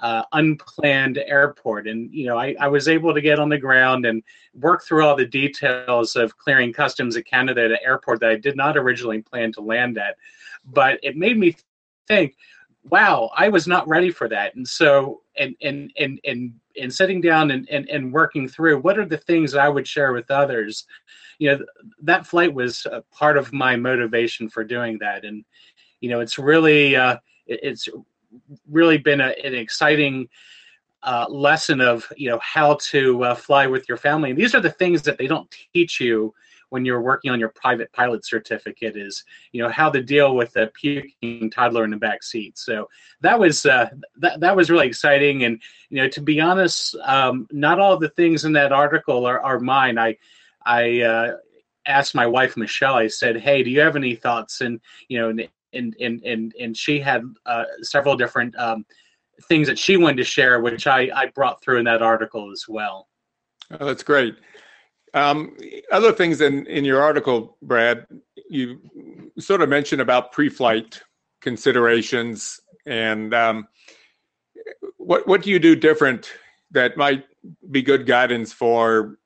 uh, 0.00 0.22
unplanned 0.32 1.18
airport. 1.18 1.86
And, 1.86 2.12
you 2.12 2.26
know, 2.26 2.36
I, 2.36 2.54
I 2.60 2.68
was 2.68 2.88
able 2.88 3.14
to 3.14 3.20
get 3.20 3.38
on 3.38 3.48
the 3.48 3.58
ground 3.58 4.06
and 4.06 4.22
work 4.54 4.82
through 4.82 5.04
all 5.04 5.16
the 5.16 5.24
details 5.24 6.16
of 6.16 6.36
clearing 6.36 6.72
customs 6.72 7.16
at 7.16 7.26
Canada 7.26 7.64
at 7.64 7.70
an 7.70 7.78
airport 7.84 8.20
that 8.20 8.30
I 8.30 8.36
did 8.36 8.56
not 8.56 8.76
originally 8.76 9.22
plan 9.22 9.52
to 9.52 9.60
land 9.60 9.96
at. 9.98 10.16
But 10.64 10.98
it 11.02 11.16
made 11.16 11.38
me 11.38 11.56
think, 12.08 12.36
wow, 12.84 13.30
I 13.34 13.48
was 13.48 13.66
not 13.66 13.88
ready 13.88 14.10
for 14.10 14.28
that. 14.28 14.54
And 14.56 14.66
so, 14.66 15.22
and, 15.38 15.54
and, 15.62 15.90
and, 15.98 16.20
and, 16.24 16.54
and 16.80 16.92
sitting 16.92 17.20
down 17.20 17.50
and, 17.50 17.68
and, 17.70 17.88
and 17.88 18.12
working 18.12 18.48
through 18.48 18.80
what 18.80 18.98
are 18.98 19.06
the 19.06 19.16
things 19.16 19.54
I 19.54 19.68
would 19.68 19.86
share 19.86 20.12
with 20.12 20.30
others, 20.30 20.84
you 21.38 21.50
know, 21.50 21.64
that 22.02 22.26
flight 22.26 22.52
was 22.52 22.86
part 23.10 23.36
of 23.36 23.52
my 23.52 23.76
motivation 23.76 24.48
for 24.48 24.64
doing 24.64 24.98
that. 24.98 25.24
And, 25.24 25.44
you 26.00 26.10
know, 26.10 26.20
it's 26.20 26.38
really, 26.38 26.94
uh, 26.94 27.16
it's 27.46 27.88
really 28.68 28.98
been 28.98 29.20
a, 29.20 29.34
an 29.44 29.54
exciting 29.54 30.28
uh, 31.04 31.26
lesson 31.28 31.80
of 31.80 32.10
you 32.16 32.30
know 32.30 32.40
how 32.42 32.74
to 32.80 33.22
uh, 33.24 33.34
fly 33.34 33.66
with 33.66 33.88
your 33.88 33.98
family. 33.98 34.30
And 34.30 34.38
these 34.38 34.54
are 34.54 34.60
the 34.60 34.70
things 34.70 35.02
that 35.02 35.18
they 35.18 35.26
don't 35.26 35.54
teach 35.72 36.00
you 36.00 36.34
when 36.70 36.84
you're 36.84 37.02
working 37.02 37.30
on 37.30 37.38
your 37.38 37.50
private 37.50 37.92
pilot 37.92 38.24
certificate. 38.24 38.96
Is 38.96 39.24
you 39.52 39.62
know 39.62 39.68
how 39.68 39.90
to 39.90 40.02
deal 40.02 40.34
with 40.34 40.56
a 40.56 40.68
puking 40.68 41.50
toddler 41.50 41.84
in 41.84 41.90
the 41.90 41.96
back 41.98 42.22
seat. 42.22 42.58
So 42.58 42.88
that 43.20 43.38
was 43.38 43.66
uh, 43.66 43.90
that 44.16 44.40
that 44.40 44.56
was 44.56 44.70
really 44.70 44.86
exciting. 44.86 45.44
And 45.44 45.60
you 45.90 46.02
know 46.02 46.08
to 46.08 46.20
be 46.22 46.40
honest, 46.40 46.96
um, 47.02 47.46
not 47.52 47.78
all 47.78 47.98
the 47.98 48.08
things 48.08 48.44
in 48.44 48.54
that 48.54 48.72
article 48.72 49.26
are, 49.26 49.40
are 49.40 49.60
mine. 49.60 49.98
I 49.98 50.16
I 50.64 51.02
uh, 51.02 51.36
asked 51.86 52.14
my 52.14 52.26
wife 52.26 52.56
Michelle. 52.56 52.94
I 52.94 53.08
said, 53.08 53.36
"Hey, 53.36 53.62
do 53.62 53.70
you 53.70 53.80
have 53.80 53.96
any 53.96 54.14
thoughts?" 54.14 54.62
And 54.62 54.80
you 55.08 55.20
know, 55.20 55.28
and 55.28 55.48
and 55.74 55.94
and 56.00 56.22
and, 56.24 56.54
and 56.58 56.76
she 56.76 57.00
had 57.00 57.22
uh, 57.46 57.64
several 57.82 58.16
different 58.16 58.56
um, 58.56 58.84
things 59.48 59.66
that 59.66 59.78
she 59.78 59.96
wanted 59.96 60.18
to 60.18 60.24
share, 60.24 60.60
which 60.60 60.86
I, 60.86 61.10
I 61.14 61.26
brought 61.34 61.62
through 61.62 61.78
in 61.78 61.84
that 61.86 62.02
article 62.02 62.50
as 62.52 62.66
well. 62.68 63.08
Oh, 63.70 63.84
that's 63.84 64.02
great. 64.02 64.36
Um, 65.14 65.56
other 65.92 66.12
things 66.12 66.40
in, 66.40 66.66
in 66.66 66.84
your 66.84 67.00
article, 67.00 67.56
Brad, 67.62 68.06
you 68.48 68.80
sort 69.38 69.60
of 69.62 69.68
mentioned 69.68 70.00
about 70.00 70.32
pre-flight 70.32 71.00
considerations 71.40 72.60
and 72.86 73.32
um, 73.32 73.68
what 74.96 75.26
what 75.26 75.42
do 75.42 75.50
you 75.50 75.58
do 75.58 75.76
different 75.76 76.32
that 76.70 76.96
might 76.96 77.24
be 77.70 77.82
good 77.82 78.06
guidance 78.06 78.52
for 78.52 79.18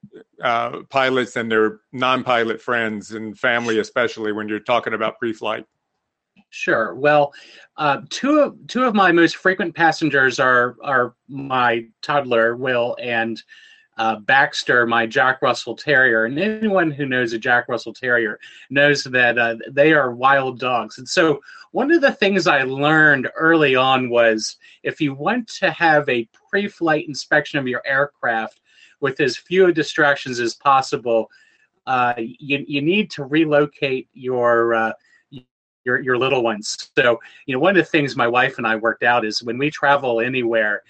uh, 0.42 0.80
pilots 0.90 1.36
and 1.36 1.50
their 1.50 1.80
non-pilot 1.92 2.60
friends 2.60 3.12
and 3.12 3.38
family, 3.38 3.78
especially 3.78 4.32
when 4.32 4.48
you're 4.48 4.60
talking 4.60 4.92
about 4.92 5.18
pre-flight? 5.18 5.64
Sure. 6.50 6.94
Well, 6.94 7.32
uh, 7.76 8.02
two 8.08 8.40
of 8.40 8.66
two 8.68 8.84
of 8.84 8.94
my 8.94 9.12
most 9.12 9.36
frequent 9.36 9.74
passengers 9.74 10.40
are 10.40 10.76
are 10.82 11.14
my 11.28 11.86
toddler 12.00 12.56
Will 12.56 12.96
and 13.00 13.42
uh, 13.98 14.16
Baxter, 14.20 14.86
my 14.86 15.06
Jack 15.06 15.42
Russell 15.42 15.76
Terrier. 15.76 16.24
And 16.24 16.38
anyone 16.38 16.90
who 16.90 17.04
knows 17.04 17.32
a 17.32 17.38
Jack 17.38 17.68
Russell 17.68 17.92
Terrier 17.92 18.38
knows 18.70 19.04
that 19.04 19.38
uh, 19.38 19.56
they 19.70 19.92
are 19.92 20.12
wild 20.12 20.58
dogs. 20.58 20.98
And 20.98 21.08
so 21.08 21.40
one 21.72 21.90
of 21.90 22.00
the 22.00 22.12
things 22.12 22.46
I 22.46 22.62
learned 22.62 23.28
early 23.36 23.74
on 23.74 24.08
was 24.08 24.56
if 24.84 25.00
you 25.00 25.14
want 25.14 25.48
to 25.58 25.70
have 25.72 26.08
a 26.08 26.28
pre 26.48 26.68
flight 26.68 27.06
inspection 27.08 27.58
of 27.58 27.68
your 27.68 27.82
aircraft 27.84 28.60
with 29.00 29.20
as 29.20 29.36
few 29.36 29.70
distractions 29.72 30.40
as 30.40 30.54
possible, 30.54 31.28
uh, 31.86 32.14
you, 32.16 32.64
you 32.66 32.80
need 32.80 33.10
to 33.10 33.24
relocate 33.24 34.08
your. 34.14 34.74
Uh, 34.74 34.92
your, 35.88 36.00
your 36.00 36.18
little 36.18 36.42
ones. 36.42 36.90
So, 36.98 37.18
you 37.46 37.54
know, 37.54 37.60
one 37.60 37.76
of 37.76 37.84
the 37.84 37.90
things 37.90 38.14
my 38.14 38.28
wife 38.28 38.58
and 38.58 38.66
I 38.66 38.76
worked 38.76 39.02
out 39.02 39.24
is 39.24 39.42
when 39.42 39.56
we 39.56 39.70
travel 39.70 40.20
anywhere, 40.20 40.82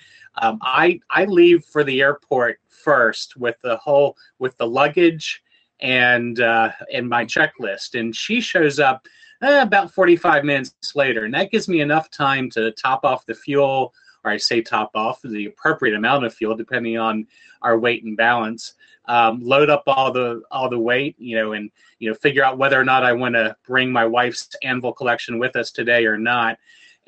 um, 0.42 0.58
I 0.62 1.00
I 1.10 1.24
leave 1.24 1.64
for 1.64 1.84
the 1.84 2.00
airport 2.00 2.60
first 2.68 3.36
with 3.36 3.56
the 3.62 3.76
whole 3.76 4.16
with 4.38 4.56
the 4.58 4.66
luggage 4.66 5.42
and 5.80 6.40
uh, 6.40 6.70
and 6.92 7.08
my 7.08 7.24
checklist, 7.24 7.98
and 7.98 8.14
she 8.14 8.40
shows 8.40 8.80
up 8.80 9.06
eh, 9.42 9.62
about 9.62 9.92
45 9.92 10.44
minutes 10.44 10.92
later, 10.94 11.24
and 11.24 11.34
that 11.34 11.50
gives 11.50 11.68
me 11.68 11.80
enough 11.80 12.10
time 12.10 12.50
to 12.50 12.72
top 12.72 13.04
off 13.04 13.26
the 13.26 13.34
fuel, 13.34 13.92
or 14.24 14.30
I 14.30 14.36
say 14.36 14.60
top 14.60 14.90
off 14.94 15.20
the 15.22 15.46
appropriate 15.46 15.96
amount 15.96 16.24
of 16.24 16.34
fuel 16.34 16.56
depending 16.56 16.98
on 16.98 17.26
our 17.62 17.78
weight 17.78 18.04
and 18.04 18.16
balance. 18.16 18.74
Um, 19.06 19.40
load 19.40 19.70
up 19.70 19.84
all 19.86 20.12
the 20.12 20.42
all 20.50 20.68
the 20.68 20.78
weight, 20.78 21.16
you 21.18 21.36
know, 21.36 21.52
and 21.52 21.70
you 21.98 22.10
know 22.10 22.14
figure 22.14 22.44
out 22.44 22.58
whether 22.58 22.78
or 22.78 22.84
not 22.84 23.04
I 23.04 23.12
want 23.12 23.34
to 23.34 23.56
bring 23.66 23.90
my 23.90 24.04
wife's 24.04 24.48
anvil 24.62 24.92
collection 24.92 25.38
with 25.38 25.56
us 25.56 25.70
today 25.70 26.04
or 26.04 26.18
not 26.18 26.58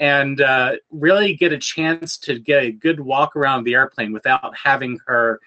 and 0.00 0.40
uh, 0.40 0.72
really 0.90 1.34
get 1.34 1.52
a 1.52 1.58
chance 1.58 2.16
to 2.16 2.38
get 2.38 2.64
a 2.64 2.72
good 2.72 2.98
walk 2.98 3.36
around 3.36 3.64
the 3.64 3.74
airplane 3.74 4.12
without 4.12 4.56
having 4.56 4.98
her, 5.06 5.38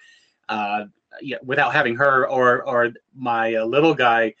uh, 0.48 0.84
without 1.42 1.74
having 1.74 1.96
her 1.96 2.26
or 2.28 2.62
or 2.62 2.90
my 3.14 3.56
uh, 3.56 3.64
little 3.64 3.94
guy, 3.94 4.32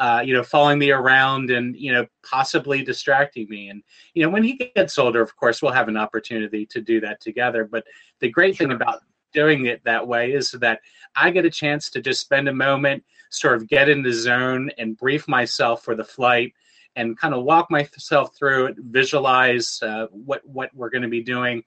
uh, 0.00 0.22
you 0.24 0.32
know, 0.32 0.42
following 0.42 0.78
me 0.78 0.90
around 0.90 1.50
and 1.50 1.76
you 1.76 1.92
know 1.92 2.06
possibly 2.28 2.82
distracting 2.82 3.46
me. 3.50 3.68
And 3.68 3.82
you 4.14 4.22
know, 4.22 4.30
when 4.30 4.42
he 4.42 4.54
gets 4.74 4.98
older, 4.98 5.20
of 5.20 5.36
course, 5.36 5.60
we'll 5.60 5.72
have 5.72 5.88
an 5.88 5.98
opportunity 5.98 6.64
to 6.66 6.80
do 6.80 7.00
that 7.02 7.20
together. 7.20 7.68
But 7.70 7.84
the 8.18 8.30
great 8.30 8.56
sure. 8.56 8.66
thing 8.66 8.74
about 8.74 9.00
doing 9.34 9.66
it 9.66 9.84
that 9.84 10.08
way 10.08 10.32
is 10.32 10.52
that 10.52 10.80
I 11.14 11.30
get 11.30 11.44
a 11.44 11.50
chance 11.50 11.90
to 11.90 12.00
just 12.00 12.22
spend 12.22 12.48
a 12.48 12.54
moment, 12.54 13.04
sort 13.28 13.56
of 13.56 13.68
get 13.68 13.90
in 13.90 14.02
the 14.02 14.12
zone 14.12 14.70
and 14.78 14.96
brief 14.96 15.28
myself 15.28 15.84
for 15.84 15.94
the 15.94 16.04
flight 16.04 16.54
and 16.96 17.18
kind 17.18 17.34
of 17.34 17.44
walk 17.44 17.70
myself 17.70 18.34
through 18.34 18.66
it, 18.66 18.76
visualize 18.78 19.80
uh, 19.82 20.06
what 20.10 20.40
what 20.46 20.70
we're 20.74 20.90
going 20.90 21.02
to 21.02 21.08
be 21.08 21.22
doing, 21.22 21.62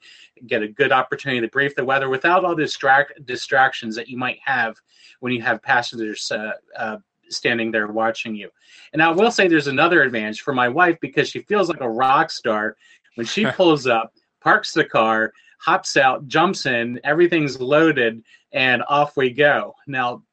get 0.48 0.64
a 0.64 0.68
good 0.68 0.92
opportunity 0.92 1.40
to 1.40 1.48
brief 1.50 1.76
the 1.76 1.86
weather 1.86 2.10
without 2.10 2.44
all 2.44 2.56
the 2.56 2.64
distract 2.64 3.24
distractions 3.28 3.96
that 3.96 4.08
you 4.08 4.18
might 4.18 4.40
have 4.44 4.76
when 5.20 5.32
you 5.32 5.42
have 5.44 5.62
passengers 5.62 6.32
uh, 6.32 6.54
uh, 6.76 6.98
standing 7.30 7.72
there 7.72 7.88
watching 7.88 8.36
you. 8.36 8.50
And 8.94 9.02
I 9.02 9.10
will 9.10 9.32
say 9.32 9.48
there's 9.48 9.68
another 9.68 10.04
advantage 10.04 10.42
for 10.42 10.54
my 10.54 10.70
wife 10.70 10.98
because 11.02 11.30
she 11.30 11.40
feels 11.40 11.70
like 11.70 11.82
a 11.82 11.90
rock 11.90 12.32
star 12.32 12.76
when 13.16 13.26
she 13.26 13.46
pulls 13.56 13.88
up, 13.88 14.14
parks 14.42 14.74
the 14.74 14.86
car, 14.86 15.32
hops 15.60 15.98
out, 15.98 16.28
jumps 16.28 16.66
in, 16.66 17.00
everything's 17.04 17.60
loaded, 17.60 18.24
and 18.52 18.84
off 18.90 19.18
we 19.18 19.30
go. 19.30 19.74
Now, 19.88 20.24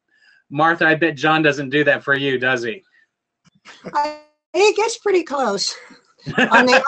Martha, 0.51 0.87
I 0.87 0.95
bet 0.97 1.17
John 1.17 1.43
doesn't 1.43 1.71
do 1.71 1.85
that 1.85 2.03
for 2.03 2.17
you, 2.17 2.39
does 2.39 2.63
he? 2.63 2.83
I- 3.95 4.21
it 4.53 4.77
gets 4.77 4.99
pretty 4.99 5.23
close. 5.23 5.77
on 6.39 6.67
the, 6.67 6.83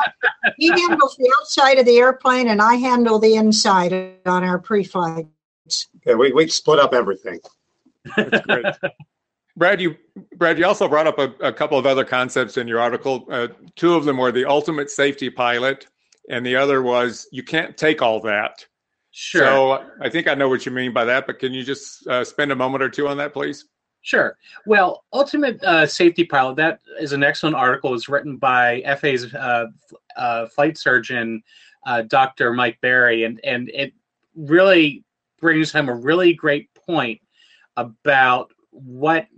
he 0.57 0.69
handles 0.69 1.17
the 1.17 1.33
outside 1.41 1.79
of 1.79 1.87
the 1.87 1.97
airplane, 1.97 2.49
and 2.49 2.61
I 2.61 2.75
handle 2.75 3.19
the 3.19 3.37
inside 3.37 3.93
on 4.27 4.45
our 4.45 4.59
pre-flights. 4.59 5.89
Yeah, 6.05 6.15
we 6.15 6.33
we 6.33 6.49
split 6.49 6.79
up 6.79 6.93
everything. 6.93 7.39
That's 8.17 8.45
great. 8.45 8.67
Brad, 9.57 9.81
you 9.81 9.97
Brad, 10.37 10.59
you 10.59 10.67
also 10.67 10.89
brought 10.89 11.07
up 11.07 11.19
a, 11.19 11.33
a 11.47 11.53
couple 11.53 11.79
of 11.79 11.87
other 11.87 12.05
concepts 12.05 12.57
in 12.57 12.67
your 12.67 12.81
article. 12.81 13.27
Uh, 13.31 13.49
two 13.77 13.95
of 13.95 14.05
them 14.05 14.17
were 14.17 14.33
the 14.33 14.45
ultimate 14.45 14.91
safety 14.91 15.29
pilot, 15.31 15.89
and 16.29 16.45
the 16.45 16.57
other 16.57 16.83
was 16.83 17.29
you 17.33 17.43
can't 17.43 17.77
take 17.77 18.03
all 18.03 18.21
that. 18.21 18.67
Sure. 19.11 19.43
So 19.43 19.85
I 20.01 20.09
think 20.09 20.27
I 20.27 20.35
know 20.35 20.49
what 20.49 20.65
you 20.65 20.73
mean 20.73 20.93
by 20.93 21.05
that, 21.05 21.27
but 21.27 21.39
can 21.39 21.53
you 21.53 21.65
just 21.65 22.07
uh, 22.07 22.25
spend 22.25 22.51
a 22.51 22.57
moment 22.57 22.83
or 22.83 22.89
two 22.89 23.09
on 23.09 23.19
that, 23.19 23.35
please? 23.35 23.67
Sure. 24.01 24.37
Well, 24.67 25.05
Ultimate 25.13 25.63
uh, 25.63 25.87
Safety 25.87 26.25
Pilot, 26.25 26.57
that 26.57 26.81
is 26.99 27.13
an 27.13 27.23
excellent 27.23 27.55
article. 27.55 27.95
It's 27.95 28.09
written 28.09 28.37
by 28.37 28.83
FAA's 29.01 29.33
uh, 29.33 29.67
uh, 30.17 30.47
flight 30.47 30.77
surgeon, 30.77 31.43
uh, 31.87 32.03
Dr. 32.03 32.53
Mike 32.53 32.79
Berry, 32.81 33.25
and, 33.25 33.39
and 33.45 33.71
it 33.73 33.93
really 34.35 35.05
brings 35.41 35.73
home 35.73 35.89
a 35.89 35.95
really 35.95 36.33
great 36.33 36.69
point 36.75 37.21
about 37.77 38.51
what 38.73 39.29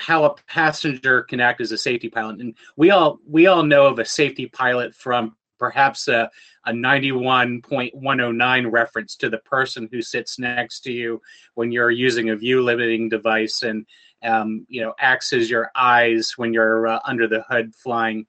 how 0.00 0.24
a 0.24 0.34
passenger 0.48 1.22
can 1.22 1.38
act 1.40 1.60
as 1.60 1.70
a 1.72 1.78
safety 1.78 2.08
pilot. 2.08 2.40
And 2.40 2.54
we 2.76 2.90
all 2.90 3.18
we 3.28 3.46
all 3.46 3.62
know 3.62 3.86
of 3.86 3.98
a 3.98 4.04
safety 4.04 4.46
pilot 4.46 4.94
from 4.94 5.36
perhaps 5.58 6.08
a, 6.08 6.30
a 6.64 6.72
91.109 6.72 8.72
reference 8.72 9.16
to 9.16 9.28
the 9.28 9.36
person 9.38 9.90
who 9.92 10.00
sits 10.00 10.38
next 10.38 10.80
to 10.80 10.92
you 10.92 11.20
when 11.54 11.70
you're 11.70 11.90
using 11.90 12.30
a 12.30 12.36
view 12.36 12.62
limiting 12.62 13.10
device 13.10 13.62
and 13.62 13.84
um, 14.22 14.64
you 14.68 14.80
know 14.80 14.94
acts 14.98 15.34
as 15.34 15.50
your 15.50 15.70
eyes 15.74 16.32
when 16.36 16.54
you're 16.54 16.86
uh, 16.86 17.00
under 17.04 17.28
the 17.28 17.44
hood 17.48 17.74
flying 17.74 18.26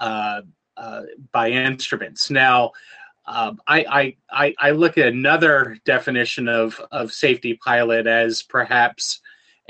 uh, 0.00 0.40
uh, 0.78 1.02
by 1.32 1.50
instruments. 1.50 2.30
Now, 2.30 2.72
um, 3.26 3.60
I, 3.66 4.16
I, 4.32 4.54
I 4.58 4.70
look 4.70 4.96
at 4.98 5.08
another 5.08 5.78
definition 5.84 6.48
of, 6.48 6.80
of 6.90 7.12
safety 7.12 7.52
pilot 7.54 8.06
as 8.06 8.42
perhaps 8.42 9.20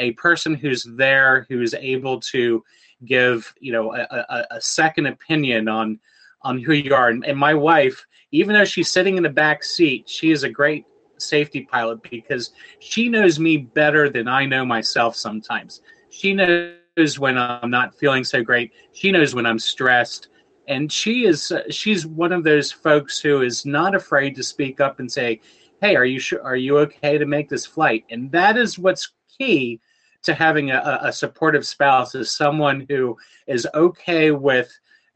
a 0.00 0.12
person 0.12 0.54
who's 0.54 0.84
there 0.96 1.46
who's 1.48 1.74
able 1.74 2.18
to 2.18 2.64
give 3.04 3.54
you 3.60 3.72
know 3.72 3.94
a, 3.94 4.00
a, 4.10 4.46
a 4.52 4.60
second 4.60 5.06
opinion 5.06 5.68
on 5.68 6.00
on 6.42 6.58
who 6.58 6.72
you 6.72 6.94
are. 6.94 7.08
And, 7.08 7.24
and 7.24 7.38
my 7.38 7.54
wife, 7.54 8.06
even 8.32 8.54
though 8.54 8.64
she's 8.64 8.90
sitting 8.90 9.16
in 9.16 9.22
the 9.22 9.28
back 9.28 9.62
seat, 9.62 10.08
she 10.08 10.30
is 10.30 10.42
a 10.42 10.48
great 10.48 10.86
safety 11.18 11.62
pilot 11.70 12.02
because 12.10 12.52
she 12.78 13.08
knows 13.08 13.38
me 13.38 13.58
better 13.58 14.08
than 14.08 14.26
I 14.26 14.46
know 14.46 14.64
myself 14.64 15.16
sometimes. 15.16 15.82
She 16.08 16.32
knows 16.32 17.18
when 17.18 17.36
I'm 17.36 17.70
not 17.70 17.94
feeling 17.94 18.24
so 18.24 18.42
great. 18.42 18.72
She 18.92 19.12
knows 19.12 19.34
when 19.34 19.46
I'm 19.46 19.58
stressed. 19.58 20.28
And 20.66 20.90
she 20.90 21.26
is 21.26 21.50
uh, 21.52 21.62
she's 21.70 22.06
one 22.06 22.32
of 22.32 22.44
those 22.44 22.70
folks 22.70 23.20
who 23.20 23.42
is 23.42 23.66
not 23.66 23.94
afraid 23.94 24.34
to 24.36 24.42
speak 24.42 24.80
up 24.80 25.00
and 25.00 25.10
say, 25.10 25.40
"Hey, 25.80 25.96
are 25.96 26.04
you 26.04 26.20
sure, 26.20 26.42
are 26.42 26.56
you 26.56 26.78
okay 26.78 27.18
to 27.18 27.26
make 27.26 27.48
this 27.48 27.66
flight?" 27.66 28.04
And 28.10 28.30
that 28.32 28.56
is 28.56 28.78
what's 28.78 29.12
key 29.36 29.80
to 30.22 30.34
having 30.34 30.70
a, 30.70 31.00
a 31.02 31.12
supportive 31.12 31.66
spouse 31.66 32.14
is 32.14 32.30
someone 32.30 32.86
who 32.88 33.16
is 33.46 33.66
okay 33.74 34.30
with 34.30 34.70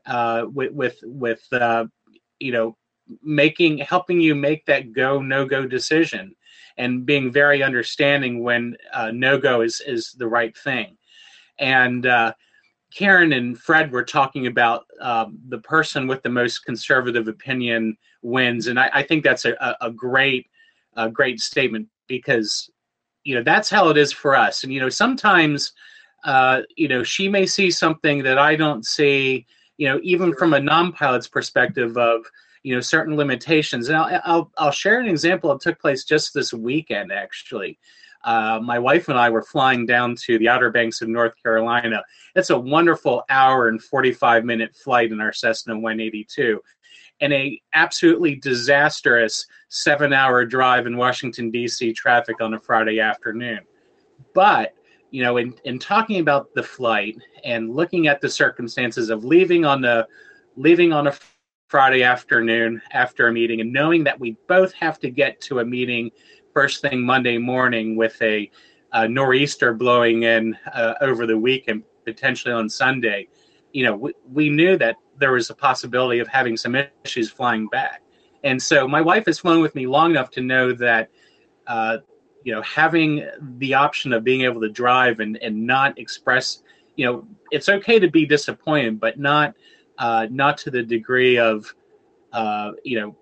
uh, 0.06 0.44
with 0.52 0.72
with 0.72 0.98
with 1.02 1.46
uh, 1.52 1.86
you 2.38 2.52
know 2.52 2.76
making 3.22 3.78
helping 3.78 4.20
you 4.20 4.34
make 4.34 4.64
that 4.66 4.92
go 4.92 5.20
no 5.20 5.44
go 5.44 5.66
decision 5.66 6.34
and 6.76 7.06
being 7.06 7.30
very 7.30 7.62
understanding 7.62 8.42
when 8.42 8.76
uh, 8.92 9.10
no 9.12 9.38
go 9.38 9.60
is 9.60 9.80
is 9.86 10.12
the 10.18 10.26
right 10.26 10.56
thing. 10.56 10.96
And 11.58 12.06
uh, 12.06 12.32
karen 12.94 13.32
and 13.32 13.58
fred 13.58 13.90
were 13.90 14.04
talking 14.04 14.46
about 14.46 14.84
um, 15.00 15.38
the 15.48 15.58
person 15.58 16.06
with 16.06 16.22
the 16.22 16.28
most 16.28 16.60
conservative 16.60 17.28
opinion 17.28 17.96
wins. 18.22 18.68
And 18.68 18.78
i, 18.78 18.90
I 18.92 19.02
think 19.02 19.24
that's 19.24 19.44
a, 19.44 19.76
a 19.80 19.90
great 19.90 20.46
a 20.96 21.10
great 21.10 21.40
statement 21.40 21.88
because 22.06 22.70
you 23.24 23.34
know 23.34 23.42
that's 23.42 23.68
how 23.68 23.88
it 23.88 23.96
is 23.96 24.12
for 24.12 24.36
us 24.36 24.64
and 24.64 24.72
you 24.72 24.80
know 24.80 24.88
sometimes 24.88 25.72
uh, 26.24 26.62
you 26.76 26.88
know 26.88 27.02
she 27.02 27.28
may 27.28 27.44
see 27.44 27.70
something 27.70 28.22
that 28.22 28.38
i 28.38 28.54
don't 28.54 28.86
see 28.86 29.46
you 29.76 29.88
know, 29.88 30.00
even 30.02 30.34
from 30.34 30.54
a 30.54 30.60
non-pilot's 30.60 31.28
perspective 31.28 31.96
of 31.96 32.24
you 32.62 32.74
know 32.74 32.80
certain 32.80 33.16
limitations. 33.16 33.88
And 33.88 33.96
I'll, 33.96 34.20
I'll, 34.24 34.50
I'll 34.58 34.70
share 34.70 35.00
an 35.00 35.08
example 35.08 35.50
that 35.50 35.60
took 35.60 35.80
place 35.80 36.04
just 36.04 36.32
this 36.32 36.52
weekend. 36.52 37.12
Actually, 37.12 37.78
uh, 38.24 38.60
my 38.62 38.78
wife 38.78 39.08
and 39.08 39.18
I 39.18 39.30
were 39.30 39.42
flying 39.42 39.84
down 39.86 40.16
to 40.26 40.38
the 40.38 40.48
Outer 40.48 40.70
Banks 40.70 41.02
of 41.02 41.08
North 41.08 41.34
Carolina. 41.42 42.02
It's 42.34 42.50
a 42.50 42.58
wonderful 42.58 43.24
hour 43.28 43.68
and 43.68 43.82
45 43.82 44.44
minute 44.44 44.74
flight 44.74 45.12
in 45.12 45.20
our 45.20 45.32
Cessna 45.32 45.74
182 45.74 46.60
and 47.20 47.32
a 47.32 47.60
absolutely 47.74 48.36
disastrous 48.36 49.46
seven 49.68 50.12
hour 50.12 50.44
drive 50.44 50.86
in 50.86 50.96
Washington 50.96 51.50
D.C. 51.50 51.92
traffic 51.92 52.40
on 52.40 52.54
a 52.54 52.60
Friday 52.60 53.00
afternoon. 53.00 53.60
But 54.34 54.74
you 55.10 55.22
know, 55.22 55.36
in, 55.36 55.54
in 55.64 55.78
talking 55.78 56.18
about 56.18 56.52
the 56.54 56.62
flight 56.62 57.16
and 57.44 57.74
looking 57.74 58.08
at 58.08 58.20
the 58.20 58.28
circumstances 58.28 59.10
of 59.10 59.24
leaving 59.24 59.64
on 59.64 59.80
the 59.80 60.08
leaving 60.56 60.92
on 60.92 61.06
a 61.06 61.14
Friday 61.68 62.02
afternoon 62.02 62.80
after 62.92 63.28
a 63.28 63.32
meeting 63.32 63.60
and 63.60 63.72
knowing 63.72 64.04
that 64.04 64.18
we 64.18 64.36
both 64.48 64.72
have 64.74 64.98
to 65.00 65.10
get 65.10 65.40
to 65.40 65.60
a 65.60 65.64
meeting 65.64 66.10
first 66.52 66.80
thing 66.80 67.02
Monday 67.04 67.36
morning 67.36 67.96
with 67.96 68.20
a, 68.22 68.50
a 68.92 69.08
nor'easter 69.08 69.74
blowing 69.74 70.22
in 70.22 70.56
uh, 70.72 70.94
over 71.00 71.26
the 71.26 71.36
weekend, 71.36 71.82
potentially 72.04 72.54
on 72.54 72.68
Sunday, 72.68 73.26
you 73.72 73.84
know, 73.84 73.96
we, 73.96 74.12
we 74.32 74.48
knew 74.48 74.78
that 74.78 74.96
there 75.18 75.32
was 75.32 75.50
a 75.50 75.54
possibility 75.54 76.18
of 76.18 76.28
having 76.28 76.56
some 76.56 76.76
issues 77.04 77.30
flying 77.30 77.68
back. 77.68 78.02
And 78.42 78.60
so 78.60 78.86
my 78.86 79.00
wife 79.00 79.26
has 79.26 79.38
flown 79.38 79.62
with 79.62 79.74
me 79.74 79.86
long 79.86 80.10
enough 80.10 80.30
to 80.32 80.40
know 80.40 80.72
that 80.74 81.10
uh, 81.66 81.98
you 82.42 82.52
know 82.52 82.62
having 82.62 83.26
the 83.58 83.74
option 83.74 84.12
of 84.12 84.22
being 84.22 84.42
able 84.42 84.60
to 84.60 84.68
drive 84.68 85.20
and 85.20 85.38
and 85.38 85.66
not 85.66 85.98
express 85.98 86.62
you 86.94 87.06
know 87.06 87.26
it's 87.50 87.70
okay 87.70 87.98
to 87.98 88.10
be 88.10 88.26
disappointed 88.26 89.00
but 89.00 89.18
not 89.18 89.54
uh, 89.98 90.26
not 90.30 90.58
to 90.58 90.70
the 90.70 90.82
degree 90.82 91.38
of, 91.38 91.72
uh, 92.32 92.72
you 92.84 93.00
know, 93.00 93.16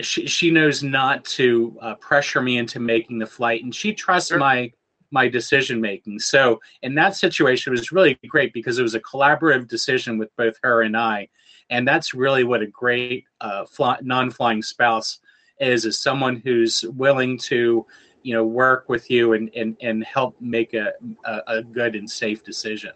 she, 0.00 0.26
she 0.26 0.50
knows 0.50 0.82
not 0.82 1.24
to 1.24 1.76
uh, 1.80 1.94
pressure 1.96 2.40
me 2.40 2.58
into 2.58 2.80
making 2.80 3.18
the 3.18 3.26
flight, 3.26 3.62
and 3.62 3.74
she 3.74 3.92
trusts 3.92 4.30
Sure. 4.30 4.38
my 4.38 4.72
my 5.12 5.28
decision 5.28 5.80
making. 5.80 6.18
So 6.18 6.60
in 6.82 6.94
that 6.96 7.14
situation, 7.14 7.72
it 7.72 7.78
was 7.78 7.92
really 7.92 8.18
great 8.26 8.52
because 8.52 8.78
it 8.78 8.82
was 8.82 8.94
a 8.94 9.00
collaborative 9.00 9.68
decision 9.68 10.18
with 10.18 10.34
both 10.36 10.54
her 10.62 10.82
and 10.82 10.96
I, 10.96 11.28
and 11.70 11.86
that's 11.86 12.14
really 12.14 12.44
what 12.44 12.62
a 12.62 12.66
great 12.66 13.24
uh, 13.40 13.64
fly, 13.66 13.98
non-flying 14.02 14.62
spouse 14.62 15.20
is: 15.60 15.84
is 15.84 16.00
someone 16.00 16.42
who's 16.44 16.84
willing 16.96 17.38
to, 17.38 17.86
you 18.22 18.34
know, 18.34 18.44
work 18.44 18.88
with 18.88 19.10
you 19.10 19.34
and 19.34 19.50
and 19.54 19.76
and 19.80 20.04
help 20.04 20.34
make 20.40 20.74
a 20.74 20.92
a, 21.24 21.40
a 21.46 21.62
good 21.62 21.94
and 21.94 22.10
safe 22.10 22.42
decision. 22.42 22.92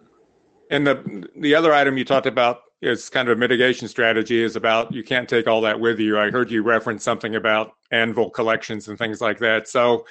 And 0.71 0.87
the 0.87 1.29
the 1.37 1.55
other 1.55 1.73
item 1.73 1.97
you 1.97 2.05
talked 2.05 2.27
about 2.27 2.63
is 2.83 3.09
kind 3.09 3.29
of 3.29 3.37
a 3.37 3.41
mitigation 3.41 3.89
strategy 3.89 4.43
is 4.43 4.55
about 4.57 4.93
you 4.93 5.03
can't 5.03 5.29
take 5.29 5.47
all 5.47 5.61
that 5.63 5.79
with 5.79 5.99
you. 5.99 6.19
I 6.19 6.31
heard 6.31 6.51
you 6.51 6.63
reference 6.63 7.03
something 7.03 7.37
about 7.37 7.73
anvil 7.91 8.31
collections 8.31 8.89
and 8.89 8.99
things 8.99 9.21
like 9.21 9.39
that. 9.39 9.69
So 9.69 10.05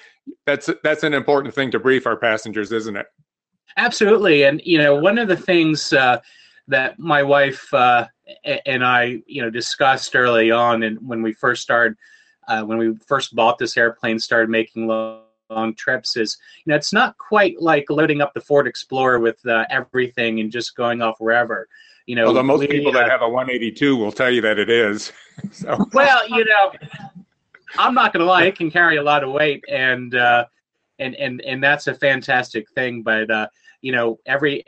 that's 0.45 0.69
that's 0.83 1.03
an 1.03 1.13
important 1.13 1.53
thing 1.53 1.71
to 1.71 1.79
brief 1.79 2.07
our 2.07 2.17
passengers, 2.17 2.71
isn't 2.71 2.95
it? 2.95 3.05
Absolutely, 3.77 4.43
and 4.43 4.61
you 4.63 4.77
know, 4.77 4.95
one 4.95 5.17
of 5.17 5.27
the 5.27 5.37
things 5.37 5.93
uh, 5.93 6.19
that 6.67 6.97
my 6.97 7.21
wife 7.21 7.71
uh, 7.73 8.07
and 8.65 8.83
I, 8.83 9.21
you 9.27 9.41
know, 9.41 9.49
discussed 9.49 10.15
early 10.15 10.51
on, 10.51 10.83
and 10.83 10.97
when 11.07 11.21
we 11.21 11.33
first 11.33 11.61
started, 11.61 11.97
uh, 12.47 12.63
when 12.63 12.77
we 12.77 12.95
first 13.05 13.35
bought 13.35 13.57
this 13.57 13.77
airplane, 13.77 14.17
started 14.17 14.49
making 14.49 14.87
long, 14.87 15.21
long 15.49 15.75
trips, 15.75 16.17
is 16.17 16.37
you 16.65 16.71
know, 16.71 16.75
it's 16.75 16.93
not 16.93 17.17
quite 17.17 17.61
like 17.61 17.85
loading 17.89 18.21
up 18.21 18.33
the 18.33 18.41
Ford 18.41 18.67
Explorer 18.67 19.19
with 19.19 19.45
uh, 19.45 19.65
everything 19.69 20.39
and 20.39 20.51
just 20.51 20.75
going 20.75 21.01
off 21.01 21.19
wherever. 21.19 21.67
You 22.05 22.15
know, 22.15 22.27
Although 22.27 22.43
most 22.43 22.59
we, 22.59 22.67
people 22.67 22.95
uh, 22.95 22.99
that 22.99 23.09
have 23.09 23.21
a 23.21 23.29
182 23.29 23.95
will 23.95 24.11
tell 24.11 24.29
you 24.29 24.41
that 24.41 24.59
it 24.59 24.69
is. 24.69 25.11
So 25.51 25.77
well, 25.91 26.27
you 26.29 26.45
know, 26.45 26.71
I'm 27.77 27.93
not 27.93 28.13
going 28.13 28.21
to 28.21 28.25
lie; 28.25 28.45
it 28.45 28.55
can 28.55 28.71
carry 28.71 28.95
a 28.95 29.03
lot 29.03 29.21
of 29.21 29.31
weight, 29.31 29.65
and 29.67 30.15
uh, 30.15 30.45
and 30.97 31.13
and 31.15 31.41
and 31.41 31.61
that's 31.61 31.87
a 31.87 31.93
fantastic 31.93 32.69
thing. 32.71 33.03
But 33.03 33.29
uh, 33.29 33.47
you 33.81 33.91
know, 33.91 34.17
every 34.25 34.63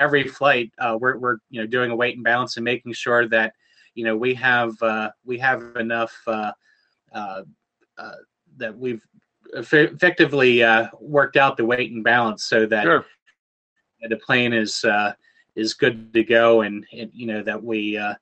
every 0.00 0.24
flight, 0.26 0.72
uh, 0.80 0.98
we're 1.00 1.18
we're 1.18 1.36
you 1.50 1.60
know 1.60 1.68
doing 1.68 1.92
a 1.92 1.96
weight 1.96 2.16
and 2.16 2.24
balance 2.24 2.56
and 2.56 2.64
making 2.64 2.94
sure 2.94 3.28
that 3.28 3.52
you 3.94 4.04
know 4.04 4.16
we 4.16 4.34
have 4.34 4.80
uh, 4.82 5.10
we 5.24 5.38
have 5.38 5.76
enough 5.76 6.16
uh, 6.26 6.52
uh, 7.12 7.42
uh, 7.96 8.12
that 8.56 8.76
we've 8.76 9.04
effectively 9.54 10.62
uh, 10.62 10.88
worked 11.00 11.36
out 11.36 11.56
the 11.56 11.64
weight 11.64 11.90
and 11.92 12.04
balance 12.04 12.44
so 12.44 12.66
that 12.66 12.84
sure. 12.84 13.04
the 14.08 14.16
plane 14.16 14.52
is 14.52 14.84
uh, 14.84 15.12
is 15.58 15.74
good 15.74 16.12
to 16.14 16.22
go 16.22 16.62
and, 16.62 16.86
and 16.92 17.10
you 17.12 17.26
know 17.26 17.42
that 17.42 17.62
we 17.62 17.98
uh, 17.98 18.14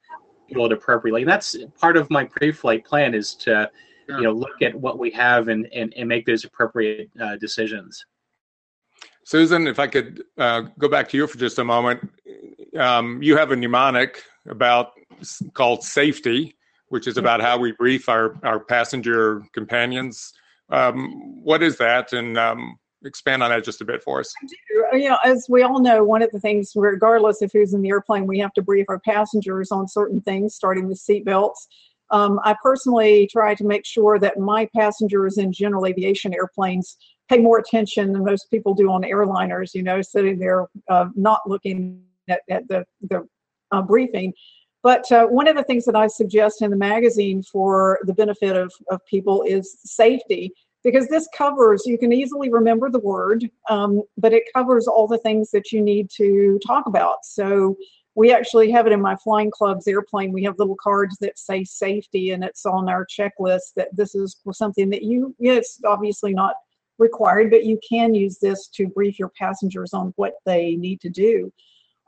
it 0.49 0.73
appropriately. 0.73 1.23
And 1.23 1.31
that's 1.31 1.57
part 1.81 1.97
of 1.97 2.11
my 2.11 2.25
pre-flight 2.25 2.85
plan 2.85 3.15
is 3.15 3.35
to 3.37 3.71
you 4.09 4.23
know 4.23 4.33
look 4.33 4.63
at 4.63 4.75
what 4.75 4.99
we 4.99 5.11
have 5.11 5.49
and 5.49 5.69
and, 5.73 5.93
and 5.97 6.09
make 6.09 6.27
those 6.27 6.45
appropriate 6.45 7.11
uh, 7.21 7.37
decisions. 7.37 8.05
Susan, 9.25 9.67
if 9.67 9.81
I 9.81 9.89
could 9.89 10.23
uh, 10.39 10.63
go 10.79 10.89
back 10.89 11.09
to 11.09 11.17
you 11.17 11.27
for 11.27 11.37
just 11.37 11.59
a 11.59 11.65
moment, 11.65 12.09
um, 12.79 13.21
you 13.23 13.37
have 13.37 13.51
a 13.51 13.57
mnemonic 13.57 14.23
about 14.49 14.93
called 15.53 15.83
safety, 15.83 16.57
which 16.89 17.09
is 17.09 17.19
about 17.19 17.41
how 17.41 17.59
we 17.59 17.73
brief 17.73 18.09
our 18.09 18.37
our 18.45 18.61
passenger 18.61 19.43
companions. 19.53 20.33
Um, 20.71 21.43
what 21.43 21.63
is 21.63 21.77
that, 21.79 22.13
and 22.13 22.39
um, 22.39 22.79
expand 23.07 23.43
on 23.43 23.51
that 23.51 23.65
just 23.65 23.81
a 23.81 23.85
bit 23.85 24.03
for 24.03 24.21
us? 24.21 24.35
you 24.93 25.09
know, 25.09 25.19
as 25.25 25.47
we 25.49 25.63
all 25.63 25.81
know, 25.81 26.05
one 26.05 26.23
of 26.23 26.31
the 26.31 26.41
things, 26.41 26.73
regardless 26.75 27.43
of 27.43 27.51
who's 27.53 27.75
in 27.75 27.83
the 27.83 27.89
airplane, 27.89 28.27
we 28.27 28.39
have 28.39 28.53
to 28.55 28.63
brief 28.63 28.87
our 28.89 29.01
passengers 29.01 29.71
on 29.71 29.89
certain 29.89 30.21
things, 30.21 30.55
starting 30.55 30.89
with 30.89 30.99
seat 30.99 31.25
belts. 31.25 31.69
Um, 32.11 32.39
I 32.45 32.55
personally 32.63 33.29
try 33.31 33.55
to 33.55 33.65
make 33.65 33.85
sure 33.85 34.19
that 34.19 34.39
my 34.39 34.69
passengers 34.75 35.39
in 35.39 35.53
general 35.53 35.87
aviation 35.87 36.33
airplanes 36.35 36.97
pay 37.29 37.39
more 37.39 37.59
attention 37.59 38.13
than 38.13 38.25
most 38.25 38.51
people 38.51 38.75
do 38.75 38.91
on 38.91 39.03
airliners, 39.03 39.75
you 39.75 39.83
know, 39.83 40.01
sitting 40.03 40.39
there 40.39 40.67
uh, 40.89 41.07
not 41.17 41.41
looking 41.47 42.03
at, 42.29 42.43
at 42.49 42.69
the, 42.69 42.87
the 43.09 43.27
uh, 43.73 43.83
briefing. 43.83 44.33
But 44.83 45.11
uh, 45.11 45.27
one 45.27 45.49
of 45.49 45.57
the 45.57 45.65
things 45.65 45.85
that 45.87 45.97
I 45.97 46.07
suggest 46.07 46.63
in 46.63 46.71
the 46.71 46.77
magazine 46.77 47.43
for 47.43 47.99
the 48.05 48.15
benefit 48.15 48.57
of, 48.57 48.73
of 48.89 49.05
people 49.07 49.43
is 49.43 49.79
safety 49.85 50.53
because 50.87 51.09
this 51.09 51.29
covers 51.37 51.83
you 51.85 51.99
can 51.99 52.13
easily 52.13 52.49
remember 52.49 52.89
the 52.89 53.01
word 53.01 53.51
um, 53.69 54.03
but 54.17 54.33
it 54.33 54.45
covers 54.55 54.87
all 54.87 55.09
the 55.09 55.19
things 55.19 55.51
that 55.51 55.73
you 55.73 55.83
need 55.83 56.09
to 56.09 56.61
talk 56.65 56.87
about. 56.87 57.25
So 57.25 57.77
we 58.15 58.33
actually 58.33 58.71
have 58.71 58.87
it 58.87 58.93
in 58.93 59.01
my 59.03 59.17
flying 59.17 59.51
club's 59.51 59.89
airplane. 59.89 60.33
We 60.33 60.45
have 60.45 60.59
little 60.61 60.77
cards 60.81 61.17
that 61.21 61.41
say 61.41 61.65
safety 61.65 62.31
and 62.31 62.45
it's 62.45 62.65
on 62.65 62.89
our 62.89 63.05
checklist 63.05 63.75
that 63.75 63.89
this 63.95 64.15
is 64.15 64.37
something 64.53 64.89
that 64.91 65.03
you 65.03 65.35
it's 65.41 65.81
obviously 65.85 66.33
not 66.33 66.55
required 66.99 67.51
but 67.51 67.65
you 67.65 67.81
can 67.87 68.15
use 68.15 68.39
this 68.39 68.69
to 68.69 68.87
brief 68.87 69.19
your 69.19 69.33
passengers 69.37 69.93
on 69.93 70.15
what 70.15 70.35
they 70.47 70.77
need 70.77 71.01
to 71.01 71.11
do. 71.11 71.53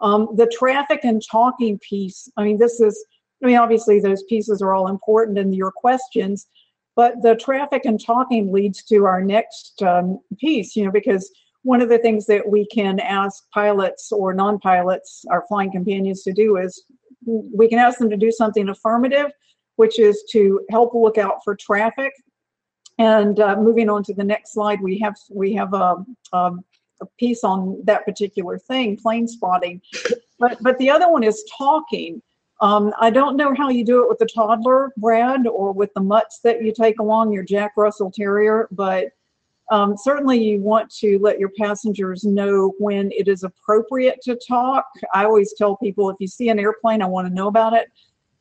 Um, 0.01 0.29
the 0.37 0.47
traffic 0.47 1.01
and 1.03 1.21
talking 1.29 1.81
piece 1.81 2.31
i 2.37 2.45
mean 2.45 2.59
this 2.59 2.79
is 2.79 3.05
i 3.43 3.47
mean 3.47 3.57
obviously 3.57 3.99
those 3.99 4.23
pieces 4.29 4.63
are 4.63 4.73
all 4.73 4.87
important 4.87 5.37
in 5.37 5.53
your 5.53 5.73
questions 5.73 6.47
but 6.99 7.23
the 7.23 7.37
traffic 7.37 7.85
and 7.85 8.05
talking 8.05 8.53
leads 8.53 8.83
to 8.83 9.05
our 9.05 9.23
next 9.23 9.81
um, 9.85 10.19
piece, 10.37 10.75
you 10.75 10.85
know, 10.85 10.91
because 10.91 11.31
one 11.63 11.81
of 11.81 11.89
the 11.89 11.99
things 11.99 12.27
that 12.27 12.45
we 12.45 12.67
can 12.67 12.99
ask 12.99 13.45
pilots 13.55 14.11
or 14.11 14.35
non 14.35 14.59
pilots, 14.59 15.25
our 15.31 15.45
flying 15.47 15.71
companions, 15.71 16.25
to 16.25 16.33
do 16.33 16.57
is 16.57 16.83
we 17.25 17.69
can 17.69 17.79
ask 17.79 18.01
them 18.01 18.11
to 18.11 18.17
do 18.17 18.33
something 18.33 18.69
affirmative, 18.69 19.31
which 19.77 20.01
is 20.01 20.25
to 20.33 20.61
help 20.71 20.93
look 20.93 21.19
out 21.19 21.39
for 21.45 21.55
traffic. 21.55 22.13
And 22.99 23.39
uh, 23.39 23.55
moving 23.55 23.89
on 23.89 24.03
to 24.03 24.13
the 24.13 24.25
next 24.25 24.53
slide, 24.53 24.81
we 24.81 24.99
have 24.99 25.15
we 25.31 25.55
have 25.55 25.75
a, 25.75 26.05
a, 26.33 26.51
a 27.01 27.07
piece 27.17 27.45
on 27.45 27.81
that 27.85 28.07
particular 28.07 28.59
thing, 28.59 28.97
plane 28.97 29.29
spotting. 29.29 29.83
But 30.41 30.59
but 30.61 30.77
the 30.79 30.91
other 30.91 31.09
one 31.09 31.23
is 31.23 31.49
talking. 31.57 32.23
Um, 32.61 32.93
I 33.01 33.11
don't 33.11 33.37
know 33.37 33.55
how 33.55 33.69
you 33.69 33.85
do 33.85 34.03
it 34.03 34.09
with 34.09 34.19
the 34.19 34.27
toddler, 34.27 34.93
Brad, 34.97 35.47
or 35.47 35.73
with 35.73 35.95
the 35.95 36.01
mutts 36.01 36.41
that 36.41 36.63
you 36.63 36.73
take 36.73 36.99
along 36.99 37.33
your 37.33 37.45
Jack 37.45 37.73
Russell 37.77 38.11
Terrier, 38.11 38.69
but 38.73 39.13
um, 39.71 39.97
certainly 39.97 40.43
you 40.43 40.61
want 40.61 40.91
to 40.97 41.19
let 41.19 41.39
your 41.39 41.51
passengers 41.51 42.25
know 42.25 42.73
when 42.79 43.13
it 43.13 43.29
is 43.29 43.45
appropriate 43.45 44.21
to 44.23 44.35
talk. 44.37 44.87
I 45.15 45.25
always 45.25 45.53
tell 45.53 45.77
people 45.77 46.09
if 46.11 46.17
you 46.21 46.27
see 46.27 46.49
an 46.49 46.59
airplane, 46.59 47.03
I 47.03 47.07
want 47.07 47.29
to 47.29 47.35
know 47.35 47.49
about 47.49 47.75
it. 47.75 47.89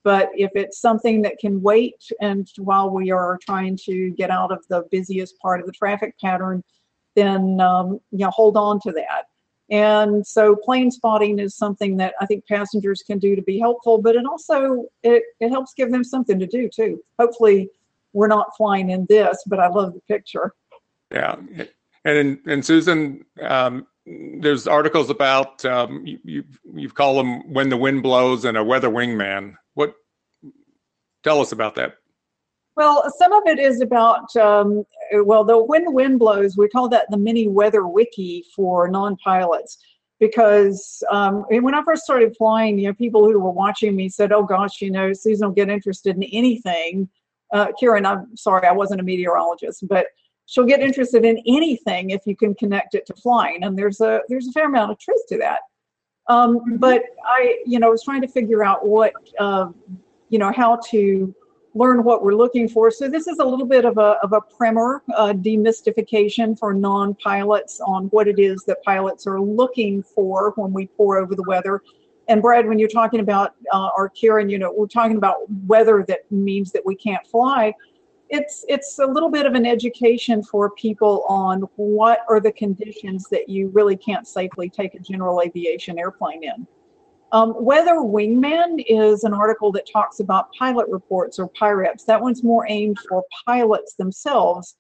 But 0.04 0.30
if 0.34 0.52
it's 0.56 0.80
something 0.80 1.22
that 1.24 1.38
can 1.38 1.62
wait, 1.62 2.02
and 2.22 2.50
while 2.60 2.90
we 2.90 3.12
are 3.12 3.38
trying 3.42 3.78
to 3.86 4.12
get 4.12 4.32
out 4.32 4.54
of 4.54 4.66
the 4.70 4.88
busiest 4.90 5.38
part 5.40 5.60
of 5.60 5.66
the 5.66 5.74
traffic 5.74 6.16
pattern, 6.20 6.64
then 7.16 7.60
um, 7.60 8.00
you 8.12 8.20
know 8.20 8.30
hold 8.30 8.56
on 8.56 8.80
to 8.82 8.94
that. 8.94 9.26
And 9.70 10.26
so 10.26 10.56
plane 10.56 10.92
spotting 10.92 11.40
is 11.40 11.56
something 11.56 11.98
that 11.98 12.14
I 12.22 12.26
think 12.26 12.48
passengers 12.48 13.04
can 13.06 13.20
do 13.20 13.36
to 13.36 13.42
be 13.42 13.60
helpful, 13.60 14.02
but 14.02 14.16
it 14.16 14.26
also 14.26 14.86
it, 15.04 15.24
it 15.40 15.50
helps 15.50 15.74
give 15.74 15.92
them 15.92 16.04
something 16.04 16.40
to 16.40 16.48
do 16.48 16.70
too. 16.70 17.02
Hopefully 17.20 17.70
we're 18.14 18.28
not 18.28 18.56
flying 18.56 18.90
in 18.90 19.06
this, 19.10 19.44
but 19.46 19.60
I 19.60 19.68
love 19.68 19.94
the 19.94 20.02
picture. 20.08 20.54
Yeah, 21.12 21.36
and 22.06 22.40
and 22.46 22.66
Susan, 22.66 23.26
um, 23.42 23.88
there's 24.06 24.68
articles 24.68 25.10
about 25.10 25.64
um, 25.66 26.06
you, 26.06 26.20
you 26.24 26.44
you 26.74 26.90
call 26.90 27.18
them 27.18 27.54
when 27.54 27.70
the 27.70 27.78
wind 27.78 28.04
blows 28.04 28.46
and 28.46 28.58
a 28.58 28.64
weather 28.64 28.90
wingman. 28.90 29.56
What? 29.74 29.96
Tell 31.24 31.42
us 31.42 31.52
about 31.52 31.76
that. 31.76 31.98
Well, 32.78 33.12
some 33.18 33.34
of 33.34 33.48
it 33.48 33.58
is 33.58 33.82
about, 33.82 34.34
um, 34.36 34.86
well, 35.12 35.44
the 35.44 35.58
when 35.58 35.84
the 35.84 35.92
wind 35.92 36.20
blows, 36.20 36.58
we 36.58 36.70
call 36.70 36.88
that 36.90 37.08
the 37.10 37.18
mini 37.18 37.48
weather 37.48 37.88
wiki 37.88 38.46
for 38.56 38.88
non-pilots. 38.88 39.80
Because 40.20 41.04
um, 41.12 41.46
when 41.50 41.74
I 41.74 41.84
first 41.84 42.04
started 42.04 42.36
flying, 42.38 42.78
you 42.78 42.88
know, 42.88 42.94
people 42.94 43.24
who 43.24 43.40
were 43.40 43.52
watching 43.52 43.96
me 43.96 44.10
said, 44.10 44.32
"Oh 44.32 44.44
gosh, 44.44 44.80
you 44.82 44.92
know, 44.92 45.12
Susan 45.12 45.48
will 45.48 45.56
get 45.56 45.70
interested 45.70 46.16
in 46.16 46.24
anything." 46.24 47.10
Uh, 47.52 47.68
Karen, 47.80 48.06
I'm 48.06 48.36
sorry, 48.38 48.68
I 48.68 48.72
wasn't 48.72 49.02
a 49.02 49.04
meteorologist, 49.04 49.88
but 49.88 50.08
she'll 50.46 50.66
get 50.66 50.80
interested 50.80 51.26
in 51.26 51.42
anything 51.48 52.12
if 52.12 52.22
you 52.26 52.36
can 52.36 52.54
connect 52.56 52.94
it 52.94 53.06
to 53.08 53.14
flying. 53.16 53.64
And 53.64 53.78
there's 53.78 54.02
a 54.02 54.22
there's 54.30 54.48
a 54.48 54.52
fair 54.52 54.66
amount 54.66 54.92
of 54.92 55.00
truth 55.00 55.22
to 55.30 55.38
that. 55.40 55.62
Um, 56.30 56.78
but 56.78 57.04
I, 57.26 57.58
you 57.66 57.80
know, 57.80 57.90
was 57.90 58.04
trying 58.04 58.22
to 58.22 58.28
figure 58.28 58.64
out 58.64 58.86
what, 58.86 59.14
uh, 59.40 59.70
you 60.30 60.38
know, 60.40 60.52
how 60.52 60.80
to 60.90 61.34
learn 61.74 62.04
what 62.04 62.24
we're 62.24 62.34
looking 62.34 62.68
for. 62.68 62.90
So 62.90 63.08
this 63.08 63.28
is 63.28 63.40
a 63.40 63.44
little 63.44 63.66
bit 63.66 63.86
of 63.86 63.98
a, 63.98 64.18
of 64.24 64.34
a 64.34 64.42
primer, 64.42 65.04
demystification 65.10 66.58
for 66.58 66.74
non-pilots 66.74 67.80
on 67.82 68.06
what 68.06 68.28
it 68.28 68.40
is 68.40 68.64
that 68.66 68.84
pilots 68.84 69.28
are 69.28 69.40
looking 69.40 70.02
for 70.02 70.54
when 70.56 70.74
we 70.74 70.88
pour 70.88 71.18
over 71.18 71.36
the 71.36 71.44
weather. 71.48 71.82
And 72.28 72.42
Brad, 72.42 72.68
when 72.68 72.78
you're 72.78 72.90
talking 72.90 73.20
about, 73.20 73.54
uh, 73.72 73.90
or 73.96 74.10
Karen, 74.10 74.50
you 74.50 74.60
know, 74.60 74.74
we're 74.76 74.88
talking 74.88 75.18
about 75.18 75.50
weather 75.66 76.04
that 76.08 76.30
means 76.32 76.72
that 76.72 76.86
we 76.86 76.96
can't 76.96 77.26
fly. 77.28 77.74
It's 78.30 78.66
it's 78.68 79.00
a 79.00 79.06
little 79.06 79.30
bit 79.30 79.46
of 79.46 79.54
an 79.54 79.66
education 79.66 80.44
for 80.44 80.72
people 80.72 81.26
on 81.30 81.62
what 81.78 82.26
are 82.28 82.42
the 82.42 82.52
conditions 82.52 83.28
that 83.32 83.48
you 83.48 83.70
really 83.70 83.96
can't 83.96 84.28
safely 84.28 84.70
take 84.70 84.96
a 84.96 85.00
general 85.00 85.42
aviation 85.42 85.98
airplane 85.98 86.44
in. 86.44 86.68
Um, 87.32 87.54
Weather 87.58 87.96
Wingman 87.96 88.84
is 88.88 89.24
an 89.24 89.34
article 89.34 89.72
that 89.74 89.90
talks 89.92 90.20
about 90.20 90.52
pilot 90.54 90.88
reports 90.88 91.40
or 91.40 91.50
PIREPs. 91.50 92.06
That 92.06 92.22
one's 92.22 92.44
more 92.44 92.66
aimed 92.70 92.98
for 93.10 93.24
pilots 93.46 93.96
themselves. 93.96 94.76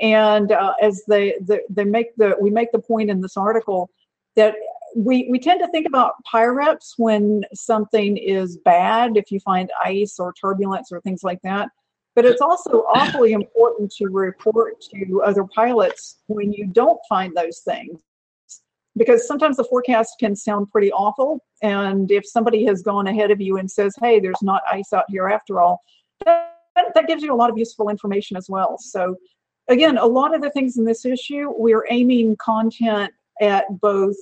And 0.00 0.50
uh, 0.50 0.74
as 0.82 1.04
they, 1.06 1.36
they 1.40 1.60
they 1.70 1.84
make 1.84 2.16
the 2.16 2.36
we 2.40 2.50
make 2.50 2.72
the 2.72 2.80
point 2.80 3.10
in 3.10 3.20
this 3.20 3.36
article 3.36 3.90
that 4.34 4.56
we 4.96 5.28
we 5.30 5.38
tend 5.38 5.60
to 5.60 5.68
think 5.68 5.86
about 5.86 6.14
PIREPs 6.32 6.94
when 6.96 7.44
something 7.54 8.16
is 8.16 8.56
bad, 8.64 9.16
if 9.16 9.30
you 9.30 9.38
find 9.38 9.70
ice 9.84 10.18
or 10.18 10.32
turbulence 10.32 10.90
or 10.90 11.00
things 11.00 11.22
like 11.22 11.40
that. 11.42 11.68
But 12.16 12.24
it's 12.24 12.40
also 12.40 12.84
awfully 12.92 13.32
important 13.32 13.92
to 13.98 14.06
report 14.06 14.80
to 14.92 15.22
other 15.22 15.44
pilots 15.44 16.18
when 16.26 16.52
you 16.52 16.66
don't 16.66 17.00
find 17.08 17.36
those 17.36 17.60
things 17.60 18.00
because 18.96 19.26
sometimes 19.26 19.56
the 19.56 19.64
forecast 19.64 20.16
can 20.20 20.36
sound 20.36 20.70
pretty 20.70 20.92
awful. 20.92 21.40
And 21.62 22.10
if 22.10 22.26
somebody 22.26 22.64
has 22.66 22.82
gone 22.82 23.06
ahead 23.06 23.30
of 23.30 23.40
you 23.40 23.58
and 23.58 23.70
says, 23.70 23.94
hey, 24.00 24.20
there's 24.20 24.42
not 24.42 24.62
ice 24.70 24.92
out 24.92 25.04
here 25.08 25.28
after 25.28 25.60
all, 25.60 25.80
that, 26.24 26.54
that 26.76 27.06
gives 27.06 27.22
you 27.22 27.32
a 27.32 27.36
lot 27.36 27.50
of 27.50 27.58
useful 27.58 27.88
information 27.88 28.36
as 28.36 28.48
well. 28.48 28.78
So, 28.78 29.16
again, 29.68 29.98
a 29.98 30.06
lot 30.06 30.34
of 30.34 30.42
the 30.42 30.50
things 30.50 30.76
in 30.76 30.84
this 30.84 31.04
issue, 31.04 31.52
we're 31.56 31.86
aiming 31.90 32.36
content 32.36 33.12
at 33.40 33.64
both 33.80 34.16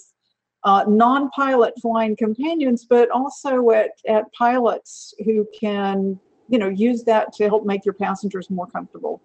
uh, 0.64 0.84
non 0.86 1.28
pilot 1.30 1.74
flying 1.80 2.16
companions, 2.16 2.86
but 2.88 3.10
also 3.10 3.70
at, 3.70 3.90
at 4.08 4.32
pilots 4.32 5.12
who 5.24 5.46
can 5.58 6.18
you 6.52 6.58
know 6.58 6.68
use 6.68 7.02
that 7.04 7.32
to 7.32 7.48
help 7.48 7.64
make 7.64 7.84
your 7.84 7.94
passengers 7.94 8.50
more 8.50 8.66
comfortable 8.66 9.22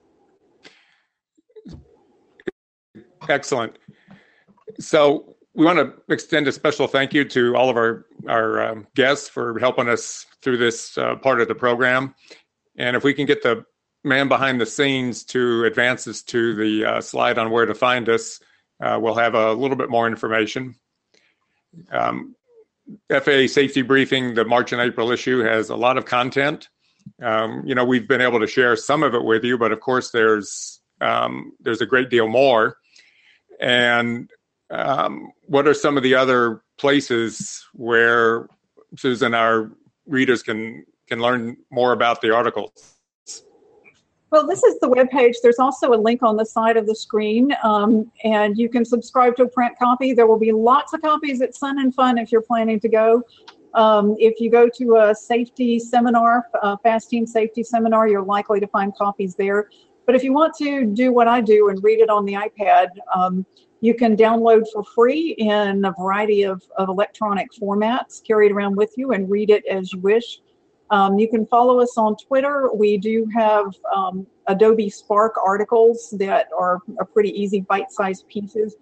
excellent 3.30 3.78
so 4.80 5.36
we 5.58 5.66
want 5.66 5.80
to 5.80 6.14
extend 6.14 6.47
a 6.47 6.51
special 6.51 6.88
thank 6.88 7.14
you 7.14 7.26
to 7.26 7.55
all 7.55 7.70
of 7.70 7.76
our 7.76 8.05
our 8.30 8.62
um, 8.62 8.88
guests 8.95 9.28
for 9.28 9.60
helping 9.60 9.89
us 9.89 10.26
through 10.41 10.58
this 10.58 10.97
uh, 10.97 11.16
part 11.16 11.41
of 11.41 11.47
the 11.47 11.55
program 11.55 12.16
and 12.78 12.95
if 12.95 13.03
we 13.03 13.14
can 13.14 13.26
get 13.26 13.43
the 13.43 13.66
man 14.03 14.30
behind 14.30 14.62
the 14.62 14.66
scenes 14.66 15.26
to 15.26 15.66
advance 15.66 16.08
us 16.08 16.22
to 16.22 16.55
the 16.55 16.86
uh, 16.86 17.01
slide 17.01 17.38
on 17.38 17.51
where 17.51 17.66
to 17.66 17.76
find 17.76 18.08
us 18.08 18.39
uh, 18.82 18.97
we'll 19.01 19.16
have 19.16 19.34
a 19.34 19.51
little 19.53 19.76
bit 19.76 19.89
more 19.89 20.08
information 20.08 20.76
um, 21.91 22.36
FAA 23.10 23.47
safety 23.47 23.82
briefing, 23.82 24.34
the 24.34 24.45
March 24.45 24.72
and 24.72 24.82
April 24.82 25.12
issue 25.12 25.39
has 25.39 25.70
a 25.70 25.76
lot 25.76 25.97
of 25.97 26.05
content. 26.05 26.70
Um, 27.22 27.64
you 27.66 27.76
know, 27.76 27.86
we've 27.86 28.08
been 28.08 28.22
able 28.22 28.39
to 28.39 28.47
share 28.47 28.76
some 28.76 29.03
of 29.03 29.14
it 29.14 29.24
with 29.24 29.43
you, 29.43 29.58
but 29.58 29.72
of 29.72 29.80
course, 29.80 30.12
there's 30.12 30.82
um, 31.01 31.51
there's 31.60 31.82
a 31.82 31.86
great 31.86 32.10
deal 32.10 32.28
more. 32.28 32.78
And 33.60 34.30
um, 34.70 35.32
what 35.45 35.68
are 35.68 35.74
some 35.74 35.97
of 35.97 36.03
the 36.03 36.15
other 36.15 36.61
places 36.78 37.65
where 37.74 38.47
Susan, 38.97 39.34
our 39.34 39.72
readers 40.05 40.43
can 40.43 40.86
can 41.07 41.20
learn 41.20 41.55
more 41.72 41.93
about 41.93 42.22
the 42.22 42.34
articles? 42.34 42.93
Well, 44.30 44.45
this 44.45 44.61
is 44.63 44.78
the 44.82 44.89
web 44.89 45.09
page. 45.09 45.36
There's 45.41 45.59
also 45.59 45.93
a 45.93 45.95
link 45.95 46.22
on 46.22 46.36
the 46.36 46.45
side 46.45 46.76
of 46.76 46.86
the 46.86 46.95
screen, 46.95 47.55
um, 47.63 48.11
and 48.26 48.57
you 48.57 48.68
can 48.68 48.84
subscribe 48.84 49.38
to 49.38 49.43
a 49.43 49.47
print 49.47 49.78
copy. 49.80 50.13
There 50.13 50.28
will 50.28 50.39
be 50.39 50.51
lots 50.51 50.93
of 50.93 51.01
copies 51.01 51.41
at 51.41 51.55
Sun 51.55 51.80
and 51.80 51.95
Fun 51.95 52.18
if 52.18 52.30
you're 52.30 52.41
planning 52.41 52.80
to 52.82 52.89
go. 52.89 53.24
Um, 53.74 54.15
if 54.20 54.41
you 54.41 54.49
go 54.51 54.68
to 54.68 54.97
a 54.97 55.15
safety 55.15 55.80
seminar, 55.80 56.47
a 56.61 56.78
FAASTeam 56.80 57.28
safety 57.28 57.63
seminar, 57.63 58.09
you're 58.09 58.24
likely 58.24 58.59
to 58.59 58.68
find 58.68 58.93
copies 58.95 59.36
there. 59.36 59.70
But 60.05 60.15
if 60.15 60.24
you 60.24 60.34
want 60.34 60.53
to 60.55 60.86
do 60.86 61.13
what 61.13 61.28
I 61.28 61.39
do 61.39 61.70
and 61.70 61.82
read 61.82 61.99
it 61.99 62.09
on 62.09 62.26
the 62.26 62.34
iPad, 62.34 62.88
um, 63.15 63.45
you 63.82 63.93
can 63.93 64.17
download 64.17 64.63
for 64.73 64.84
free 64.84 65.36
in 65.38 65.86
a 65.86 65.93
variety 65.99 66.43
of, 66.43 66.63
of 66.78 66.89
electronic 66.89 67.49
formats, 67.51 68.25
carry 68.25 68.47
it 68.47 68.51
around 68.51 68.75
with 68.75 68.91
you 68.97 69.11
and 69.11 69.30
read 69.30 69.49
it 69.49 69.65
as 69.67 69.93
you 69.93 69.99
wish. 69.99 70.39
Um, 70.89 71.19
you 71.19 71.30
can 71.30 71.45
follow 71.45 71.80
us 71.80 71.97
on 71.97 72.15
Twitter. 72.15 72.69
We 72.73 72.97
do 72.97 73.28
have 73.36 73.75
um, 73.93 74.25
Adobe 74.47 74.89
Spark 74.89 75.36
articles 75.45 76.13
that 76.17 76.47
are, 76.57 76.80
are 76.99 77.05
pretty 77.05 77.30
easy 77.30 77.61
bite 77.61 77.91
sized 77.91 78.28
pieces. 78.28 78.75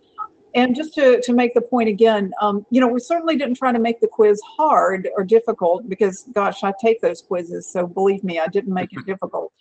And 0.53 0.73
just 0.73 0.93
to, 0.93 1.19
to 1.21 1.33
make 1.33 1.53
the 1.53 1.61
point 1.61 1.89
again, 1.89 2.31
um, 2.39 2.65
you 2.69 2.79
know, 2.79 2.87
we 2.87 3.01
certainly 3.01 3.35
didn't 3.35 3.55
try 3.55 3.73
to 3.73 3.79
make 3.79 3.99
the 3.99 4.07
quiz 4.07 4.39
hard 4.57 5.09
or 5.17 5.25
difficult 5.25 5.89
because, 5.89 6.29
gosh, 6.33 6.63
I 6.63 6.71
take 6.79 7.01
those 7.01 7.21
quizzes. 7.21 7.67
So 7.69 7.85
believe 7.85 8.23
me, 8.23 8.39
I 8.39 8.47
didn't 8.47 8.73
make 8.73 8.93
it 8.93 9.05
difficult. 9.05 9.51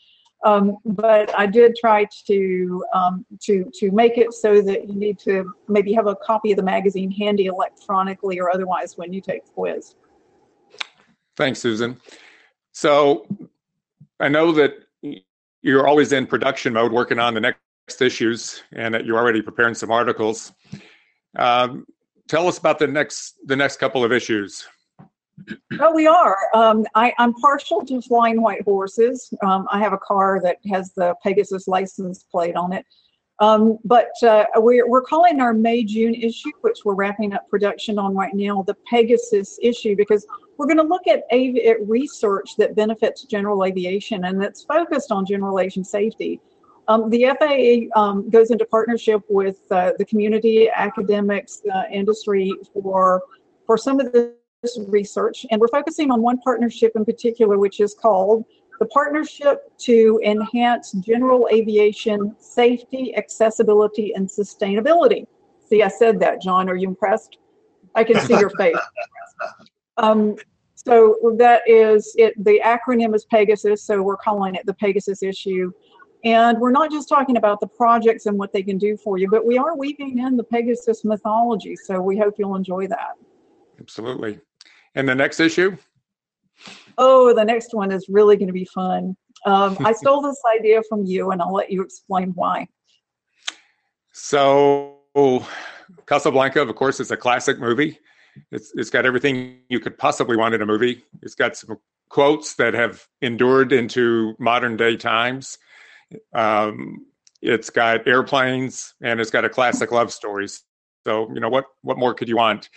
Um, 0.44 0.76
but 0.84 1.36
I 1.38 1.46
did 1.46 1.74
try 1.74 2.06
to 2.26 2.84
um, 2.94 3.24
to 3.42 3.70
to 3.80 3.90
make 3.90 4.18
it 4.18 4.34
so 4.34 4.60
that 4.60 4.88
you 4.88 4.94
need 4.94 5.18
to 5.20 5.50
maybe 5.68 5.92
have 5.94 6.06
a 6.06 6.14
copy 6.16 6.52
of 6.52 6.56
the 6.56 6.62
magazine 6.62 7.10
handy 7.10 7.46
electronically 7.46 8.38
or 8.38 8.50
otherwise 8.50 8.98
when 8.98 9.12
you 9.12 9.22
take 9.22 9.46
the 9.46 9.52
quiz. 9.52 9.96
Thanks, 11.36 11.60
Susan. 11.60 11.98
So 12.72 13.26
I 14.20 14.28
know 14.28 14.52
that 14.52 14.74
you're 15.62 15.88
always 15.88 16.12
in 16.12 16.26
production 16.26 16.74
mode, 16.74 16.92
working 16.92 17.18
on 17.18 17.32
the 17.32 17.40
next 17.40 18.00
issues 18.00 18.62
and 18.72 18.94
that 18.94 19.06
you're 19.06 19.18
already 19.18 19.40
preparing 19.40 19.74
some 19.74 19.90
articles. 19.90 20.52
Um, 21.36 21.86
tell 22.28 22.46
us 22.46 22.58
about 22.58 22.78
the 22.78 22.86
next 22.86 23.36
the 23.46 23.56
next 23.56 23.78
couple 23.78 24.04
of 24.04 24.12
issues. 24.12 24.66
Oh, 25.80 25.92
we 25.92 26.06
are. 26.06 26.36
Um, 26.54 26.84
I, 26.94 27.12
am 27.18 27.34
partial 27.34 27.84
to 27.86 28.00
flying 28.00 28.40
white 28.40 28.62
horses. 28.62 29.32
Um, 29.42 29.66
I 29.70 29.78
have 29.80 29.92
a 29.92 29.98
car 29.98 30.40
that 30.42 30.58
has 30.70 30.92
the 30.94 31.14
Pegasus 31.22 31.66
license 31.66 32.24
plate 32.30 32.56
on 32.56 32.72
it. 32.72 32.86
Um, 33.40 33.78
but 33.84 34.10
uh, 34.22 34.44
we're, 34.56 34.88
we're 34.88 35.02
calling 35.02 35.40
our 35.40 35.52
May 35.52 35.82
June 35.82 36.14
issue, 36.14 36.52
which 36.60 36.80
we're 36.84 36.94
wrapping 36.94 37.34
up 37.34 37.48
production 37.50 37.98
on 37.98 38.14
right 38.14 38.32
now, 38.32 38.62
the 38.62 38.76
Pegasus 38.88 39.58
issue, 39.60 39.96
because 39.96 40.24
we're 40.56 40.66
going 40.66 40.78
to 40.78 40.84
look 40.84 41.08
at, 41.08 41.24
av- 41.32 41.56
at 41.56 41.86
research 41.88 42.50
that 42.58 42.76
benefits 42.76 43.24
general 43.24 43.64
aviation 43.64 44.26
and 44.26 44.40
that's 44.40 44.62
focused 44.64 45.10
on 45.10 45.26
general 45.26 45.58
aviation 45.58 45.84
safety. 45.84 46.40
Um, 46.86 47.10
the 47.10 47.26
FAA 47.38 48.00
um, 48.00 48.28
goes 48.30 48.50
into 48.50 48.64
partnership 48.66 49.22
with 49.28 49.60
uh, 49.70 49.92
the 49.98 50.04
community, 50.04 50.70
academics, 50.70 51.62
uh, 51.74 51.84
industry 51.90 52.52
for 52.72 53.22
for 53.66 53.78
some 53.78 53.98
of 53.98 54.12
this 54.12 54.34
research, 54.88 55.46
and 55.50 55.60
we're 55.60 55.68
focusing 55.68 56.10
on 56.10 56.22
one 56.22 56.38
partnership 56.38 56.92
in 56.94 57.04
particular, 57.04 57.58
which 57.58 57.80
is 57.80 57.94
called 57.94 58.44
the 58.80 58.86
Partnership 58.86 59.70
to 59.78 60.20
Enhance 60.24 60.92
General 60.92 61.48
Aviation 61.52 62.34
Safety, 62.38 63.14
Accessibility, 63.16 64.14
and 64.14 64.28
Sustainability. 64.28 65.26
See, 65.68 65.82
I 65.82 65.88
said 65.88 66.20
that, 66.20 66.42
John. 66.42 66.68
Are 66.68 66.76
you 66.76 66.88
impressed? 66.88 67.38
I 67.94 68.04
can 68.04 68.20
see 68.20 68.38
your 68.38 68.50
face. 68.50 68.76
Um, 69.96 70.34
so 70.74 71.36
that 71.38 71.62
is 71.68 72.16
it. 72.18 72.34
The 72.42 72.60
acronym 72.64 73.14
is 73.14 73.24
Pegasus, 73.26 73.84
so 73.84 74.02
we're 74.02 74.16
calling 74.16 74.56
it 74.56 74.66
the 74.66 74.74
Pegasus 74.74 75.22
issue. 75.22 75.70
And 76.24 76.58
we're 76.58 76.72
not 76.72 76.90
just 76.90 77.08
talking 77.08 77.36
about 77.36 77.60
the 77.60 77.66
projects 77.66 78.26
and 78.26 78.36
what 78.38 78.52
they 78.52 78.62
can 78.62 78.76
do 78.76 78.96
for 78.96 79.18
you, 79.18 79.28
but 79.30 79.46
we 79.46 79.56
are 79.56 79.76
weaving 79.76 80.18
in 80.18 80.36
the 80.36 80.42
Pegasus 80.42 81.04
mythology. 81.04 81.76
So 81.76 82.00
we 82.00 82.18
hope 82.18 82.34
you'll 82.38 82.56
enjoy 82.56 82.88
that. 82.88 83.12
Absolutely. 83.78 84.40
And 84.94 85.08
the 85.08 85.14
next 85.14 85.40
issue? 85.40 85.76
Oh, 86.98 87.34
the 87.34 87.44
next 87.44 87.74
one 87.74 87.90
is 87.90 88.08
really 88.08 88.36
going 88.36 88.48
to 88.48 88.52
be 88.52 88.64
fun. 88.64 89.16
Um, 89.44 89.76
I 89.84 89.92
stole 90.00 90.22
this 90.22 90.40
idea 90.56 90.82
from 90.88 91.04
you, 91.04 91.30
and 91.30 91.42
I'll 91.42 91.52
let 91.52 91.70
you 91.70 91.82
explain 91.82 92.32
why. 92.34 92.68
So, 94.12 94.98
Casablanca, 96.06 96.62
of 96.62 96.74
course, 96.76 97.00
is 97.00 97.10
a 97.10 97.16
classic 97.16 97.58
movie. 97.58 97.98
It's, 98.50 98.72
it's 98.74 98.90
got 98.90 99.06
everything 99.06 99.58
you 99.68 99.80
could 99.80 99.98
possibly 99.98 100.36
want 100.36 100.54
in 100.54 100.62
a 100.62 100.66
movie. 100.66 101.02
It's 101.22 101.34
got 101.34 101.56
some 101.56 101.78
quotes 102.08 102.54
that 102.56 102.74
have 102.74 103.06
endured 103.22 103.72
into 103.72 104.34
modern 104.38 104.76
day 104.76 104.96
times. 104.96 105.58
Um, 106.32 107.06
it's 107.42 107.70
got 107.70 108.06
airplanes 108.06 108.94
and 109.02 109.20
it's 109.20 109.30
got 109.30 109.44
a 109.44 109.48
classic 109.48 109.92
love 109.92 110.12
story. 110.12 110.48
So 111.06 111.28
you 111.34 111.40
know 111.40 111.48
what 111.48 111.66
what 111.82 111.98
more 111.98 112.14
could 112.14 112.28
you 112.28 112.36
want? 112.36 112.70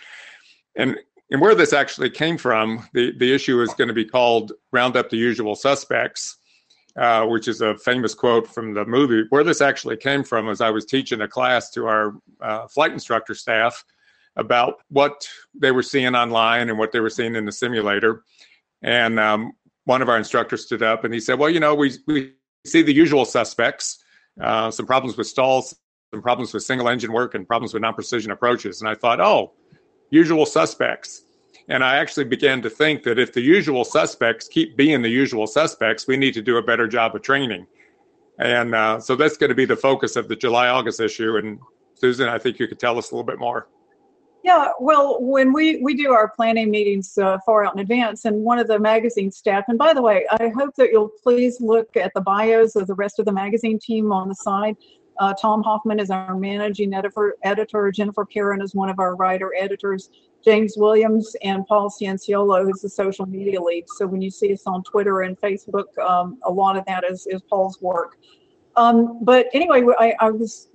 And 0.76 0.96
and 1.30 1.40
where 1.40 1.54
this 1.54 1.72
actually 1.72 2.10
came 2.10 2.38
from, 2.38 2.88
the 2.94 3.12
the 3.18 3.32
issue 3.32 3.60
is 3.60 3.72
going 3.74 3.88
to 3.88 3.94
be 3.94 4.04
called 4.04 4.52
"Round 4.72 4.96
Up 4.96 5.10
the 5.10 5.16
Usual 5.16 5.54
Suspects," 5.54 6.36
uh, 6.96 7.26
which 7.26 7.48
is 7.48 7.60
a 7.60 7.76
famous 7.78 8.14
quote 8.14 8.46
from 8.46 8.74
the 8.74 8.84
movie. 8.84 9.24
Where 9.30 9.44
this 9.44 9.60
actually 9.60 9.96
came 9.96 10.24
from 10.24 10.46
was 10.46 10.60
I 10.60 10.70
was 10.70 10.84
teaching 10.86 11.20
a 11.20 11.28
class 11.28 11.70
to 11.70 11.86
our 11.86 12.14
uh, 12.40 12.66
flight 12.68 12.92
instructor 12.92 13.34
staff 13.34 13.84
about 14.36 14.76
what 14.88 15.28
they 15.54 15.72
were 15.72 15.82
seeing 15.82 16.14
online 16.14 16.70
and 16.70 16.78
what 16.78 16.92
they 16.92 17.00
were 17.00 17.10
seeing 17.10 17.34
in 17.34 17.44
the 17.44 17.52
simulator. 17.52 18.22
And 18.82 19.18
um, 19.18 19.52
one 19.84 20.00
of 20.00 20.08
our 20.08 20.16
instructors 20.16 20.64
stood 20.64 20.82
up 20.82 21.04
and 21.04 21.12
he 21.12 21.20
said, 21.20 21.38
"Well, 21.38 21.50
you 21.50 21.60
know, 21.60 21.74
we 21.74 21.92
we 22.06 22.32
see 22.64 22.82
the 22.82 22.94
usual 22.94 23.24
suspects, 23.24 24.02
uh, 24.40 24.70
some 24.70 24.86
problems 24.86 25.16
with 25.18 25.26
stalls, 25.26 25.74
some 26.12 26.22
problems 26.22 26.54
with 26.54 26.62
single 26.62 26.88
engine 26.88 27.12
work, 27.12 27.34
and 27.34 27.46
problems 27.46 27.74
with 27.74 27.82
non 27.82 27.94
precision 27.94 28.30
approaches. 28.30 28.80
And 28.80 28.88
I 28.88 28.94
thought, 28.94 29.20
oh, 29.20 29.52
usual 30.10 30.46
suspects. 30.46 31.22
And 31.68 31.84
I 31.84 31.96
actually 31.96 32.24
began 32.24 32.62
to 32.62 32.70
think 32.70 33.02
that 33.02 33.18
if 33.18 33.32
the 33.32 33.42
usual 33.42 33.84
suspects 33.84 34.48
keep 34.48 34.76
being 34.76 35.02
the 35.02 35.08
usual 35.08 35.46
suspects, 35.46 36.06
we 36.06 36.16
need 36.16 36.32
to 36.34 36.42
do 36.42 36.56
a 36.56 36.62
better 36.62 36.88
job 36.88 37.14
of 37.14 37.22
training. 37.22 37.66
And 38.38 38.74
uh, 38.74 39.00
so 39.00 39.16
that's 39.16 39.36
going 39.36 39.50
to 39.50 39.54
be 39.54 39.66
the 39.66 39.76
focus 39.76 40.16
of 40.16 40.28
the 40.28 40.36
July 40.36 40.68
August 40.68 41.00
issue. 41.00 41.36
And 41.36 41.58
Susan, 41.94 42.28
I 42.28 42.38
think 42.38 42.58
you 42.58 42.68
could 42.68 42.78
tell 42.78 42.96
us 42.96 43.10
a 43.10 43.14
little 43.14 43.26
bit 43.26 43.38
more. 43.38 43.68
Yeah, 44.44 44.70
well, 44.80 45.18
when 45.20 45.52
we, 45.52 45.82
we 45.82 45.94
do 45.94 46.12
our 46.12 46.30
planning 46.30 46.70
meetings 46.70 47.18
uh, 47.18 47.38
far 47.44 47.66
out 47.66 47.74
in 47.74 47.80
advance, 47.80 48.24
and 48.24 48.44
one 48.44 48.58
of 48.58 48.68
the 48.68 48.78
magazine 48.78 49.32
staff, 49.32 49.64
and 49.68 49.76
by 49.76 49.92
the 49.92 50.00
way, 50.00 50.26
I 50.30 50.48
hope 50.48 50.74
that 50.76 50.90
you'll 50.90 51.10
please 51.22 51.60
look 51.60 51.96
at 51.96 52.12
the 52.14 52.20
bios 52.20 52.76
of 52.76 52.86
the 52.86 52.94
rest 52.94 53.18
of 53.18 53.26
the 53.26 53.32
magazine 53.32 53.78
team 53.78 54.12
on 54.12 54.28
the 54.28 54.36
side. 54.36 54.76
Uh, 55.18 55.34
Tom 55.34 55.62
Hoffmann 55.62 55.98
is 55.98 56.10
our 56.10 56.36
managing 56.36 56.94
editor, 56.94 57.36
editor. 57.42 57.90
Jennifer 57.90 58.24
Caron 58.24 58.62
is 58.62 58.74
one 58.74 58.88
of 58.88 58.98
our 58.98 59.16
writer 59.16 59.52
editors. 59.58 60.10
James 60.44 60.74
Williams 60.76 61.34
and 61.42 61.66
Paul 61.66 61.90
Cianciolo, 61.90 62.64
who's 62.64 62.80
the 62.80 62.88
social 62.88 63.26
media 63.26 63.60
lead. 63.60 63.84
So 63.88 64.06
when 64.06 64.22
you 64.22 64.30
see 64.30 64.52
us 64.52 64.62
on 64.66 64.84
Twitter 64.84 65.22
and 65.22 65.38
Facebook, 65.40 65.98
um, 65.98 66.38
a 66.44 66.50
lot 66.50 66.76
of 66.76 66.84
that 66.86 67.04
is, 67.04 67.26
is 67.26 67.42
Paul's 67.50 67.82
work. 67.82 68.16
Um, 68.76 69.18
but 69.24 69.46
anyway, 69.52 69.84
I, 69.98 70.14
I 70.20 70.30
was 70.30 70.68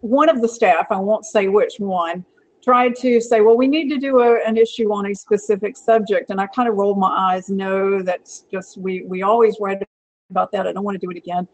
one 0.00 0.28
of 0.28 0.42
the 0.42 0.48
staff, 0.48 0.86
I 0.90 0.96
won't 0.96 1.24
say 1.24 1.46
which 1.46 1.74
one, 1.78 2.24
tried 2.64 2.96
to 2.96 3.20
say, 3.20 3.40
well, 3.40 3.56
we 3.56 3.68
need 3.68 3.88
to 3.90 3.98
do 3.98 4.18
a, 4.18 4.44
an 4.44 4.56
issue 4.56 4.92
on 4.92 5.06
a 5.06 5.14
specific 5.14 5.76
subject. 5.76 6.30
And 6.30 6.40
I 6.40 6.48
kind 6.48 6.68
of 6.68 6.74
rolled 6.74 6.98
my 6.98 7.06
eyes. 7.08 7.48
No, 7.48 8.02
that's 8.02 8.46
just, 8.50 8.76
we, 8.76 9.02
we 9.04 9.22
always 9.22 9.58
write 9.60 9.80
about 10.30 10.50
that. 10.50 10.66
I 10.66 10.72
don't 10.72 10.82
want 10.82 11.00
to 11.00 11.06
do 11.06 11.12
it 11.12 11.16
again. 11.16 11.46